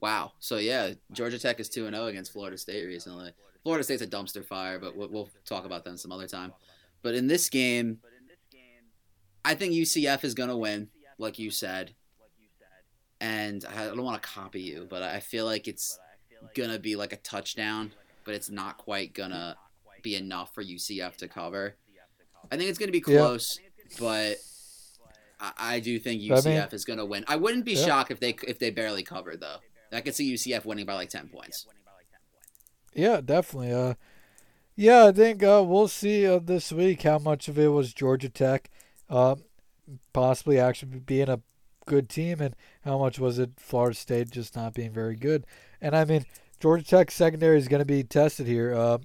Wow. 0.01 0.33
So 0.39 0.57
yeah, 0.57 0.91
Georgia 1.11 1.39
Tech 1.39 1.59
is 1.59 1.69
two 1.69 1.87
and 1.87 1.95
zero 1.95 2.07
against 2.07 2.31
Florida 2.33 2.57
State 2.57 2.85
recently. 2.85 3.31
Florida 3.63 3.83
State's 3.83 4.01
a 4.03 4.07
dumpster 4.07 4.45
fire, 4.45 4.77
but 4.79 4.95
we'll, 4.95 5.09
we'll 5.09 5.29
talk 5.45 5.65
about 5.65 5.83
them 5.83 5.97
some 5.97 6.11
other 6.11 6.27
time. 6.27 6.53
But 7.01 7.15
in 7.15 7.25
this 7.27 7.49
game, 7.49 7.99
I 9.43 9.55
think 9.55 9.73
UCF 9.73 10.23
is 10.23 10.33
gonna 10.33 10.57
win, 10.57 10.89
like 11.17 11.39
you 11.39 11.51
said. 11.51 11.95
And 13.21 13.63
I 13.65 13.85
don't 13.85 14.03
want 14.03 14.21
to 14.21 14.27
copy 14.27 14.61
you, 14.61 14.87
but 14.89 15.01
I 15.01 15.19
feel 15.19 15.45
like 15.45 15.67
it's 15.67 15.97
gonna 16.53 16.77
be 16.79 16.95
like 16.95 17.13
a 17.13 17.17
touchdown, 17.17 17.93
but 18.25 18.35
it's 18.35 18.49
not 18.49 18.77
quite 18.77 19.13
gonna 19.13 19.55
be 20.01 20.15
enough 20.15 20.53
for 20.53 20.61
UCF 20.61 21.15
to 21.17 21.27
cover. 21.27 21.75
I 22.51 22.57
think 22.57 22.69
it's 22.69 22.77
gonna 22.77 22.91
be 22.91 22.99
Yeah. 23.07 23.17
close, 23.17 23.59
but 23.99 24.37
I, 25.39 25.53
I 25.57 25.79
do 25.79 25.97
think 25.99 26.21
I 26.23 26.35
mean- 26.35 26.43
UCF 26.43 26.73
is 26.73 26.85
gonna 26.85 27.05
win. 27.05 27.23
I 27.27 27.37
wouldn't 27.37 27.65
be 27.65 27.73
Yeah. 27.73 27.85
shocked 27.85 28.11
if 28.11 28.19
they 28.19 28.35
if 28.47 28.59
they 28.59 28.69
barely 28.69 29.03
covered 29.03 29.39
though. 29.39 29.57
I 29.91 30.01
could 30.01 30.13
see 30.15 30.25
UCF 30.33 30.65
winning 30.65 30.85
by 30.85 30.93
like 30.95 31.09
ten 31.09 31.29
points. 31.29 31.65
Yeah, 32.93 33.21
definitely. 33.21 33.71
Uh, 33.71 33.93
yeah, 34.75 35.05
I 35.05 35.11
think 35.13 35.41
uh, 35.41 35.63
we'll 35.65 35.87
see 35.87 36.27
uh, 36.27 36.39
this 36.39 36.71
week 36.71 37.03
how 37.03 37.17
much 37.17 37.47
of 37.47 37.57
it 37.57 37.67
was 37.69 37.93
Georgia 37.93 38.29
Tech, 38.29 38.69
uh, 39.09 39.35
possibly 40.13 40.59
actually 40.59 40.99
being 40.99 41.29
a 41.29 41.41
good 41.85 42.09
team, 42.09 42.41
and 42.41 42.55
how 42.83 42.97
much 42.97 43.19
was 43.19 43.39
it 43.39 43.51
Florida 43.57 43.95
State 43.95 44.31
just 44.31 44.55
not 44.55 44.73
being 44.73 44.91
very 44.91 45.15
good. 45.15 45.45
And 45.81 45.95
I 45.95 46.05
mean, 46.05 46.25
Georgia 46.59 46.85
Tech 46.85 47.11
secondary 47.11 47.57
is 47.57 47.67
going 47.67 47.79
to 47.79 47.85
be 47.85 48.03
tested 48.03 48.47
here. 48.47 48.73
Uh, 48.73 48.97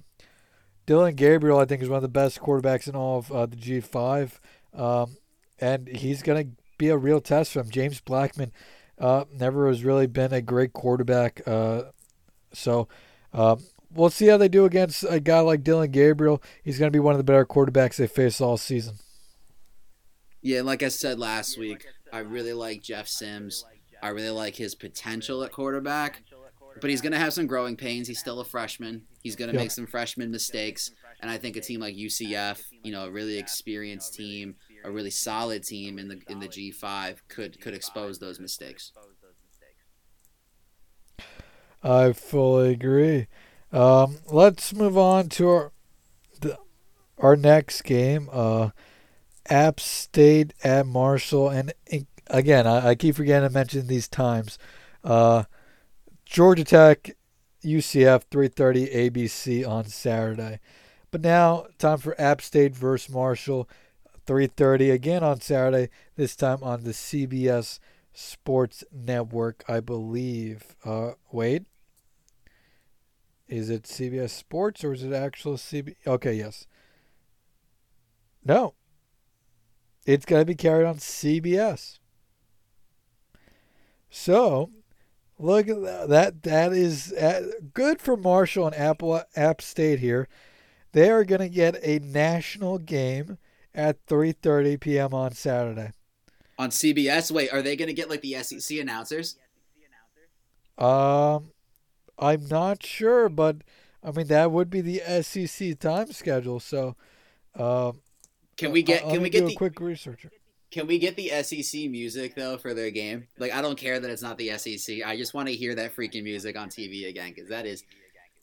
Dillon 0.85 1.15
Gabriel, 1.15 1.59
I 1.59 1.65
think, 1.65 1.81
is 1.81 1.89
one 1.89 1.97
of 1.97 2.01
the 2.03 2.09
best 2.09 2.39
quarterbacks 2.39 2.87
in 2.87 2.95
all 2.95 3.19
of 3.19 3.31
uh, 3.31 3.45
the 3.45 3.55
G5, 3.55 4.39
um, 4.73 5.17
and 5.59 5.87
he's 5.87 6.23
going 6.23 6.43
to 6.43 6.51
be 6.77 6.89
a 6.89 6.97
real 6.97 7.21
test 7.21 7.53
for 7.53 7.59
him. 7.59 7.69
James 7.69 8.01
Blackman 8.01 8.51
uh, 8.97 9.25
never 9.31 9.67
has 9.67 9.83
really 9.83 10.07
been 10.07 10.33
a 10.33 10.41
great 10.41 10.73
quarterback, 10.73 11.41
uh, 11.47 11.83
so. 12.53 12.87
Um, 13.33 13.61
we'll 13.93 14.09
see 14.09 14.27
how 14.27 14.37
they 14.37 14.49
do 14.49 14.65
against 14.65 15.05
a 15.07 15.19
guy 15.19 15.39
like 15.39 15.63
Dillon 15.63 15.91
Gabriel. 15.91 16.41
He's 16.63 16.77
going 16.77 16.87
to 16.87 16.95
be 16.95 16.99
one 16.99 17.13
of 17.13 17.17
the 17.17 17.23
better 17.23 17.45
quarterbacks 17.45 17.95
they 17.95 18.07
face 18.07 18.41
all 18.41 18.57
season. 18.57 18.95
Yeah, 20.41 20.61
like 20.61 20.83
I 20.83 20.87
said 20.89 21.19
last 21.19 21.57
week, 21.57 21.85
I 22.11 22.19
really 22.19 22.53
like 22.53 22.81
Jeff 22.81 23.07
Sims. 23.07 23.63
I 24.01 24.09
really 24.09 24.29
like 24.31 24.55
his 24.55 24.73
potential 24.73 25.43
at 25.43 25.51
quarterback, 25.51 26.23
but 26.79 26.89
he's 26.89 27.01
going 27.01 27.11
to 27.11 27.19
have 27.19 27.33
some 27.33 27.45
growing 27.47 27.75
pains. 27.75 28.07
He's 28.07 28.19
still 28.19 28.39
a 28.39 28.45
freshman. 28.45 29.03
He's 29.21 29.35
going 29.35 29.49
to 29.49 29.53
Yeah. 29.53 29.61
make 29.63 29.71
some 29.71 29.85
freshman 29.85 30.31
mistakes, 30.31 30.91
and 31.21 31.29
I 31.29 31.37
think 31.37 31.55
a 31.55 31.61
team 31.61 31.79
like 31.79 31.95
UCF, 31.95 32.63
you 32.83 32.91
know, 32.91 33.05
a 33.05 33.11
really 33.11 33.37
experienced 33.37 34.15
team, 34.15 34.55
a 34.83 34.91
really 34.91 35.11
solid 35.11 35.63
team 35.63 35.99
in 35.99 36.07
the 36.07 36.21
in 36.27 36.39
the 36.39 36.47
G5 36.47 37.21
could 37.27 37.61
could 37.61 37.75
expose 37.75 38.17
those 38.17 38.39
mistakes. 38.39 38.93
I 41.83 42.13
fully 42.13 42.71
agree. 42.73 43.27
Um, 43.71 44.19
let's 44.27 44.73
move 44.73 44.97
on 44.97 45.29
to 45.29 45.49
our 45.49 45.71
the, 46.41 46.57
our 47.17 47.35
next 47.35 47.83
game. 47.83 48.29
Uh, 48.31 48.69
App 49.49 49.79
State 49.79 50.53
at 50.63 50.85
Marshall, 50.85 51.49
and 51.49 51.73
again, 52.27 52.67
I, 52.67 52.89
I 52.89 52.95
keep 52.95 53.15
forgetting 53.15 53.47
to 53.47 53.53
mention 53.53 53.87
these 53.87 54.07
times. 54.07 54.57
Uh, 55.03 55.43
Georgia 56.25 56.63
Tech, 56.63 57.15
UCF, 57.63 58.23
three 58.29 58.47
thirty 58.47 58.87
ABC 58.87 59.67
on 59.67 59.85
Saturday. 59.85 60.59
But 61.09 61.21
now, 61.21 61.65
time 61.77 61.97
for 61.97 62.19
App 62.19 62.41
State 62.41 62.75
versus 62.75 63.13
Marshall, 63.13 63.69
three 64.25 64.47
thirty 64.47 64.89
again 64.89 65.23
on 65.23 65.41
Saturday. 65.41 65.89
This 66.15 66.35
time 66.35 66.59
on 66.61 66.83
the 66.83 66.91
CBS 66.91 67.79
Sports 68.13 68.83
Network, 68.91 69.63
I 69.67 69.79
believe. 69.79 70.75
Uh, 70.85 71.11
wait. 71.31 71.63
Is 73.47 73.69
it 73.69 73.83
CBS 73.83 74.29
Sports 74.29 74.81
or 74.83 74.93
is 74.93 75.03
it 75.03 75.11
actual 75.11 75.55
CB? 75.55 75.95
Okay, 76.07 76.35
yes. 76.35 76.67
No. 78.45 78.75
It's 80.05 80.25
going 80.25 80.41
to 80.41 80.45
be 80.45 80.55
carried 80.55 80.85
on 80.85 80.95
CBS. 80.95 81.99
So, 84.09 84.71
look 85.39 85.67
at 85.69 86.09
that. 86.09 86.43
That, 86.43 86.73
is 86.73 87.13
uh, 87.13 87.51
good 87.73 88.01
for 88.01 88.17
Marshall 88.17 88.67
and 88.67 88.75
Apple 88.75 89.21
App 89.35 89.61
State 89.61 89.99
here. 89.99 90.27
They 90.91 91.09
are 91.09 91.23
going 91.23 91.41
to 91.41 91.49
get 91.49 91.77
a 91.81 91.99
national 91.99 92.79
game 92.79 93.37
at 93.73 94.05
3:30 94.07 94.79
p.m. 94.79 95.13
on 95.13 95.31
Saturday. 95.31 95.91
On 96.59 96.69
CBS, 96.69 97.31
wait, 97.31 97.51
are 97.53 97.61
they 97.61 97.75
going 97.75 97.87
to 97.87 97.93
get 97.93 98.09
like 98.09 98.21
the 98.21 98.33
SEC 98.43 98.77
announcers? 98.77 99.37
Um, 100.77 101.51
I'm 102.17 102.47
not 102.47 102.83
sure, 102.83 103.29
but 103.29 103.57
I 104.03 104.11
mean 104.11 104.27
that 104.27 104.51
would 104.51 104.69
be 104.69 104.81
the 104.81 105.01
SEC 105.21 105.79
time 105.79 106.11
schedule. 106.11 106.59
So, 106.59 106.95
um, 107.55 108.01
Can 108.61 108.71
we 108.71 108.83
get 108.83 109.03
I'll- 109.03 109.11
can 109.11 109.23
we 109.23 109.29
get 109.29 109.47
the 109.47 109.55
quick 109.55 109.79
researcher? 109.79 110.31
Can 110.69 110.85
we 110.87 110.99
get 110.99 111.15
the 111.15 111.31
SEC 111.31 111.89
music 111.89 112.35
though 112.35 112.57
for 112.57 112.73
their 112.73 112.91
game? 112.91 113.27
Like, 113.39 113.51
I 113.53 113.61
don't 113.61 113.77
care 113.77 113.99
that 113.99 114.09
it's 114.09 114.21
not 114.21 114.37
the 114.37 114.51
SEC. 114.51 115.01
I 115.03 115.17
just 115.17 115.33
want 115.33 115.47
to 115.49 115.55
hear 115.55 115.73
that 115.75 115.95
freaking 115.95 116.23
music 116.23 116.55
on 116.57 116.69
TV 116.69 117.09
again 117.09 117.33
because 117.33 117.49
that 117.49 117.65
is 117.65 117.83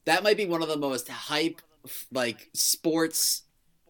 that 0.06 0.24
might 0.24 0.36
be 0.36 0.44
one 0.44 0.60
of 0.60 0.68
the 0.68 0.76
most 0.76 1.08
hype 1.08 1.62
like 2.12 2.48
sports 2.52 3.42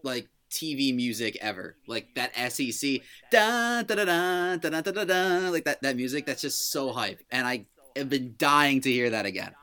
like 0.03 0.27
TV 0.51 0.95
music 0.95 1.37
ever. 1.41 1.75
Like 1.87 2.13
that 2.13 2.31
SEC 2.51 3.01
da 3.31 3.81
da 3.81 3.95
da 3.95 4.05
da 4.05 4.55
da 4.57 4.81
da 4.81 4.91
da 4.91 5.03
da 5.03 5.49
like 5.49 5.65
that 5.65 5.81
that 5.81 5.95
music 5.95 6.27
that's 6.27 6.41
just 6.43 6.71
so 6.71 6.91
hype, 6.91 7.19
and 7.31 7.47
I 7.47 7.65
have 7.95 8.09
been 8.09 8.35
dying 8.37 8.81
to 8.81 8.91
hear 8.91 9.09
that 9.09 9.25
again. 9.25 9.53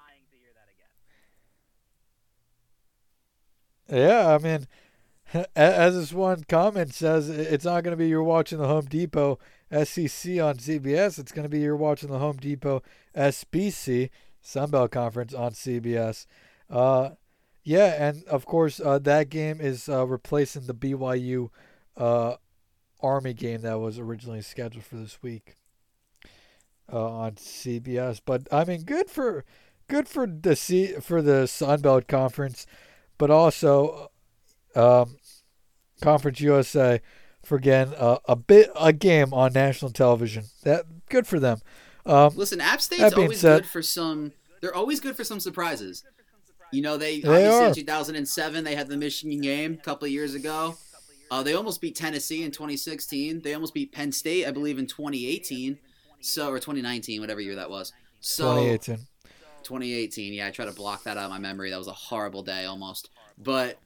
Yeah, 3.89 4.35
I 4.35 4.39
mean, 4.39 4.67
as 5.57 5.95
this 5.95 6.13
one 6.13 6.45
comment 6.49 6.95
says, 6.95 7.29
it's 7.29 7.65
not 7.65 7.83
going 7.83 7.93
to 7.93 7.97
be 7.97 8.09
you're 8.09 8.23
watching 8.23 8.59
the 8.59 8.67
Home 8.67 8.87
Depot 8.87 9.39
SEC 9.71 10.39
on 10.41 10.57
CBS. 10.57 11.19
It's 11.19 11.33
going 11.33 11.45
to 11.45 11.49
be 11.49 11.61
you're 11.61 11.77
watching 11.77 12.11
the 12.11 12.19
Home 12.19 12.37
Depot 12.37 12.83
SBC 13.17 14.11
Sunbelt 14.45 14.91
Conference 14.91 15.35
on 15.35 15.53
CBS. 15.53 16.27
Uh, 16.71 17.11
yeah, 17.65 18.09
and 18.09 18.25
of 18.25 18.47
course 18.47 18.81
uh, 18.81 18.99
that 19.01 19.29
game 19.29 19.61
is 19.61 19.89
uh, 19.89 20.07
replacing 20.07 20.67
the 20.67 20.75
BYU 20.75 21.51
uh, 21.97 22.37
Army 23.01 23.35
game 23.35 23.63
that 23.63 23.81
was 23.81 23.99
originally 23.99 24.43
scheduled 24.43 24.85
for 24.85 24.97
this 24.97 25.19
week 25.23 25.57
uh, 26.93 27.11
on 27.11 27.33
CBS. 27.33 28.21
But 28.25 28.47
I 28.53 28.65
mean, 28.65 28.83
good 28.83 29.11
for 29.11 29.45
good 29.89 30.09
for 30.09 30.27
the 30.27 30.55
C 30.55 30.95
for 31.01 31.21
the 31.21 31.45
Sunbelt 31.45 32.07
Conference 32.07 32.67
but 33.19 33.31
also 33.31 34.11
um, 34.77 35.17
Conference 36.01 36.41
USA 36.41 37.01
for 37.43 37.57
again 37.57 37.93
uh, 37.97 38.19
a 38.27 38.37
bit 38.37 38.71
a 38.79 38.93
game 38.93 39.33
on 39.33 39.53
national 39.53 39.91
television. 39.91 40.45
That 40.65 40.85
good 41.09 41.27
for 41.27 41.39
them. 41.41 41.59
Um, 42.05 42.33
Listen, 42.37 42.61
App 42.61 42.81
State's 42.81 43.15
always 43.15 43.41
said- 43.41 43.63
good 43.63 43.69
for 43.71 43.83
some. 43.83 44.33
They're 44.61 44.75
always 44.75 45.01
good 45.01 45.17
for 45.17 45.25
some 45.25 45.39
surprises. 45.41 46.03
You 46.73 46.83
know, 46.83 46.97
they, 46.97 47.21
They 47.21 47.29
obviously 47.47 47.65
are. 47.65 47.69
in 47.69 47.75
2007 47.75 48.65
they 48.65 48.75
had 48.75 48.89
the 48.89 48.97
Michigan 48.97 49.41
game 49.41 49.75
a 49.75 49.85
couple 49.85 50.07
of 50.07 50.11
years 50.13 50.35
ago. 50.35 50.77
Uh, 51.31 51.43
they 51.43 51.55
almost 51.55 51.81
beat 51.81 51.95
Tennessee 51.95 52.43
in 52.43 52.51
2016. 52.51 53.43
They 53.43 53.55
almost 53.55 53.75
beat 53.75 53.93
Penn 53.93 54.11
State, 54.13 54.47
I 54.47 54.51
believe, 54.51 54.79
in 54.79 54.87
2018. 54.87 55.79
So 56.21 56.49
or 56.51 56.59
2019, 56.59 57.21
whatever 57.21 57.41
year 57.41 57.55
that 57.57 57.71
was. 57.71 57.93
So 58.21 58.55
2018. 58.55 58.97
2018. 59.63 60.33
Yeah, 60.33 60.47
I 60.47 60.51
try 60.51 60.65
to 60.65 60.73
block 60.73 61.05
that 61.05 61.17
out 61.17 61.25
of 61.25 61.31
my 61.31 61.39
memory. 61.39 61.71
That 61.71 61.79
was 61.79 61.89
a 61.89 61.93
horrible 61.93 62.43
day 62.43 62.65
almost. 62.65 63.11
But 63.39 63.79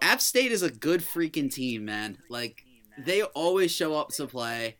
App 0.00 0.20
State 0.20 0.52
is 0.52 0.62
a 0.62 0.70
good 0.70 1.00
freaking 1.00 1.52
team, 1.52 1.84
man. 1.84 2.18
Like 2.28 2.64
they 2.98 3.22
always 3.22 3.70
show 3.70 3.94
up 3.94 4.08
to 4.10 4.26
play, 4.26 4.76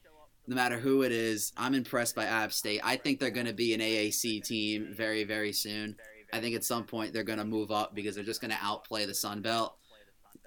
no 0.47 0.57
matter 0.57 0.79
who 0.79 1.03
it 1.03 1.12
is. 1.12 1.53
I'm 1.57 1.75
impressed 1.75 2.14
by 2.14 2.25
App 2.25 2.53
State. 2.53 2.81
I 2.83 2.97
think 2.97 3.21
they're 3.21 3.31
going 3.31 3.47
to 3.47 3.53
be 3.53 3.75
an 3.75 3.81
AAC 3.81 4.45
team 4.45 4.93
very, 4.93 5.25
very 5.25 5.53
soon. 5.53 5.97
I 6.33 6.41
think 6.41 6.55
at 6.55 6.64
some 6.64 6.85
point 6.85 7.12
they're 7.12 7.23
going 7.23 7.39
to 7.39 7.45
move 7.45 7.71
up 7.71 7.95
because 7.95 8.14
they're 8.14 8.25
just 8.25 8.41
going 8.41 8.51
to 8.51 8.59
outplay 8.61 9.07
the 9.07 9.14
Sun 9.14 9.43
Belt, 9.43 9.77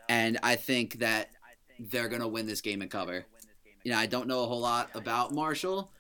and 0.10 0.38
I 0.44 0.56
think 0.56 1.00
that 1.00 1.30
they're 1.80 2.10
going 2.10 2.22
to 2.22 2.28
win 2.28 2.46
this 2.46 2.62
game 2.62 2.82
and 2.82 2.92
cover. 2.92 3.26
You 3.84 3.92
know, 3.92 3.98
I 3.98 4.06
don't 4.06 4.28
know 4.28 4.44
a 4.44 4.48
whole 4.48 4.60
lot 4.60 4.92
about 4.94 5.34
Marshall. 5.34 5.92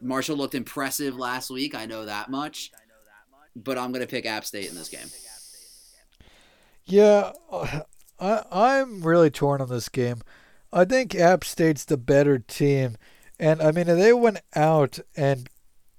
Marshall 0.00 0.36
looked 0.36 0.54
impressive 0.54 1.16
last 1.16 1.50
week. 1.50 1.74
I 1.74 1.86
know 1.86 2.04
that 2.04 2.30
much, 2.30 2.70
but 3.56 3.76
I'm 3.76 3.90
going 3.90 4.06
to 4.06 4.10
pick 4.10 4.24
App 4.24 4.44
State 4.44 4.68
in 4.68 4.76
this 4.76 4.88
game. 4.88 5.08
Yeah, 6.84 7.32
uh, 7.50 7.80
I 8.20 8.42
I'm 8.50 9.02
really 9.02 9.30
torn 9.30 9.60
on 9.60 9.68
this 9.68 9.88
game. 9.88 10.22
I 10.72 10.84
think 10.84 11.14
App 11.14 11.44
State's 11.44 11.84
the 11.84 11.96
better 11.96 12.38
team. 12.38 12.96
And 13.38 13.62
I 13.62 13.70
mean, 13.70 13.88
if 13.88 13.98
they 13.98 14.12
went 14.12 14.40
out 14.54 14.98
and 15.16 15.48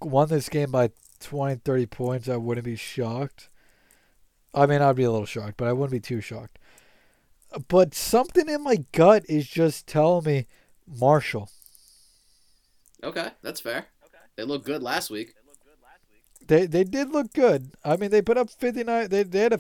won 0.02 0.28
this 0.30 0.50
game 0.50 0.72
by 0.72 0.92
20, 1.22 1.62
30 1.64 1.86
points, 1.88 2.30
I 2.30 2.36
wouldn't 2.36 2.66
be 2.66 2.76
shocked. 2.76 3.50
I 4.54 4.66
mean, 4.66 4.82
I'd 4.82 4.96
be 4.96 5.04
a 5.04 5.12
little 5.12 5.26
shocked, 5.26 5.56
but 5.58 5.68
I 5.68 5.74
wouldn't 5.74 5.92
be 5.92 6.00
too 6.00 6.22
shocked. 6.22 6.60
But 7.68 7.96
something 7.96 8.48
in 8.48 8.64
my 8.64 8.84
gut 8.92 9.24
is 9.28 9.48
just 9.48 9.88
telling 9.88 10.26
me 10.26 10.48
Marshall. 10.88 11.50
Okay, 13.04 13.30
that's 13.42 13.62
fair. 13.62 13.86
They 14.36 14.44
looked 14.44 14.66
good 14.66 14.84
last 14.84 15.10
week. 15.10 15.34
They 16.46 16.66
they 16.66 16.84
did 16.84 17.10
look 17.10 17.34
good. 17.34 17.72
I 17.84 17.96
mean, 17.96 18.12
they 18.12 18.22
put 18.22 18.38
up 18.38 18.50
59 18.50 19.10
they 19.10 19.24
they 19.24 19.40
had 19.40 19.54
a 19.54 19.58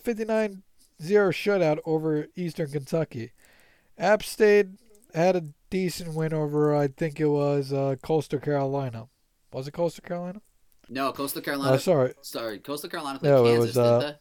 59-0 1.01 1.31
shutout 1.31 1.79
over 1.85 2.27
Eastern 2.35 2.71
Kentucky. 2.71 3.31
App 3.97 4.23
State 4.23 4.67
had 5.13 5.35
a 5.35 5.43
decent 5.69 6.13
win 6.13 6.33
over 6.33 6.75
I 6.75 6.87
think 6.87 7.19
it 7.19 7.27
was 7.27 7.73
uh, 7.73 7.95
Coastal 8.01 8.39
Carolina. 8.39 9.07
Was 9.51 9.67
it 9.67 9.71
Coastal 9.71 10.03
Carolina? 10.03 10.41
No, 10.89 11.11
Coastal 11.11 11.41
Carolina. 11.41 11.73
Oh, 11.73 11.77
sorry. 11.77 12.13
Sorry, 12.21 12.59
Coastal 12.59 12.89
Carolina 12.89 13.19
played 13.19 13.29
No, 13.29 13.45
it 13.45 13.59
was, 13.59 13.77
uh, 13.77 13.99
didn't 13.99 14.17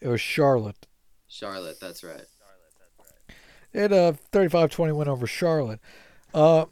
they? 0.00 0.06
It 0.06 0.10
was 0.10 0.20
Charlotte. 0.20 0.86
Charlotte, 1.28 1.78
that's 1.80 2.02
right. 2.02 2.24
They 3.72 3.82
had 3.82 3.92
a 3.92 4.18
35-20 4.32 4.94
win 4.96 5.08
over 5.08 5.26
Charlotte. 5.26 5.80
Uh, 6.34 6.66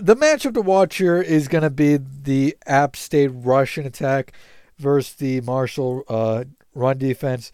the 0.00 0.16
matchup 0.16 0.54
to 0.54 0.62
watch 0.62 0.96
here 0.96 1.20
is 1.20 1.48
going 1.48 1.62
to 1.62 1.70
be 1.70 1.98
the 1.98 2.56
App 2.66 2.96
State 2.96 3.28
rushing 3.28 3.86
attack 3.86 4.32
versus 4.80 5.14
the 5.14 5.40
Marshall 5.42 6.04
uh, 6.08 6.44
run 6.74 6.98
defense. 6.98 7.52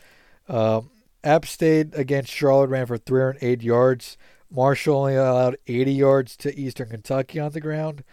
Um, 0.49 0.91
App 1.25 1.45
State 1.45 1.89
against 1.95 2.33
Charlotte 2.33 2.71
ran 2.71 2.87
for 2.87 2.99
308 2.99 3.63
yards. 3.63 4.17
Marshall 4.51 4.97
only 4.97 5.17
allowed 5.17 5.57
80 5.67 5.93
yards 5.93 6.37
to 6.39 6.57
Eastern 6.59 6.89
Kentucky 6.89 7.41
on 7.41 7.51
the 7.51 7.61
ground. 7.61 8.05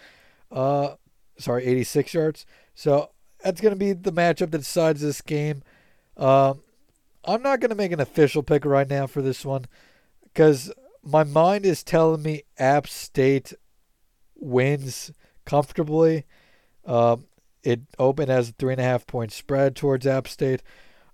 Uh, 0.51 0.95
sorry, 1.37 1.65
86 1.65 2.13
yards. 2.13 2.45
So 2.73 3.11
that's 3.43 3.61
going 3.61 3.73
to 3.73 3.79
be 3.79 3.93
the 3.93 4.11
matchup 4.11 4.51
that 4.51 4.59
decides 4.59 5.01
this 5.01 5.21
game. 5.21 5.61
Um, 6.17 6.61
I'm 7.23 7.41
not 7.41 7.59
going 7.59 7.69
to 7.69 7.75
make 7.75 7.91
an 7.91 7.99
official 7.99 8.43
pick 8.43 8.65
right 8.65 8.89
now 8.89 9.07
for 9.07 9.21
this 9.21 9.45
one 9.45 9.65
because 10.23 10.71
my 11.03 11.23
mind 11.23 11.65
is 11.65 11.83
telling 11.83 12.23
me 12.23 12.43
App 12.57 12.87
State 12.87 13.53
wins 14.35 15.11
comfortably. 15.45 16.25
Um, 16.85 17.25
it 17.63 17.81
opened 17.97 18.29
as 18.29 18.49
a 18.49 18.53
three 18.53 18.73
and 18.73 18.81
a 18.81 18.85
half 18.85 19.07
point 19.07 19.31
spread 19.31 19.75
towards 19.75 20.05
App 20.05 20.27
State. 20.27 20.61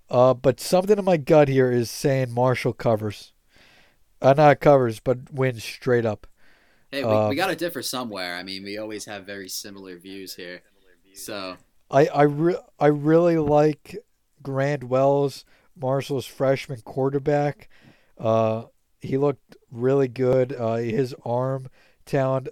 Uh, 0.10 0.34
but 0.34 0.60
something 0.60 0.98
in 0.98 1.06
my 1.06 1.18
gut 1.18 1.48
here 1.48 1.72
is 1.72 1.92
saying 1.92 2.32
Marshall 2.32 2.74
covers. 2.74 3.34
Uh, 4.22 4.34
not 4.34 4.60
covers, 4.60 5.00
but 5.00 5.32
wins 5.32 5.64
straight 5.64 6.06
up. 6.06 6.28
Hey, 6.92 7.04
we, 7.04 7.12
Um, 7.12 7.30
we 7.30 7.36
got 7.36 7.48
to 7.48 7.56
differ 7.56 7.82
somewhere. 7.82 8.36
I 8.36 8.44
mean, 8.44 8.64
we 8.64 8.78
always 8.78 9.06
have 9.06 9.26
very 9.26 9.48
similar 9.48 9.98
views 9.98 10.36
here. 10.36 10.62
So, 11.14 11.58
I 11.90 12.08
I, 12.08 12.22
re- 12.24 12.58
I 12.80 12.88
really 12.88 13.38
like 13.38 13.98
Grant 14.42 14.84
Wells, 14.86 15.46
Marshall's 15.80 16.26
freshman 16.26 16.82
quarterback. 16.82 17.70
Uh, 18.18 18.66
he 19.02 19.18
looked 19.18 19.56
really 19.72 20.08
good. 20.08 20.54
Uh, 20.54 20.76
his 20.76 21.16
arm 21.26 21.70
talent 22.06 22.50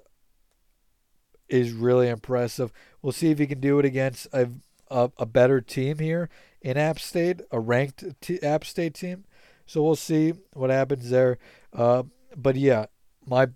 is 1.49 1.71
really 1.71 2.09
impressive. 2.09 2.71
We'll 3.07 3.13
see 3.13 3.31
if 3.31 3.39
he 3.39 3.47
can 3.47 3.61
do 3.61 3.79
it 3.79 3.85
against 3.85 4.27
a 4.33 4.49
a, 4.91 5.09
a 5.17 5.25
better 5.25 5.61
team 5.61 5.99
here 5.99 6.27
in 6.61 6.75
App 6.75 6.99
State, 6.99 7.39
a 7.53 7.57
ranked 7.57 8.03
t- 8.19 8.43
App 8.43 8.65
State 8.65 8.95
team. 8.95 9.23
So 9.65 9.81
we'll 9.81 9.95
see 9.95 10.33
what 10.51 10.71
happens 10.71 11.09
there. 11.09 11.37
Uh, 11.71 12.03
but 12.35 12.57
yeah, 12.57 12.87
my 13.25 13.47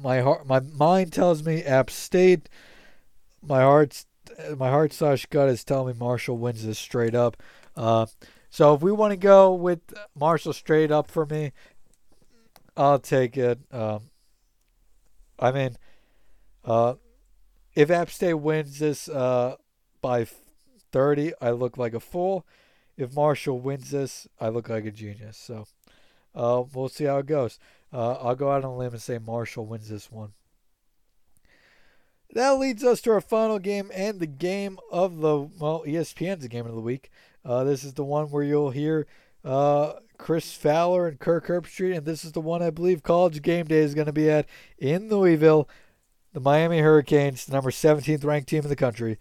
my 0.00 0.20
heart, 0.20 0.46
my 0.46 0.60
mind 0.60 1.12
tells 1.12 1.44
me 1.44 1.64
App 1.64 1.90
State. 1.90 2.48
My 3.42 3.62
heart's 3.62 4.06
my 4.56 4.70
heart 4.70 4.92
slash 4.92 5.26
gut 5.26 5.48
is 5.48 5.64
telling 5.64 5.94
me 5.94 5.98
Marshall 5.98 6.38
wins 6.38 6.64
this 6.64 6.78
straight 6.78 7.16
up. 7.16 7.36
Uh, 7.74 8.06
so 8.48 8.74
if 8.74 8.80
we 8.80 8.92
want 8.92 9.10
to 9.10 9.16
go 9.16 9.52
with 9.52 9.80
Marshall 10.14 10.52
straight 10.52 10.92
up 10.92 11.10
for 11.10 11.26
me, 11.26 11.50
I'll 12.76 13.00
take 13.00 13.36
it. 13.36 13.58
Um, 13.72 14.02
I 15.36 15.50
mean, 15.50 15.76
uh, 16.64 16.94
if 17.74 17.90
App 17.90 18.10
State 18.10 18.34
wins 18.34 18.78
this 18.78 19.08
uh, 19.08 19.56
by 20.00 20.26
30, 20.92 21.32
I 21.40 21.50
look 21.50 21.76
like 21.76 21.94
a 21.94 22.00
fool. 22.00 22.46
If 22.96 23.14
Marshall 23.14 23.60
wins 23.60 23.90
this, 23.90 24.28
I 24.40 24.48
look 24.48 24.68
like 24.68 24.84
a 24.84 24.90
genius. 24.90 25.36
So 25.36 25.66
uh, 26.34 26.64
we'll 26.72 26.88
see 26.88 27.04
how 27.04 27.18
it 27.18 27.26
goes. 27.26 27.58
Uh, 27.92 28.12
I'll 28.14 28.34
go 28.34 28.50
out 28.50 28.64
on 28.64 28.70
a 28.70 28.76
limb 28.76 28.92
and 28.92 29.02
say 29.02 29.18
Marshall 29.18 29.66
wins 29.66 29.88
this 29.88 30.10
one. 30.10 30.32
That 32.32 32.58
leads 32.58 32.84
us 32.84 33.00
to 33.02 33.12
our 33.12 33.20
final 33.20 33.58
game 33.58 33.90
and 33.92 34.20
the 34.20 34.26
game 34.26 34.78
of 34.92 35.18
the 35.18 35.36
well, 35.58 35.82
ESPN's 35.84 36.42
the 36.42 36.48
game 36.48 36.66
of 36.66 36.74
the 36.74 36.80
week. 36.80 37.10
Uh, 37.44 37.64
this 37.64 37.82
is 37.82 37.94
the 37.94 38.04
one 38.04 38.30
where 38.30 38.44
you'll 38.44 38.70
hear 38.70 39.06
uh, 39.44 39.94
Chris 40.16 40.52
Fowler 40.52 41.08
and 41.08 41.18
Kirk 41.18 41.48
Herbstreit, 41.48 41.96
and 41.96 42.06
this 42.06 42.24
is 42.24 42.32
the 42.32 42.40
one 42.40 42.62
I 42.62 42.70
believe 42.70 43.02
College 43.02 43.42
Game 43.42 43.66
Day 43.66 43.78
is 43.78 43.94
going 43.94 44.06
to 44.06 44.12
be 44.12 44.30
at 44.30 44.46
in 44.78 45.08
Louisville. 45.08 45.68
The 46.32 46.40
Miami 46.40 46.78
Hurricanes, 46.78 47.44
the 47.44 47.52
number 47.52 47.70
17th 47.70 48.24
ranked 48.24 48.48
team 48.48 48.62
in 48.62 48.68
the 48.68 48.76
country, 48.76 49.18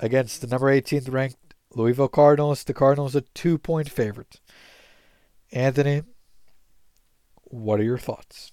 against 0.00 0.40
the 0.40 0.46
number 0.46 0.66
18th 0.66 1.12
ranked 1.12 1.54
Louisville 1.74 2.08
Cardinals. 2.08 2.64
The 2.64 2.74
Cardinals 2.74 3.14
a 3.14 3.20
two 3.20 3.58
point 3.58 3.90
favorite. 3.90 4.40
Anthony, 5.52 6.02
what 7.44 7.78
are 7.78 7.84
your 7.84 7.98
thoughts? 7.98 8.52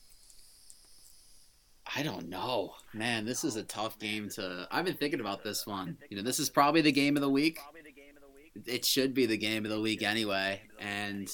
I 1.95 2.03
don't 2.03 2.29
know. 2.29 2.75
Man, 2.93 3.25
this 3.25 3.43
is 3.43 3.55
a 3.55 3.63
tough 3.63 3.99
game 3.99 4.29
to. 4.31 4.67
I've 4.71 4.85
been 4.85 4.95
thinking 4.95 5.19
about 5.19 5.43
this 5.43 5.65
one. 5.65 5.97
You 6.09 6.17
know, 6.17 6.23
this 6.23 6.39
is 6.39 6.49
probably 6.49 6.81
the 6.81 6.91
game 6.91 7.17
of 7.17 7.21
the 7.21 7.29
week. 7.29 7.59
It 8.65 8.85
should 8.85 9.13
be 9.13 9.25
the 9.25 9.37
game 9.37 9.65
of 9.65 9.71
the 9.71 9.79
week 9.79 10.03
anyway. 10.03 10.61
And 10.79 11.29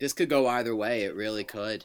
this 0.00 0.12
could 0.12 0.28
go 0.28 0.46
either 0.46 0.74
way. 0.74 1.02
It 1.02 1.14
really 1.14 1.44
could. 1.44 1.84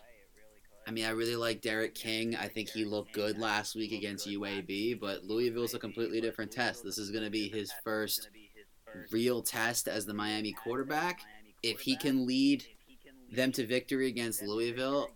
I 0.85 0.91
mean, 0.91 1.05
I 1.05 1.11
really 1.11 1.35
like 1.35 1.61
D'Eriq 1.61 1.95
King. 1.95 2.35
I 2.35 2.47
think 2.47 2.69
he 2.69 2.83
looked 2.85 3.13
good 3.13 3.37
last 3.37 3.75
week 3.75 3.93
against 3.93 4.27
UAB, 4.27 4.99
but 4.99 5.23
Louisville's 5.23 5.73
a 5.73 5.79
completely 5.79 6.19
different 6.19 6.51
test. 6.51 6.83
This 6.83 6.97
is 6.97 7.09
going 7.09 7.23
to 7.23 7.29
be 7.29 7.49
his 7.49 7.71
first 7.83 8.29
real 9.11 9.41
test 9.41 9.87
as 9.87 10.05
the 10.05 10.13
Miami 10.13 10.51
quarterback. 10.51 11.21
If 11.61 11.79
he 11.79 11.95
can 11.95 12.25
lead 12.25 12.65
them 13.31 13.51
to 13.53 13.65
victory 13.65 14.07
against 14.07 14.43
Louisville, 14.43 15.07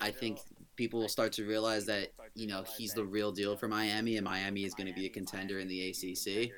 I 0.00 0.10
think 0.10 0.38
people 0.76 1.00
will 1.00 1.08
start 1.08 1.32
to 1.34 1.46
realize 1.46 1.84
that, 1.86 2.08
you 2.34 2.46
know, 2.46 2.64
he's 2.78 2.94
the 2.94 3.04
real 3.04 3.32
deal 3.32 3.56
for 3.56 3.68
Miami 3.68 4.16
and 4.16 4.24
Miami 4.24 4.64
is 4.64 4.74
going 4.74 4.86
to 4.86 4.94
be 4.94 5.06
a 5.06 5.10
contender 5.10 5.58
in 5.58 5.68
the 5.68 5.90
ACC. 5.90 6.50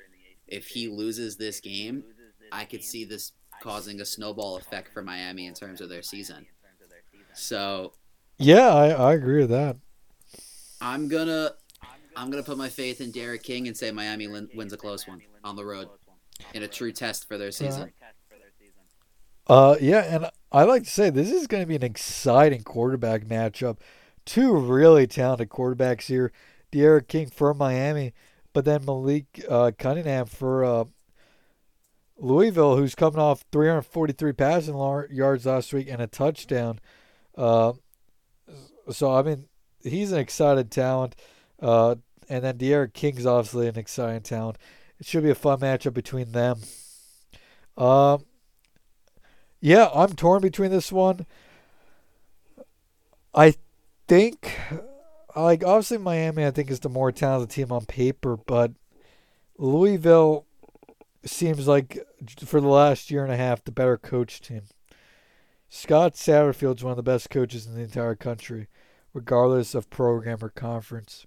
If 0.47 0.67
he 0.67 0.87
loses 0.87 1.35
this 1.35 1.59
game, 1.59 2.03
I 2.51 2.65
could 2.65 2.83
see 2.83 3.03
this 3.03 3.33
causing 3.61 3.99
a 3.99 4.05
snowball 4.05 4.57
effect 4.57 4.93
for 4.93 5.01
Miami 5.01 5.45
in 5.45 5.53
terms 5.53 5.81
of 5.81 5.89
their 5.89 6.01
season. 6.01 6.45
So, 7.33 7.93
Yeah, 8.37 8.67
I, 8.67 8.89
I 8.89 9.13
agree 9.13 9.41
with 9.41 9.49
that. 9.51 9.77
I'm 10.81 11.07
gonna 11.07 11.51
I'm 12.15 12.29
gonna 12.29 12.43
put 12.43 12.57
my 12.57 12.69
faith 12.69 12.99
in 13.01 13.11
D'Eriq 13.11 13.43
King 13.43 13.67
and 13.67 13.77
say 13.77 13.91
Miami 13.91 14.27
win, 14.27 14.49
wins 14.53 14.73
a 14.73 14.77
close 14.77 15.07
one 15.07 15.21
on 15.43 15.55
the 15.55 15.65
road 15.65 15.89
in 16.53 16.63
a 16.63 16.67
true 16.67 16.91
test 16.91 17.27
for 17.27 17.37
their 17.37 17.51
season. 17.51 17.91
Uh, 19.47 19.75
yeah, 19.81 19.99
and 19.99 20.29
I 20.51 20.63
like 20.63 20.83
to 20.83 20.89
say 20.89 21.09
this 21.09 21.31
is 21.31 21.47
going 21.47 21.63
to 21.63 21.67
be 21.67 21.75
an 21.75 21.83
exciting 21.83 22.63
quarterback 22.63 23.25
matchup. 23.25 23.77
Two 24.25 24.55
really 24.55 25.05
talented 25.05 25.49
quarterbacks 25.49 26.03
here. 26.03 26.31
D'Eriq 26.71 27.07
King 27.07 27.29
for 27.29 27.53
Miami, 27.53 28.13
but 28.53 28.65
then 28.65 28.85
Malik 28.85 29.45
uh, 29.49 29.71
Cunningham 29.77 30.25
for 30.25 30.63
uh, 30.63 30.85
Louisville, 32.17 32.77
who's 32.77 32.95
coming 32.95 33.19
off 33.19 33.43
343 33.51 34.33
passing 34.33 35.05
yards 35.11 35.45
last 35.45 35.73
week 35.73 35.87
and 35.89 36.01
a 36.01 36.07
touchdown. 36.07 36.79
Uh, 37.37 37.73
so 38.89 39.13
I 39.13 39.21
mean, 39.21 39.45
he's 39.81 40.11
an 40.11 40.19
excited 40.19 40.71
talent. 40.71 41.15
Uh, 41.61 41.95
and 42.29 42.43
then 42.43 42.57
D'Eriq 42.57 42.93
King's 42.93 43.25
obviously 43.25 43.67
an 43.67 43.77
exciting 43.77 44.21
talent. 44.21 44.57
It 44.99 45.05
should 45.05 45.23
be 45.23 45.29
a 45.29 45.35
fun 45.35 45.59
matchup 45.59 45.93
between 45.93 46.31
them. 46.31 46.59
Um, 47.77 48.25
yeah, 49.59 49.89
I'm 49.93 50.13
torn 50.13 50.41
between 50.41 50.71
this 50.71 50.91
one. 50.91 51.25
I 53.33 53.55
think, 54.07 54.57
like, 55.35 55.63
obviously 55.63 55.97
Miami, 55.97 56.45
I 56.45 56.51
think 56.51 56.69
is 56.69 56.81
the 56.81 56.89
more 56.89 57.11
talented 57.11 57.49
team 57.49 57.71
on 57.71 57.85
paper, 57.85 58.37
but 58.37 58.71
Louisville 59.57 60.45
seems 61.25 61.67
like 61.67 62.05
for 62.45 62.59
the 62.59 62.67
last 62.67 63.09
year 63.09 63.23
and 63.23 63.33
a 63.33 63.37
half 63.37 63.63
the 63.63 63.71
better 63.71 63.97
coach 63.97 64.41
team. 64.41 64.63
Scott 65.75 66.13
Satterfield's 66.13 66.83
one 66.83 66.91
of 66.91 66.97
the 66.97 67.03
best 67.03 67.31
coaches 67.31 67.65
in 67.65 67.73
the 67.73 67.81
entire 67.81 68.13
country, 68.13 68.67
regardless 69.11 69.73
of 69.73 69.89
program 69.89 70.37
or 70.39 70.49
conference. 70.49 71.25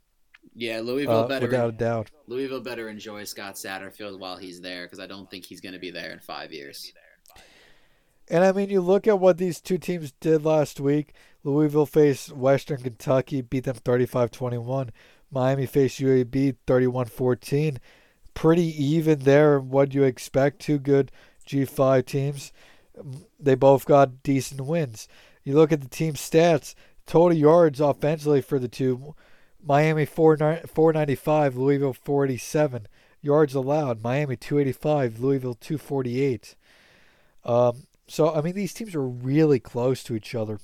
Yeah, 0.55 0.83
Louisville 0.83 1.25
uh, 1.25 1.27
better 1.27 1.47
without 1.47 1.71
a 1.71 1.73
doubt. 1.73 2.11
Louisville 2.29 2.61
better 2.61 2.89
enjoy 2.89 3.25
Scott 3.25 3.57
Satterfield 3.57 4.21
while 4.21 4.37
he's 4.37 4.61
there 4.61 4.85
because 4.85 5.01
I 5.01 5.09
don't 5.09 5.29
think 5.29 5.45
he's 5.45 5.61
going 5.61 5.73
to 5.73 5.81
be 5.81 5.91
there 5.91 6.13
in 6.13 6.21
five 6.21 6.53
years. 6.53 6.93
And 8.31 8.45
I 8.45 8.53
mean, 8.53 8.71
you 8.71 8.81
look 8.81 9.09
at 9.09 9.19
what 9.19 9.37
these 9.39 9.61
two 9.61 9.79
teams 9.79 10.13
did 10.21 10.45
last 10.45 10.79
week. 10.79 11.13
Louisville 11.43 11.85
faced 11.85 12.31
Western 12.31 12.81
Kentucky, 12.81 13.43
beat 13.43 13.65
them 13.65 13.75
35 13.75 14.31
21. 14.31 14.93
Miami 15.33 15.67
faced 15.67 15.99
UAB 15.99 16.55
31 16.69 17.07
14. 17.07 17.81
Pretty 18.33 18.85
even 18.85 19.19
there. 19.19 19.59
What 19.59 19.89
do 19.89 19.99
you 19.99 20.05
expect? 20.05 20.61
Two 20.61 20.79
good 20.79 21.11
G5 21.49 22.07
teams. 22.07 22.53
They 23.39 23.55
both 23.55 23.87
got 23.87 24.23
decent 24.23 24.61
wins. 24.63 25.09
You 25.45 25.55
look 25.55 25.73
at 25.73 25.81
the 25.81 25.89
team 25.89 26.15
stats, 26.15 26.75
total 27.07 27.37
yards 27.37 27.81
offensively 27.81 28.41
for 28.41 28.59
the 28.59 28.69
two 28.69 29.15
Miami 29.63 30.05
495, 30.05 31.57
Louisville 31.57 31.93
487. 31.93 32.87
Yards 33.23 33.55
allowed, 33.55 34.03
Miami 34.03 34.37
285, 34.37 35.19
Louisville 35.21 35.55
248. 35.55 36.55
Um, 37.45 37.87
so, 38.09 38.33
I 38.33 38.41
mean, 38.41 38.55
these 38.55 38.73
teams 38.73 38.95
are 38.95 39.07
really 39.07 39.59
close 39.59 40.05
to 40.05 40.15
each 40.15 40.35
other. 40.35 40.61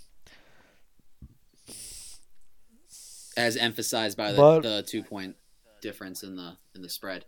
As 3.37 3.57
emphasized 3.57 4.16
by 4.16 4.33
the, 4.33 4.37
But- 4.37 4.62
the 4.62 4.83
two 4.83 5.03
point 5.03 5.37
difference 5.80 6.22
in 6.22 6.37
the 6.37 6.57
in 6.74 6.83
the 6.83 6.89
spread. 6.89 7.24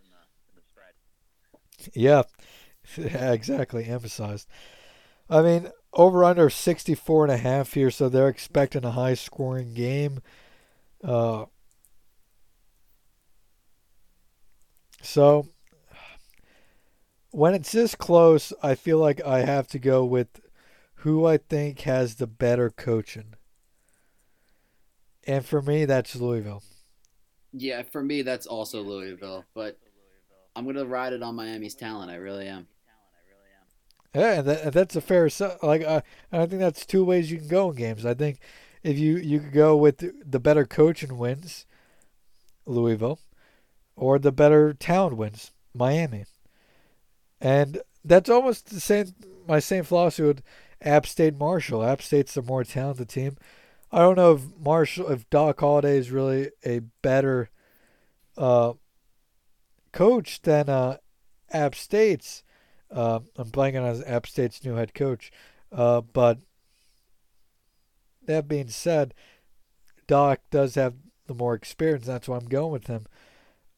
Yeah, 1.93 2.23
Yeah, 2.97 3.31
exactly. 3.33 3.85
Emphasized. 3.85 4.47
I 5.29 5.41
mean, 5.41 5.71
over 5.93 6.23
under 6.23 6.49
64 6.49 7.25
and 7.25 7.33
a 7.33 7.37
half 7.37 7.73
here, 7.73 7.89
so 7.89 8.09
they're 8.09 8.27
expecting 8.27 8.85
a 8.85 8.91
high 8.91 9.13
scoring 9.13 9.73
game. 9.73 10.21
Uh, 11.03 11.45
so 15.01 15.47
when 17.31 17.53
it's 17.53 17.71
this 17.71 17.95
close, 17.95 18.53
I 18.61 18.75
feel 18.75 18.97
like 18.97 19.23
I 19.25 19.39
have 19.39 19.67
to 19.69 19.79
go 19.79 20.05
with 20.05 20.41
who 20.99 21.25
I 21.25 21.37
think 21.37 21.81
has 21.81 22.15
the 22.15 22.27
better 22.27 22.69
coaching. 22.69 23.35
And 25.27 25.45
for 25.45 25.61
me, 25.61 25.85
that's 25.85 26.15
Louisville. 26.15 26.63
Yeah, 27.51 27.83
for 27.83 28.03
me 28.03 28.21
that's 28.21 28.47
also 28.47 28.81
Louisville, 28.81 29.45
but 29.53 29.77
I'm 30.55 30.65
gonna 30.65 30.85
ride 30.85 31.13
it 31.13 31.23
on 31.23 31.35
Miami's 31.35 31.75
talent. 31.75 32.11
I 32.11 32.15
really 32.15 32.47
am. 32.47 32.67
Yeah, 34.15 34.39
and 34.39 34.47
that, 34.47 34.73
that's 34.73 34.95
a 34.95 35.01
fair 35.01 35.29
like. 35.61 35.83
Uh, 35.83 36.01
I 36.31 36.45
think 36.45 36.61
that's 36.61 36.85
two 36.85 37.03
ways 37.03 37.29
you 37.29 37.37
can 37.37 37.49
go 37.49 37.69
in 37.69 37.75
games. 37.75 38.05
I 38.05 38.13
think 38.13 38.39
if 38.81 38.97
you 38.97 39.17
you 39.17 39.41
could 39.41 39.51
go 39.51 39.75
with 39.75 39.97
the, 39.97 40.39
better 40.39 40.65
coach 40.65 41.03
and 41.03 41.17
wins, 41.17 41.65
Louisville, 42.65 43.19
or 43.95 44.17
the 44.17 44.31
better 44.31 44.73
town 44.73 45.17
wins, 45.17 45.51
Miami. 45.73 46.25
And 47.41 47.81
that's 48.05 48.29
almost 48.29 48.69
the 48.69 48.79
same. 48.79 49.07
My 49.47 49.59
same 49.59 49.83
philosophy 49.83 50.27
with 50.27 50.41
App 50.81 51.05
State 51.05 51.37
Marshall. 51.37 51.83
App 51.83 52.01
State's 52.01 52.35
the 52.35 52.41
more 52.41 52.63
talented 52.63 53.09
team. 53.09 53.35
I 53.91 53.99
don't 53.99 54.15
know 54.15 54.33
if 54.33 54.41
Marshall, 54.63 55.11
if 55.11 55.29
Doc 55.29 55.59
Holliday 55.59 55.97
is 55.97 56.09
really 56.09 56.51
a 56.65 56.79
better 57.01 57.49
uh, 58.37 58.73
coach 59.91 60.41
than 60.41 60.69
uh, 60.69 60.97
App 61.51 61.75
State's. 61.75 62.43
Uh, 62.95 63.19
I'm 63.35 63.51
blanking 63.51 63.83
on 63.83 64.03
App 64.05 64.25
State's 64.25 64.63
new 64.63 64.75
head 64.75 64.93
coach. 64.93 65.31
Uh, 65.71 65.99
but 66.01 66.39
that 68.25 68.47
being 68.47 68.69
said, 68.69 69.13
Doc 70.07 70.39
does 70.49 70.75
have 70.75 70.95
the 71.27 71.33
more 71.33 71.53
experience. 71.53 72.05
That's 72.05 72.27
why 72.27 72.37
I'm 72.37 72.45
going 72.45 72.71
with 72.71 72.87
him. 72.87 73.05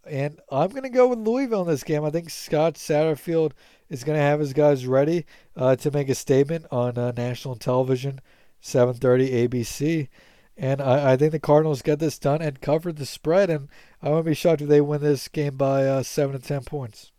And 0.06 0.40
I'm 0.52 0.70
going 0.70 0.84
to 0.84 0.90
go 0.90 1.08
with 1.08 1.20
Louisville 1.20 1.64
in 1.64 1.68
this 1.68 1.84
game. 1.84 2.06
I 2.06 2.12
think 2.12 2.30
Scott 2.30 2.76
Satterfield 2.76 3.52
is 3.90 4.04
going 4.04 4.18
to 4.18 4.24
have 4.24 4.40
his 4.40 4.54
guys 4.54 4.86
ready 4.86 5.26
uh, 5.56 5.76
to 5.78 5.92
make 5.92 6.10
a 6.10 6.16
statement 6.16 6.66
on 6.72 6.98
uh, 6.98 7.12
national 7.18 7.56
television, 7.56 8.20
7:30 8.62 9.50
ABC. 9.50 10.08
And 10.56 10.82
I, 10.82 11.14
I 11.14 11.18
think 11.18 11.32
the 11.32 11.40
Cardinals 11.40 11.82
get 11.82 12.00
this 12.00 12.20
done 12.20 12.42
and 12.42 12.62
cover 12.62 12.94
the 12.94 13.06
spread. 13.06 13.50
And 13.50 13.68
I 14.02 14.10
wouldn't 14.10 14.28
be 14.28 14.34
shocked 14.34 14.62
if 14.62 14.70
they 14.70 14.82
win 14.82 15.02
this 15.02 15.28
game 15.28 15.58
by 15.58 15.86
uh, 15.86 16.04
seven 16.04 16.40
to 16.40 16.46
ten 16.46 16.64
points. 16.64 17.12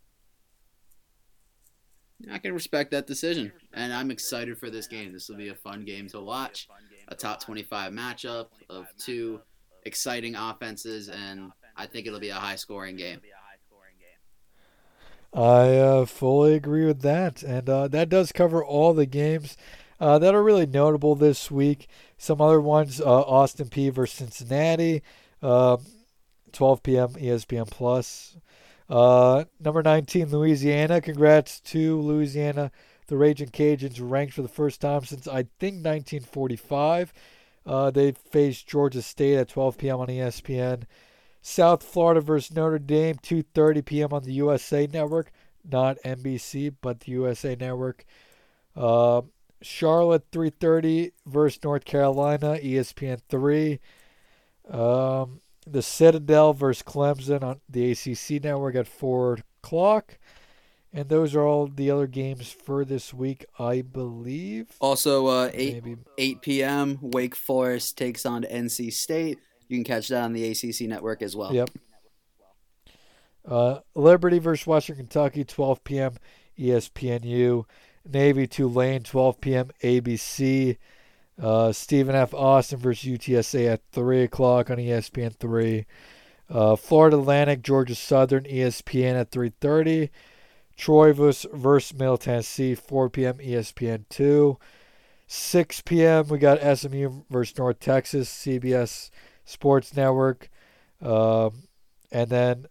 I 2.31 2.37
can 2.37 2.53
respect 2.53 2.91
that 2.91 3.07
decision, 3.07 3.51
and 3.73 3.93
I'm 3.93 4.11
excited 4.11 4.57
for 4.57 4.69
this 4.69 4.87
game. 4.87 5.13
This 5.13 5.29
will 5.29 5.37
be 5.37 5.49
a 5.49 5.55
fun 5.55 5.85
game 5.85 6.07
to 6.09 6.19
watch. 6.19 6.67
A 7.07 7.15
top 7.15 7.41
25 7.41 7.91
matchup 7.91 8.47
of 8.69 8.87
two 8.97 9.41
exciting 9.85 10.35
offenses, 10.35 11.09
and 11.09 11.51
I 11.75 11.85
think 11.85 12.07
it'll 12.07 12.19
be 12.19 12.29
a 12.29 12.35
high 12.35 12.55
scoring 12.55 12.97
game. 12.97 13.21
I 15.33 15.77
uh, 15.77 16.05
fully 16.05 16.55
agree 16.55 16.85
with 16.85 17.01
that, 17.01 17.43
and 17.43 17.69
uh, 17.69 17.87
that 17.87 18.09
does 18.09 18.31
cover 18.31 18.63
all 18.63 18.93
the 18.93 19.05
games 19.05 19.57
uh, 19.99 20.17
that 20.19 20.33
are 20.33 20.43
really 20.43 20.65
notable 20.65 21.15
this 21.15 21.51
week. 21.51 21.87
Some 22.17 22.41
other 22.41 22.59
ones: 22.59 22.99
uh, 22.99 23.21
Austin 23.21 23.67
Peay 23.67 23.93
versus 23.93 24.17
Cincinnati, 24.17 25.03
uh, 25.41 25.77
12 26.51 26.83
p.m. 26.83 27.09
ESPN 27.09 27.69
Plus. 27.69 28.37
Uh, 28.89 29.45
number 29.59 29.83
19, 29.83 30.29
Louisiana. 30.29 30.99
Congrats 30.99 31.59
to 31.61 32.01
Louisiana. 32.01 32.71
The 33.07 33.17
Raging 33.17 33.49
Cajuns 33.49 33.99
ranked 34.01 34.33
for 34.33 34.41
the 34.41 34.47
first 34.47 34.81
time 34.81 35.03
since 35.03 35.27
I 35.27 35.43
think 35.59 35.85
1945. 35.85 37.13
Uh, 37.65 37.91
they 37.91 38.11
faced 38.11 38.67
Georgia 38.67 39.01
State 39.01 39.37
at 39.37 39.49
12 39.49 39.77
p.m. 39.77 39.99
on 39.99 40.07
ESPN. 40.07 40.83
South 41.41 41.83
Florida 41.83 42.21
versus 42.21 42.55
Notre 42.55 42.79
Dame, 42.79 43.15
2:30 43.15 43.85
p.m. 43.85 44.13
on 44.13 44.23
the 44.23 44.33
USA 44.33 44.87
Network, 44.87 45.31
not 45.63 45.97
NBC, 46.03 46.75
but 46.81 47.01
the 47.01 47.11
USA 47.13 47.55
Network. 47.55 48.05
Uh, 48.75 49.21
Charlotte, 49.61 50.29
3:30 50.31 51.11
versus 51.25 51.63
North 51.63 51.85
Carolina, 51.85 52.57
ESPN 52.61 53.21
3. 53.29 53.79
Um, 54.69 55.41
the 55.71 55.81
Citadel 55.81 56.53
versus 56.53 56.83
Clemson 56.83 57.43
on 57.43 57.61
the 57.69 57.91
ACC 57.91 58.43
Network 58.43 58.75
at 58.75 58.87
4 58.87 59.39
o'clock. 59.63 60.17
And 60.91 61.07
those 61.07 61.35
are 61.35 61.45
all 61.45 61.67
the 61.67 61.91
other 61.91 62.07
games 62.07 62.51
for 62.51 62.83
this 62.83 63.13
week, 63.13 63.45
I 63.59 63.81
believe. 63.81 64.75
Also, 64.79 65.27
uh, 65.27 65.51
8, 65.53 65.73
Maybe 65.83 65.97
8 66.17 66.41
p.m., 66.41 66.97
Wake 67.01 67.35
Forest 67.35 67.97
takes 67.97 68.25
on 68.25 68.43
NC 68.43 68.91
State. 68.91 69.37
You 69.67 69.77
can 69.77 69.83
catch 69.83 70.07
that 70.07 70.23
on 70.23 70.33
the 70.33 70.49
ACC 70.49 70.81
network 70.87 71.21
as 71.21 71.35
well. 71.35 71.53
Yep. 71.53 71.69
Uh, 73.47 73.79
Liberty 73.93 74.39
versus 74.39 74.65
Western 74.65 74.95
Kentucky, 74.95 75.43
12 75.43 75.83
p.m. 75.83 76.13
ESPNU. 76.57 77.65
Navy 78.11 78.47
Tulane, 78.47 79.03
12 79.03 79.41
p.m. 79.41 79.69
ABC. 79.83 80.77
Uh, 81.41 81.71
Stephen 81.71 82.15
F. 82.15 82.33
Austin 82.33 82.79
versus 82.79 83.09
UTSA 83.09 83.73
at 83.73 83.81
3 83.91 84.23
o'clock 84.23 84.69
on 84.69 84.77
ESPN 84.77 85.33
3. 85.35 85.85
Uh, 86.49 86.75
Florida 86.75 87.17
Atlantic, 87.17 87.61
Georgia 87.61 87.95
Southern, 87.95 88.43
ESPN 88.43 89.19
at 89.19 89.31
3.30. 89.31 90.09
Troy 90.75 91.13
versus, 91.13 91.49
versus 91.53 91.97
Middle 91.97 92.17
Tennessee, 92.17 92.75
4 92.75 93.09
p.m. 93.09 93.37
ESPN 93.37 94.05
2. 94.09 94.57
6 95.27 95.81
p.m. 95.81 96.27
we 96.27 96.39
got 96.39 96.77
SMU 96.77 97.23
versus 97.29 97.57
North 97.57 97.79
Texas, 97.79 98.29
CBS 98.29 99.11
Sports 99.45 99.95
Network. 99.95 100.49
Um, 101.01 101.67
and 102.11 102.29
then 102.29 102.65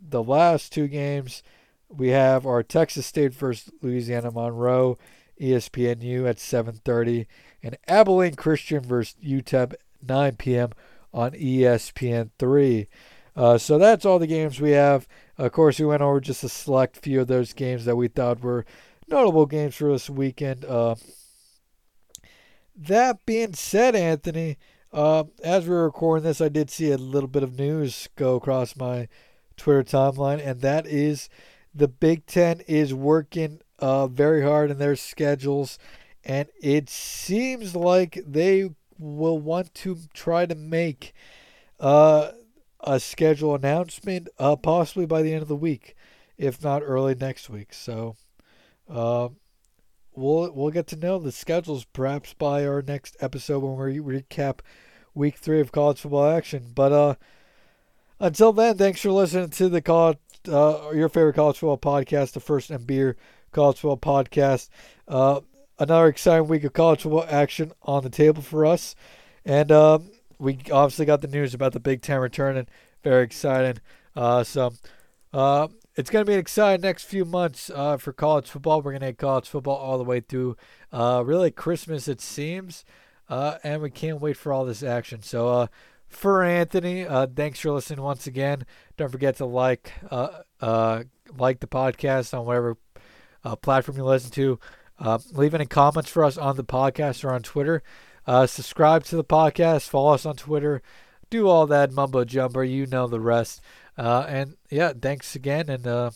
the 0.00 0.22
last 0.22 0.72
two 0.72 0.86
games 0.86 1.42
we 1.88 2.10
have 2.10 2.46
are 2.46 2.62
Texas 2.62 3.06
State 3.06 3.34
versus 3.34 3.72
Louisiana 3.82 4.30
Monroe, 4.30 4.96
ESPNU 5.40 6.28
at 6.28 6.36
7:30, 6.36 7.26
and 7.64 7.78
Abilene 7.88 8.34
Christian 8.34 8.80
versus 8.80 9.16
UTEP 9.24 9.74
9 10.06 10.36
p.m. 10.36 10.70
on 11.12 11.34
E 11.34 11.60
ESPN 11.60 12.30
3. 12.38 12.86
Uh, 13.34 13.58
so 13.58 13.78
that's 13.78 14.04
all 14.04 14.18
the 14.18 14.26
games 14.26 14.60
we 14.60 14.72
have. 14.72 15.08
Of 15.38 15.50
course, 15.52 15.80
we 15.80 15.86
went 15.86 16.02
over 16.02 16.20
just 16.20 16.44
a 16.44 16.48
select 16.48 16.98
few 16.98 17.22
of 17.22 17.26
those 17.26 17.52
games 17.52 17.86
that 17.86 17.96
we 17.96 18.06
thought 18.06 18.42
were 18.42 18.64
notable 19.08 19.46
games 19.46 19.74
for 19.74 19.90
this 19.90 20.08
weekend. 20.08 20.64
Uh, 20.64 20.94
that 22.76 23.24
being 23.26 23.54
said, 23.54 23.96
Anthony, 23.96 24.58
uh, 24.92 25.24
as 25.42 25.66
we 25.66 25.74
are 25.74 25.84
recording 25.84 26.24
this, 26.24 26.40
I 26.40 26.48
did 26.48 26.70
see 26.70 26.92
a 26.92 26.98
little 26.98 27.28
bit 27.28 27.42
of 27.42 27.58
news 27.58 28.08
go 28.14 28.36
across 28.36 28.76
my 28.76 29.08
Twitter 29.56 29.82
timeline, 29.82 30.44
and 30.44 30.60
that 30.60 30.86
is 30.86 31.28
the 31.74 31.88
Big 31.88 32.26
Ten 32.26 32.60
is 32.68 32.94
working 32.94 33.60
uh, 33.78 34.06
very 34.06 34.42
hard 34.42 34.70
in 34.70 34.78
their 34.78 34.96
schedules, 34.96 35.78
and 36.24 36.48
it 36.60 36.88
seems 36.88 37.76
like 37.76 38.18
they 38.26 38.70
will 38.98 39.38
want 39.38 39.74
to 39.74 39.98
try 40.14 40.46
to 40.46 40.54
make 40.54 41.12
uh, 41.80 42.30
a 42.80 43.00
schedule 43.00 43.54
announcement 43.54 44.28
uh, 44.38 44.56
possibly 44.56 45.06
by 45.06 45.22
the 45.22 45.32
end 45.32 45.42
of 45.42 45.48
the 45.48 45.56
week, 45.56 45.94
if 46.38 46.62
not 46.62 46.82
early 46.82 47.14
next 47.14 47.50
week. 47.50 47.72
So 47.72 48.16
uh, 48.88 49.28
we'll 50.14 50.52
we'll 50.52 50.70
get 50.70 50.86
to 50.88 50.96
know 50.96 51.18
the 51.18 51.32
schedules 51.32 51.84
perhaps 51.84 52.34
by 52.34 52.66
our 52.66 52.82
next 52.82 53.16
episode 53.20 53.60
when 53.60 53.76
we 53.76 53.98
recap 53.98 54.60
week 55.14 55.36
three 55.36 55.60
of 55.60 55.72
college 55.72 56.00
football 56.00 56.30
action. 56.30 56.72
But 56.74 56.92
uh, 56.92 57.14
until 58.20 58.52
then, 58.52 58.76
thanks 58.76 59.00
for 59.00 59.10
listening 59.10 59.50
to 59.50 59.68
the 59.68 59.82
college, 59.82 60.18
uh, 60.48 60.90
your 60.94 61.08
favorite 61.08 61.34
college 61.34 61.58
football 61.58 61.78
podcast, 61.78 62.32
the 62.32 62.40
First 62.40 62.70
and 62.70 62.86
Beer 62.86 63.16
College 63.52 63.78
Football 63.78 64.24
Podcast. 64.24 64.68
Another 65.78 66.06
exciting 66.06 66.46
week 66.46 66.64
of 66.64 66.72
college 66.72 67.02
football 67.02 67.26
action 67.28 67.72
on 67.82 68.04
the 68.04 68.10
table 68.10 68.42
for 68.42 68.64
us, 68.64 68.94
and 69.44 69.72
um, 69.72 70.10
we 70.38 70.58
obviously 70.70 71.04
got 71.04 71.20
the 71.20 71.28
news 71.28 71.52
about 71.52 71.72
the 71.72 71.80
Big 71.80 72.00
Ten 72.00 72.20
returning. 72.20 72.68
Very 73.02 73.24
exciting. 73.24 73.80
Uh, 74.14 74.44
so 74.44 74.72
uh, 75.32 75.68
it's 75.96 76.10
going 76.10 76.24
to 76.24 76.28
be 76.28 76.34
an 76.34 76.38
exciting 76.38 76.82
next 76.82 77.04
few 77.04 77.24
months 77.24 77.70
uh, 77.74 77.96
for 77.96 78.12
college 78.12 78.48
football. 78.48 78.82
We're 78.82 78.92
going 78.92 79.00
to 79.00 79.08
get 79.08 79.18
college 79.18 79.48
football 79.48 79.76
all 79.76 79.98
the 79.98 80.04
way 80.04 80.20
through 80.20 80.56
uh, 80.92 81.22
really 81.26 81.50
Christmas, 81.50 82.08
it 82.08 82.20
seems. 82.20 82.84
Uh, 83.28 83.58
and 83.64 83.82
we 83.82 83.90
can't 83.90 84.20
wait 84.20 84.36
for 84.36 84.52
all 84.52 84.64
this 84.64 84.82
action. 84.82 85.22
So, 85.22 85.48
uh, 85.48 85.66
for 86.08 86.44
Anthony, 86.44 87.04
thanks 87.34 87.58
for 87.58 87.72
listening 87.72 88.00
once 88.00 88.28
again. 88.28 88.64
Don't 88.96 89.10
forget 89.10 89.36
to 89.38 89.46
like 89.46 89.92
like 91.36 91.58
the 91.58 91.66
podcast 91.66 92.38
on 92.38 92.46
whatever 92.46 92.76
platform 93.62 93.96
you 93.96 94.04
listen 94.04 94.30
to. 94.30 94.60
Uh, 94.98 95.18
leave 95.32 95.54
any 95.54 95.66
comments 95.66 96.10
for 96.10 96.24
us 96.24 96.38
on 96.38 96.56
the 96.56 96.64
podcast 96.64 97.24
or 97.24 97.32
on 97.32 97.42
Twitter. 97.42 97.82
Uh, 98.26 98.46
subscribe 98.46 99.04
to 99.04 99.16
the 99.16 99.24
podcast. 99.24 99.88
Follow 99.88 100.14
us 100.14 100.24
on 100.24 100.36
Twitter. 100.36 100.82
Do 101.30 101.48
all 101.48 101.66
that 101.66 101.92
mumbo 101.92 102.24
jumbo. 102.24 102.60
You 102.60 102.86
know 102.86 103.06
the 103.06 103.20
rest. 103.20 103.60
Uh, 103.98 104.24
and 104.28 104.56
yeah, 104.70 104.92
thanks 104.92 105.34
again. 105.34 105.68
And 105.68 105.86
uh, 105.86 106.10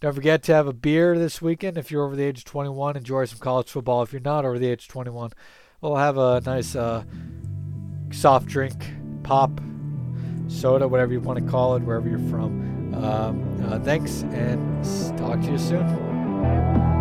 don't 0.00 0.14
forget 0.14 0.42
to 0.44 0.54
have 0.54 0.66
a 0.66 0.72
beer 0.72 1.18
this 1.18 1.40
weekend 1.40 1.78
if 1.78 1.90
you're 1.90 2.04
over 2.04 2.16
the 2.16 2.24
age 2.24 2.38
of 2.38 2.44
21. 2.44 2.96
Enjoy 2.96 3.24
some 3.24 3.38
college 3.38 3.70
football. 3.70 4.02
If 4.02 4.12
you're 4.12 4.20
not 4.20 4.44
over 4.44 4.58
the 4.58 4.68
age 4.68 4.84
of 4.84 4.88
21, 4.88 5.32
we'll 5.80 5.96
have 5.96 6.18
a 6.18 6.40
nice 6.44 6.74
uh, 6.74 7.04
soft 8.10 8.46
drink, 8.46 8.74
pop, 9.22 9.60
soda, 10.48 10.88
whatever 10.88 11.12
you 11.12 11.20
want 11.20 11.38
to 11.38 11.50
call 11.50 11.76
it, 11.76 11.82
wherever 11.82 12.08
you're 12.08 12.18
from. 12.30 12.94
Um, 12.94 13.64
uh, 13.64 13.78
thanks, 13.78 14.22
and 14.22 14.84
talk 15.16 15.40
to 15.40 15.50
you 15.52 15.58
soon. 15.58 16.91